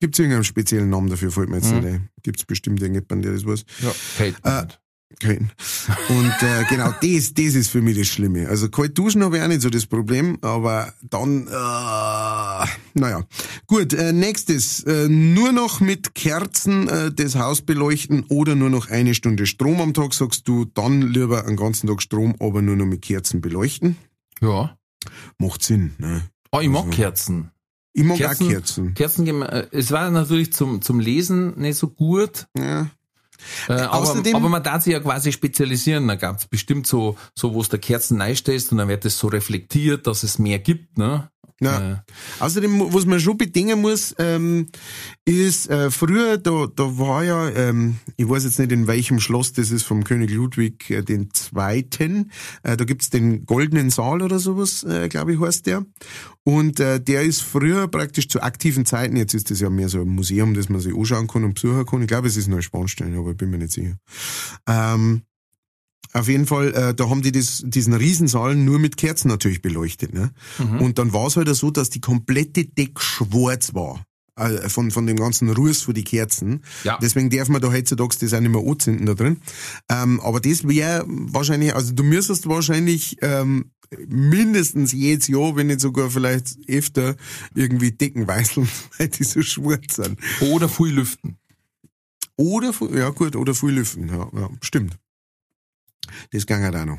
[0.00, 1.76] Gibt's irgendeinen speziellen Namen dafür, fällt mir jetzt Mhm.
[1.80, 2.08] nicht ein.
[2.22, 3.64] Gibt's bestimmt irgendjemanden, der das weiß.
[3.82, 4.80] ja, fällt mir Äh, nicht.
[5.20, 5.52] Kein.
[6.08, 8.48] Und äh, genau, das, das ist für mich das Schlimme.
[8.48, 13.24] Also kalt duschen habe ich auch nicht so das Problem, aber dann, äh, naja.
[13.68, 14.82] Gut, äh, nächstes.
[14.82, 19.80] Äh, nur noch mit Kerzen äh, das Haus beleuchten oder nur noch eine Stunde Strom
[19.80, 23.40] am Tag, sagst du, dann lieber einen ganzen Tag Strom, aber nur noch mit Kerzen
[23.40, 23.96] beleuchten.
[24.42, 24.76] Ja.
[25.38, 26.22] Macht Sinn, ne?
[26.50, 27.50] Oh, ich mag Also- Kerzen.
[28.04, 28.94] Kerzen- auch Kerzen.
[28.94, 32.88] Kerzen, äh, es war natürlich zum, zum Lesen nicht so gut, Ja.
[33.68, 36.06] äh, aber, Außerdem- aber man darf sich ja quasi spezialisieren.
[36.08, 39.28] Da gab's bestimmt so, so wo es der Kerzen reinstellst und dann wird das so
[39.28, 40.98] reflektiert, dass es mehr gibt.
[40.98, 41.30] Ne?
[41.58, 41.92] Ja.
[41.92, 41.96] Äh,
[42.40, 44.66] Außerdem, was man schon bedenken muss, ähm,
[45.24, 49.54] ist, äh, früher, da, da war ja, ähm, ich weiß jetzt nicht in welchem Schloss
[49.54, 52.30] das ist, vom König Ludwig äh, den Zweiten,
[52.62, 55.86] äh, da gibt's den Goldenen Saal oder sowas, äh, glaube ich, heißt der.
[56.48, 60.00] Und äh, der ist früher praktisch zu aktiven Zeiten, jetzt ist das ja mehr so
[60.00, 62.02] ein Museum, das man sich anschauen kann und besuchen kann.
[62.02, 63.96] Ich glaube, es ist eine Spannstelle, aber ich bin mir nicht sicher.
[64.68, 65.22] Ähm,
[66.12, 70.14] auf jeden Fall, äh, da haben die das, diesen Riesensaal nur mit Kerzen natürlich beleuchtet.
[70.14, 70.30] Ne?
[70.78, 74.06] Und dann war es halt so, dass die komplette Deck schwarz war.
[74.36, 76.62] Äh, Von, von dem ganzen Ruß von die Kerzen.
[76.84, 76.98] Ja.
[77.00, 79.38] Deswegen darf man da heutzutage das auch nicht mehr anzünden da drin.
[79.90, 83.70] Ähm, aber das wäre wahrscheinlich, also du müsstest wahrscheinlich ähm,
[84.06, 87.16] mindestens jedes Jahr, wenn nicht sogar vielleicht öfter,
[87.54, 88.68] irgendwie Decken weißeln,
[88.98, 90.18] weil die so schwarz sind.
[90.40, 91.38] oder viel lüften.
[92.36, 94.98] Oder, ja gut, oder viel lüften, ja, ja stimmt.
[96.32, 96.98] Das ging halt auch noch.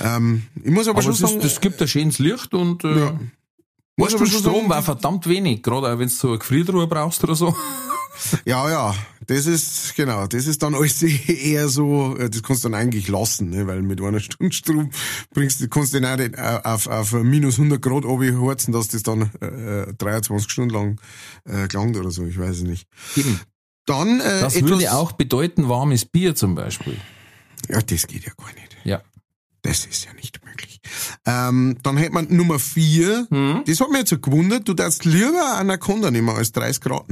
[0.00, 2.84] Ähm, ich muss aber, Aber schon es sagen, ist, das gibt ein schönes Licht und
[2.84, 3.20] äh, ja.
[3.96, 7.34] Weißt du, Strom war verdammt wenig, gerade auch wenn du so eine Gefriertruhe brauchst oder
[7.34, 7.54] so.
[8.44, 8.94] Ja, ja,
[9.26, 13.08] das ist, genau, das ist dann alles eher so, äh, das kannst du dann eigentlich
[13.08, 14.90] lassen, ne, weil mit einer Stunde Strom
[15.32, 19.02] bringst du, kannst du den auch äh, auf, auf minus 100 Grad runterheizen, dass das
[19.02, 21.00] dann äh, 23 Stunden lang
[21.44, 22.86] äh, gelangt oder so, ich weiß es nicht.
[23.16, 23.40] Eben.
[23.86, 26.96] Dann äh, Das etwas, würde auch bedeuten warmes Bier zum Beispiel.
[27.68, 28.76] Ja, das geht ja gar nicht.
[28.84, 29.02] Ja.
[29.62, 30.80] Das ist ja nicht möglich.
[31.26, 33.26] Ähm, dann hätte man Nummer vier.
[33.30, 33.62] Mhm.
[33.66, 34.68] Das hat mich jetzt so gewundert.
[34.68, 37.06] Du darfst lieber Anaconda nehmen als 30 Grad.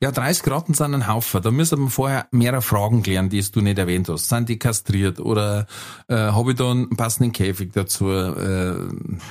[0.00, 1.42] Ja, 30 Grad sind ein Haufen.
[1.42, 4.28] Da müsste man vorher mehrere Fragen klären, die du nicht erwähnt hast.
[4.28, 5.66] Sind die kastriert oder
[6.08, 8.10] äh, habe ich da einen passenden Käfig dazu?
[8.10, 8.74] Äh,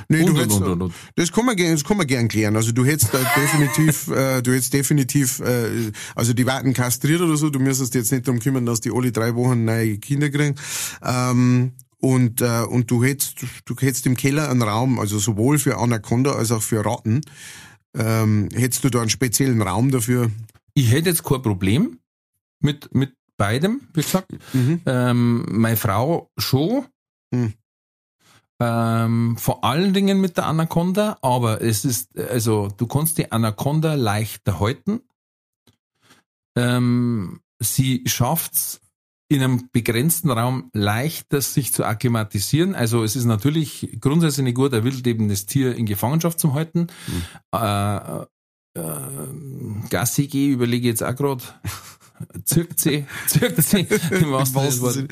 [0.08, 0.94] Nee, und, du hättest, und, und, und.
[1.16, 2.56] Das kann man gern, das kann man gern klären.
[2.56, 7.50] Also du hättest definitiv, äh, du hättest definitiv, äh, also die werden kastriert oder so.
[7.50, 10.56] Du müsstest jetzt nicht darum kümmern, dass die alle drei Wochen neue Kinder kriegen.
[11.04, 15.78] Ähm, und äh, und du hättest, du hättest im Keller einen Raum, also sowohl für
[15.78, 17.22] Anaconda als auch für Ratten.
[17.96, 20.32] Ähm, hättest du da einen speziellen Raum dafür?
[20.74, 22.00] Ich hätte jetzt kein Problem
[22.60, 24.32] mit, mit beidem, wie gesagt.
[24.86, 26.86] Ähm, meine Frau schon.
[27.32, 27.54] Mhm.
[28.60, 33.96] Ähm, vor allen Dingen mit der Anaconda, aber es ist, also du kannst die Anaconda
[33.96, 35.02] leichter halten.
[36.56, 38.81] Ähm, sie schafft's
[39.32, 42.76] in einem begrenzten Raum leichter sich zu akklimatisieren.
[42.76, 46.88] Also es ist natürlich grundsätzlich nicht gut, ein wildlebendes Tier in Gefangenschaft zu halten.
[47.54, 48.24] Äh,
[48.74, 48.82] äh,
[49.90, 51.44] Gassi geh, überlege jetzt auch gerade.
[52.52, 53.06] Zirkt sie,
[54.12, 55.08] im wahrsten Sinne Wortes.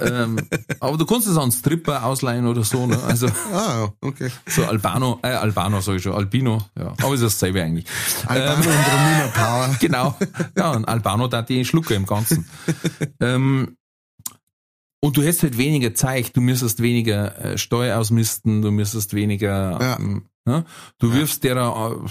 [0.00, 0.40] ähm,
[0.80, 2.98] aber du kannst es an Stripper ausleihen oder so, ne?
[3.04, 4.30] Also Ah, ja, okay.
[4.46, 6.94] so Albano, äh, Albano sag ich schon, Albino, ja.
[7.02, 7.86] Aber ist dasselbe eigentlich.
[8.26, 9.76] Albano und Romina Power.
[9.80, 10.16] Genau.
[10.56, 12.46] Ja, ein Albano da die Schlucke im Ganzen.
[13.20, 13.76] ähm,
[15.04, 19.78] und du hättest halt weniger Zeit, du müsstest weniger äh, Steuer ausmisten, du müsstest weniger,
[19.80, 19.96] Ja.
[19.98, 20.64] ähm, ne?
[20.98, 22.08] du wirfst der äh,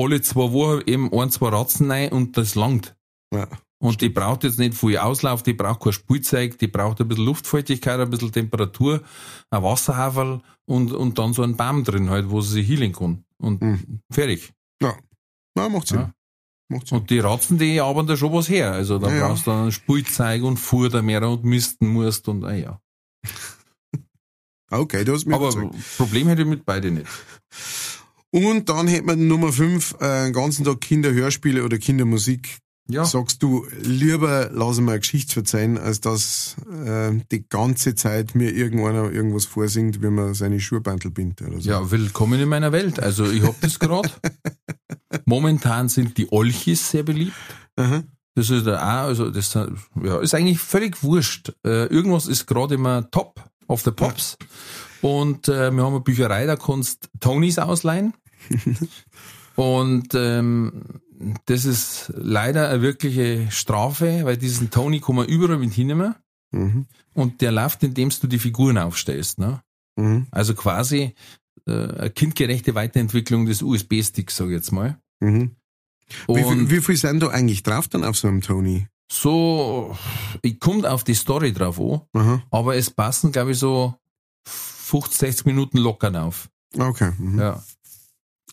[0.00, 2.94] alle zwei Wochen eben ein, zwei Ratzen rein und das langt.
[3.32, 3.46] Ja.
[3.82, 7.24] Und die braucht jetzt nicht viel Auslauf, die braucht kein Spielzeug, die braucht ein bisschen
[7.24, 9.02] Luftfeuchtigkeit, ein bisschen Temperatur,
[9.50, 13.24] ein Wasserhaferl und, und dann so ein Baum drin halt, wo sie sich healen kann.
[13.38, 14.00] Und Mhm.
[14.12, 14.52] fertig.
[14.82, 14.94] Ja,
[15.56, 16.00] ja macht Sinn.
[16.00, 16.12] Ja.
[16.68, 16.98] Macht Sinn.
[16.98, 18.72] Und die Ratzen, die arbeiten da schon was her.
[18.72, 22.54] Also da Ja, brauchst du dann Spielzeug und Futter mehr und misten musst und ah
[22.54, 22.80] ja.
[24.70, 25.96] Okay, du hast mich Aber überzeugt.
[25.96, 27.06] Problem hätte ich mit beide nicht.
[28.30, 32.58] Und dann hätte man Nummer fünf, äh, den ganzen Tag Kinderhörspiele oder Kindermusik.
[32.90, 33.04] Ja.
[33.04, 38.52] Sagst du, lieber lass mir eine Geschichte verzeihen, als dass äh, die ganze Zeit mir
[38.52, 41.70] irgendeiner irgendwas vorsingt, wie man seine Schuhbantel bindet oder so.
[41.70, 43.00] Ja, willkommen in meiner Welt.
[43.00, 44.10] Also ich hab das gerade.
[45.24, 47.36] Momentan sind die Olchis sehr beliebt.
[47.76, 48.02] Aha.
[48.34, 51.52] Das ist da auch, also das ja, ist eigentlich völlig wurscht.
[51.64, 54.36] Äh, irgendwas ist gerade immer top of the pops.
[55.00, 58.14] Und äh, wir haben eine Bücherei, da kannst Tonys ausleihen.
[59.56, 60.84] Und ähm,
[61.46, 66.14] das ist leider eine wirkliche Strafe, weil diesen Tony kann man überall mit hinnehmen.
[66.52, 66.86] Mhm.
[67.14, 69.38] Und der läuft, indem du die Figuren aufstellst.
[69.38, 69.62] Ne?
[69.96, 70.26] Mhm.
[70.30, 71.14] Also quasi
[71.66, 74.98] äh, eine kindgerechte Weiterentwicklung des USB-Sticks, sag ich jetzt mal.
[75.20, 75.56] Mhm.
[76.26, 78.88] Wie, viel, wie viel sind da eigentlich drauf dann auf so einem Tony?
[79.10, 79.96] so,
[80.42, 82.42] ich kommt auf die Story drauf an, Aha.
[82.50, 83.94] aber es passen, glaube ich, so
[84.46, 86.48] 50, 60 Minuten locker auf.
[86.78, 87.12] Okay.
[87.18, 87.38] Mhm.
[87.38, 87.62] Ja.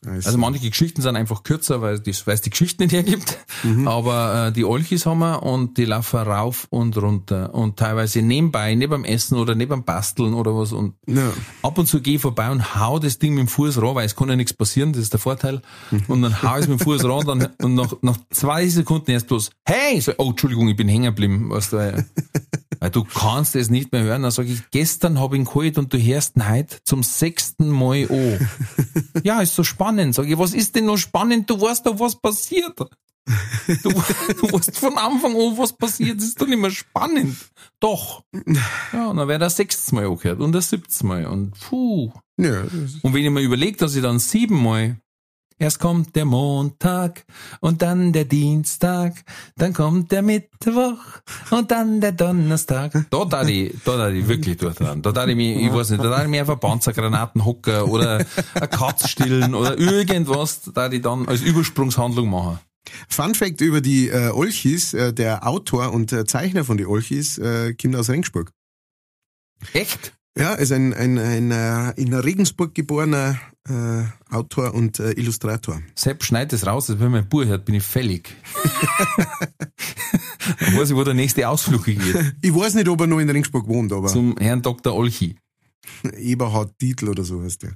[0.05, 3.37] Also manche Geschichten sind einfach kürzer, weil es die Geschichten nicht hergibt.
[3.63, 3.87] Mhm.
[3.87, 7.53] Aber äh, die Olchis haben wir und die laufen rauf und runter.
[7.53, 10.71] Und teilweise nebenbei, neben beim Essen oder neben beim Basteln oder was.
[10.71, 11.33] Und Ja.
[11.63, 14.05] ab und zu gehe ich vorbei und hau das Ding mit dem Fuß ran, weil
[14.05, 15.61] es kann ja nichts passieren, das ist der Vorteil.
[15.91, 16.03] Mhm.
[16.07, 18.67] Und dann hau ich es mit dem Fuß ran und, dann, und nach, nach zwei
[18.67, 21.49] Sekunden erst bloß, hey, so, oh, Entschuldigung, ich bin hängen geblieben.
[21.49, 22.05] Weißt du,
[22.91, 24.23] du kannst es nicht mehr hören.
[24.23, 27.69] Dann sage ich, gestern habe ich ihn geholt und du hörst ihn heute zum sechsten
[27.69, 28.49] Mal an.
[29.23, 30.15] ja, ist so spannend.
[30.15, 31.49] Sag ich, was ist denn noch spannend?
[31.49, 32.77] Du weißt doch, was passiert.
[32.77, 36.17] Du, du weißt von Anfang an, was passiert.
[36.17, 37.35] Das ist doch nicht mehr spannend.
[37.79, 38.23] Doch.
[38.93, 41.25] Ja, und dann wäre der sechstes Mal angehört und das siebtes Mal.
[41.25, 42.11] Und puh.
[42.39, 42.61] Ja,
[43.01, 44.97] Und wenn ich mir überlege, dass ich dann siebenmal
[45.59, 47.25] Erst kommt der Montag
[47.61, 49.15] und dann der Dienstag,
[49.55, 50.99] dann kommt der Mittwoch
[51.49, 53.05] und dann der Donnerstag.
[53.09, 55.01] Da da ich, da da ich wirklich durch dran.
[55.01, 58.23] Da da ich mich, ich weiß nicht, da da ich mich einfach Panzergranaten hocken oder
[58.53, 62.59] eine Katz stillen oder irgendwas, da ich dann als Übersprungshandlung machen.
[63.09, 67.39] Fun Fact über die äh, Olchis, äh, der Autor und äh, Zeichner von die Olchis
[67.39, 68.51] äh, kommt aus Regensburg.
[69.73, 70.13] Echt?
[70.37, 74.03] Ja, ist ein, ein, ein äh, in Regensburg geborener äh,
[74.33, 75.81] Autor und äh, Illustrator.
[75.95, 78.35] Sepp, schneid das raus, dass wenn mein Bub hört, bin ich fällig.
[80.59, 81.99] Dann weiß ich, wo der nächste Ausflug geht.
[82.41, 84.93] Ich weiß nicht, ob er noch in Regensburg wohnt, aber Zum Herrn Dr.
[84.93, 85.35] Olchi.
[86.17, 87.73] Eberhard Dietl oder so heißt der.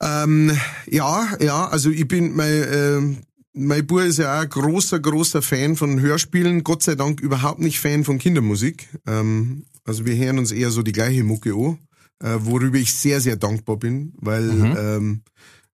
[0.00, 3.18] Ähm, ja, ja, also ich bin, mein, ähm,
[3.52, 7.60] mein Bub ist ja auch ein großer, großer Fan von Hörspielen, Gott sei Dank überhaupt
[7.60, 8.88] nicht Fan von Kindermusik.
[9.06, 11.78] Ähm, also wir hören uns eher so die gleiche Mucke an,
[12.22, 14.48] äh, worüber ich sehr, sehr dankbar bin, weil,
[14.78, 15.22] ähm,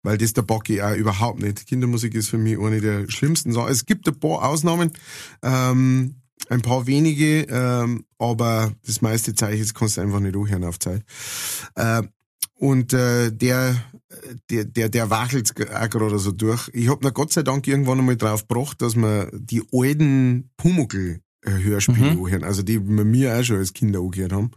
[0.04, 1.68] weil das der Bocki auch überhaupt nicht.
[1.68, 3.74] Kindermusik ist für mich eine der schlimmsten Sachen.
[3.74, 4.94] Es gibt ein paar Ausnahmen,
[5.44, 6.16] ähm,
[6.48, 10.80] ein paar wenige, ähm, aber das meiste Zeichen das kannst du einfach nicht anhören auf
[10.80, 11.04] Zeit.
[11.76, 12.04] Äh,
[12.58, 13.76] und äh, der,
[14.50, 16.70] der, der, der wachelt auch gerade so durch.
[16.72, 21.20] Ich hab mir Gott sei Dank irgendwann einmal drauf gebracht, dass wir die alten Pumuckl
[21.20, 22.24] äh, Hörspiele Mhm.
[22.24, 24.52] anhören, also die wir mir auch schon als Kinder angehört haben.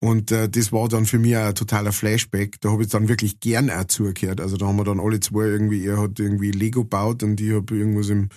[0.00, 2.60] Und äh, das war dann für mich auch ein totaler Flashback.
[2.60, 4.40] Da habe ich dann wirklich gern auch zugehört.
[4.40, 7.52] Also da haben wir dann alle zwei irgendwie, er hat irgendwie Lego gebaut und ich
[7.52, 8.28] habe irgendwas im,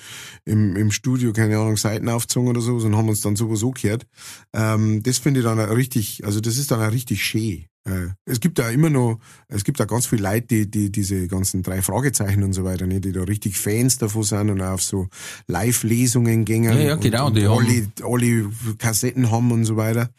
[0.46, 4.08] im, im Studio, keine Ahnung, Seiten aufgezogen oder so und haben uns dann sowas angehört.
[4.54, 7.66] Ähm, das finde ich dann richtig, also das ist dann auch richtig schön.
[7.88, 11.28] Äh, Es gibt da immer noch, es gibt da ganz viele Leute, die, die diese
[11.28, 14.74] ganzen drei Fragezeichen und so weiter, ne, die da richtig Fans davon sind und auch
[14.74, 15.08] auf so
[15.48, 16.64] Live-Lesungen gehen.
[16.64, 20.10] Ja, ja, und, genau, Und die haben- alle, alle Kassetten haben und so weiter.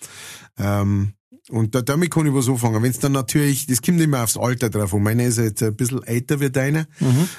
[0.58, 1.12] Ähm,
[1.50, 2.82] und da, damit kann ich was anfangen.
[2.82, 5.02] Wenn es dann natürlich, das kommt immer aufs Alter drauf an.
[5.02, 6.86] Meiner ist jetzt ein bisschen älter wie deiner.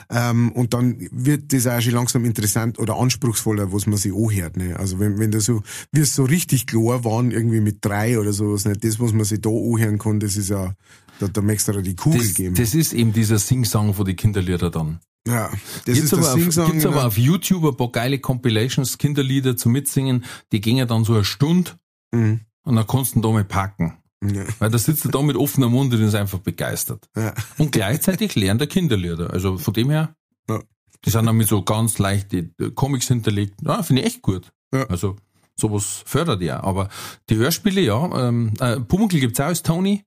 [0.10, 4.58] Ähm, und dann wird das auch schon langsam interessant oder anspruchsvoller, was man sich anhört.
[4.58, 4.76] Ne?
[4.78, 5.62] Also wenn, wenn da so,
[5.92, 9.42] es so richtig klar waren, irgendwie mit drei oder sowas, nicht das, was man sich
[9.42, 10.74] da anhören kann, das ist ja,
[11.20, 12.56] da, da möchtest du dir die Kugel Das, geben.
[12.56, 15.00] das ist eben dieser Sing-Song von den Kinderlieder dann.
[15.28, 15.50] ja,
[15.86, 16.72] das Gibt's ist aber, auf, Singsang.
[16.72, 21.04] gibt's aber auf YouTube ein paar geile Compilations, Kinderlieder zum Mitsingen, die gehen ja dann
[21.04, 21.72] so eine Stunde
[22.12, 22.40] Mhm.
[22.64, 23.94] und dann kannst du ihn da mal packen.
[24.24, 24.44] Ja.
[24.60, 27.08] Weil da sitzt er da mit offenem Mund und ist einfach begeistert.
[27.16, 27.34] Ja.
[27.58, 29.32] Und gleichzeitig lernt er Kinderlieder.
[29.32, 30.14] Also von dem her,
[30.50, 30.62] Ja.
[31.06, 33.56] die sind dann mit so ganz leichte äh, Comics hinterlegt.
[33.64, 34.52] Ja, finde ich echt gut.
[34.72, 35.16] Also
[35.56, 36.62] sowas fördert ja.
[36.64, 36.90] Aber
[37.30, 40.04] die Hörspiele, ja, ähm, äh, Pumuckl gibt's auch als Tony.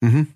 [0.00, 0.26] Mhm.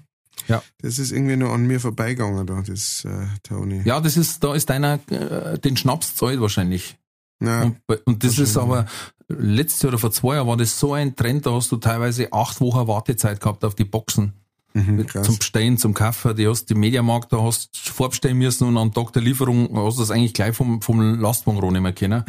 [0.48, 0.62] Ja.
[0.82, 3.82] Das ist irgendwie noch an mir vorbeigegangen da, das äh, Tony.
[3.84, 6.96] Ja, das ist, da ist deiner äh, den Schnaps zahlt wahrscheinlich.
[7.42, 7.62] Ja.
[7.64, 8.86] Und, und das ist aber,
[9.28, 12.32] letztes Jahr oder vor zwei Jahren war das so ein Trend, da hast du teilweise
[12.32, 14.32] acht Wochen Wartezeit gehabt auf die Boxen.
[14.74, 15.06] Mhm.
[15.08, 16.36] Zum Bestellen, zum Kaffen.
[16.36, 19.96] Die hast im Mediamarkt, da hast du vorbestellen müssen und am Tag der Lieferung hast
[19.96, 22.24] du das eigentlich gleich vom, vom Lastwagen runternehmen können.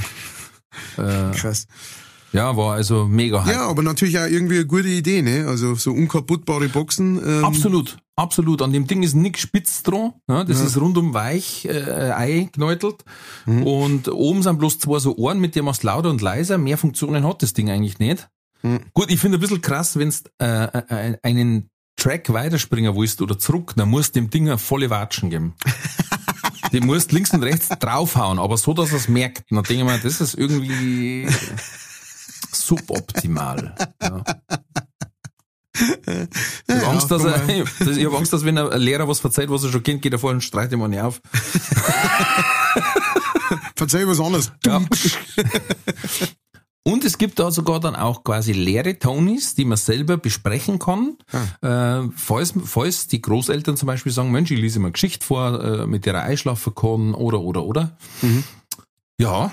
[0.98, 1.68] äh, krass.
[2.38, 3.54] Ja, war also mega hype.
[3.54, 5.46] Ja, aber natürlich auch irgendwie eine gute Idee, ne?
[5.48, 7.22] Also so unkaputtbare Boxen.
[7.26, 8.62] Ähm, Absolut, absolut.
[8.62, 10.14] An dem Ding ist nix spitz dran.
[10.30, 13.04] Ja, das ist rundum weich äh, eingekneutelt.
[13.46, 13.64] Mhm.
[13.64, 16.58] Und oben sind bloß zwei so Ohren, mit denen machst du lauter und leiser.
[16.58, 18.30] Mehr Funktionen hat das Ding eigentlich nicht.
[18.62, 18.80] Mhm.
[18.94, 23.40] Gut, ich finde ein bisschen krass, wenn du äh, äh, einen Track weiterspringen willst oder
[23.40, 25.56] zurück, dann musst du dem Ding eine volle Watschen geben.
[26.72, 29.44] Die musst links und rechts draufhauen, aber so, dass er es merkt.
[29.50, 31.28] Dann denke ich mir, das ist irgendwie
[32.62, 33.76] suboptimal.
[34.02, 34.24] Ja.
[36.68, 39.64] Ich habe Angst, dass er, ich hab Angst, dass wenn ein Lehrer was verzeiht, was
[39.64, 41.22] er schon kennt, geht er vor und streicht ihm nicht auf.
[43.76, 44.52] Verzeih was anderes.
[44.66, 44.82] Ja.
[46.84, 51.18] Und es gibt da sogar dann auch quasi leere Tonys, die man selber besprechen kann.
[51.62, 55.86] Äh, falls, falls die Großeltern zum Beispiel sagen, Mensch, ich lese mal Geschichte vor, äh,
[55.86, 57.98] mit der er einschlafen kann, oder, oder, oder.
[59.20, 59.52] Ja,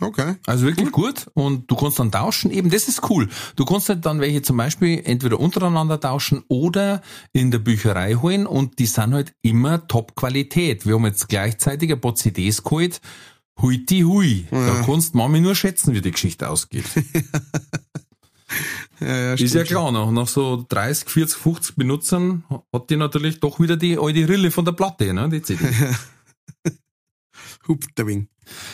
[0.00, 0.36] Okay.
[0.46, 1.30] Also wirklich gut.
[1.34, 2.50] Und du kannst dann tauschen.
[2.50, 3.28] Eben, das ist cool.
[3.56, 7.02] Du kannst halt dann welche zum Beispiel entweder untereinander tauschen oder
[7.32, 10.86] in der Bücherei holen und die sind halt immer Top-Qualität.
[10.86, 13.00] Wir haben jetzt gleichzeitig ein paar CDs geholt.
[13.60, 14.46] Huiti hui.
[14.50, 16.86] Da kannst du manchmal nur schätzen, wie die Geschichte ausgeht.
[19.00, 23.40] Ja, ja, ist ja klar, nach, nach so 30, 40, 50 Benutzern hat die natürlich
[23.40, 25.64] doch wieder die alte Rille von der Platte, ne, die CD.
[27.68, 28.28] Hupt der Wing.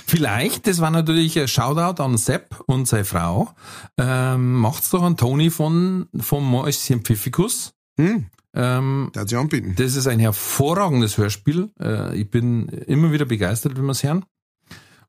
[0.07, 3.51] Vielleicht, das war natürlich ein Shoutout an Sepp und seine Frau,
[3.99, 7.75] ähm, macht's doch an Toni von, vom Mäuschen Pfiffikus.
[7.99, 9.75] Hm, Ähm, da hat sie anbieten.
[9.77, 11.71] das ist ein hervorragendes Hörspiel.
[11.81, 14.25] Äh, ich bin immer wieder begeistert, wenn wir es hören.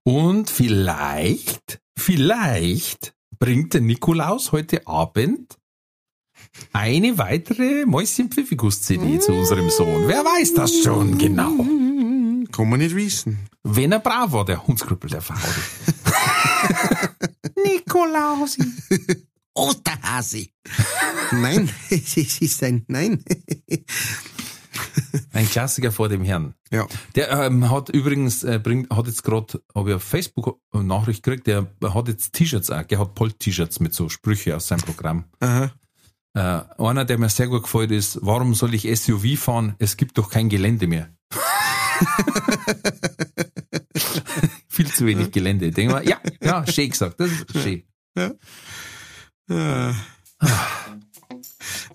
[0.04, 5.58] Und vielleicht, vielleicht bringt der Nikolaus heute Abend
[6.74, 10.08] eine weitere Mäuschen Pfiffikus CD zu unserem Sohn.
[10.08, 11.52] Wer weiß das schon genau?
[12.52, 13.40] Kann man nicht wissen.
[13.70, 15.42] Wenn er brav war, der Hundskrüppel, der Faudi.
[17.66, 18.64] Nikolausi.
[19.54, 20.54] Osterhasi.
[21.32, 23.24] Nein, es ist ein Nein.
[25.34, 26.54] Ein Klassiker vor dem Herrn.
[26.72, 26.88] ja.
[27.16, 31.24] Der ähm, hat übrigens, äh, bringt, hat jetzt gerade, habe ich auf Facebook eine Nachricht
[31.24, 35.26] gekriegt, der hat jetzt T-Shirts auch, der hat Polt-T-Shirts mit so Sprüche aus seinem Programm.
[35.42, 35.72] Aha.
[36.36, 39.76] Äh, einer, der mir sehr gut gefällt, ist, warum soll ich SUV fahren?
[39.80, 41.10] Es gibt doch kein Gelände mehr.
[44.98, 45.72] Zu wenig Gelände.
[45.72, 47.84] Denke mal, ja, ja, schön gesagt, das ist schön.
[48.18, 48.32] Ja.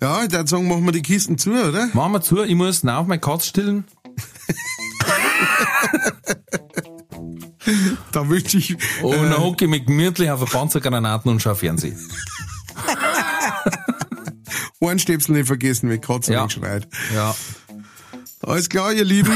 [0.01, 1.89] Ja, ich würde sagen, machen wir die Kisten zu, oder?
[1.93, 3.83] Machen wir zu, ich muss nach auf meine Katze stillen.
[8.11, 8.75] Da wünsche ich.
[9.01, 11.97] Und dann hocke ich mich gemütlich auf eine Panzergranaten und schaue Fernsehen.
[14.79, 16.43] Ohrenstöpsel nicht vergessen, wenn Katzen Ja.
[16.43, 16.87] nicht schreit.
[17.13, 17.33] Ja.
[18.41, 19.33] Alles klar, ihr Lieben.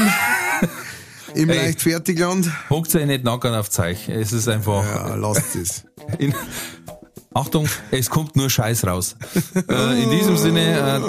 [1.34, 1.58] Im Hey.
[1.66, 2.50] Leichtfertigland.
[2.70, 4.08] Hockt euch nicht nackern auf Zeich.
[4.08, 4.82] Es ist einfach.
[4.84, 5.84] Ja, lasst es.
[6.18, 6.34] In,
[7.34, 9.16] Achtung, es kommt nur Scheiß raus.
[9.68, 11.00] Äh, in diesem Sinne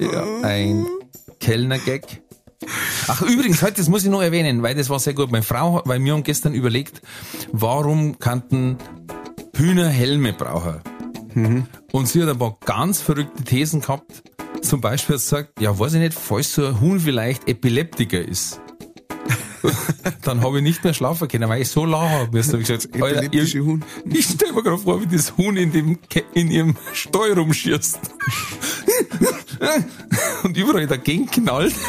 [0.00, 0.86] äh, ja, ein
[1.40, 2.22] Kellner-Gag.
[3.06, 5.30] Ach übrigens, heute, das muss ich noch erwähnen, weil das war sehr gut.
[5.30, 7.02] Meine Frau, weil wir haben gestern überlegt,
[7.52, 8.78] warum kannten
[9.54, 10.80] Hühner Helme brauchen.
[11.92, 14.22] Und sie hat ein paar ganz verrückte Thesen gehabt.
[14.62, 18.20] Zum Beispiel hat sie gesagt, ja, weiß ich nicht, falls so ein Huhn vielleicht Epileptiker
[18.20, 18.58] ist.
[20.22, 22.54] Dann habe ich nicht mehr schlafen können, weil ich so lachen habe müssen.
[22.54, 23.22] Hab ich gesagt, Alter,
[23.60, 23.84] Huhn.
[24.04, 25.98] ich stell mir gerade vor, wie das Huhn in, dem,
[26.34, 27.98] in ihrem Steu rumschießt.
[30.44, 31.74] Und überall dagegen knallt.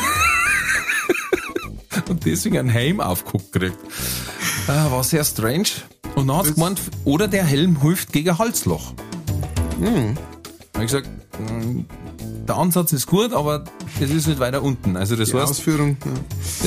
[2.09, 3.77] Und deswegen einen Helm aufgeguckt kriegt.
[4.67, 5.67] Ah, war sehr strange.
[6.15, 8.93] Und dann hat gemeint, oder der Helm hilft gegen ein Halsloch.
[9.79, 10.17] Hm.
[10.73, 11.09] Hab ich gesagt,
[12.47, 13.63] der Ansatz ist gut, aber
[13.99, 14.95] es ist nicht weiter unten.
[14.97, 15.97] Also das Die heißt, Ausführung.
[16.05, 16.11] Ja.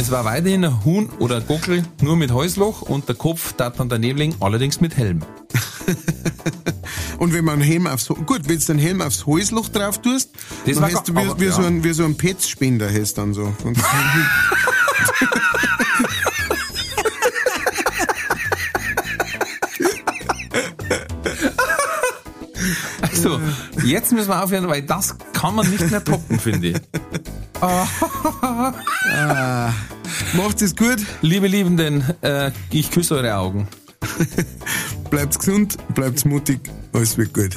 [0.01, 3.79] es war weiterhin ein Huhn oder ein Gockel, nur mit Halsloch und der Kopf tat
[3.81, 5.21] dann daneben liegen, allerdings mit Helm.
[7.19, 10.31] Und wenn man einen Helm aufs gut, wenn du den Helm aufs Halsloch drauf tust,
[10.65, 11.53] Das dann hast du wie, aber- wie, ja.
[11.53, 13.53] so ein, wie so ein Petspender hast dann so.
[23.03, 23.41] Also,
[23.85, 26.77] jetzt müssen wir aufhören, weil das kann man nicht mehr toppen, finde ich.
[30.35, 33.69] macht es gut, Liebe Liebenden, äh, ich küsse eure Augen.
[35.11, 36.61] bleibt gesund, bleibt mutig,
[36.93, 37.57] alles wird gut.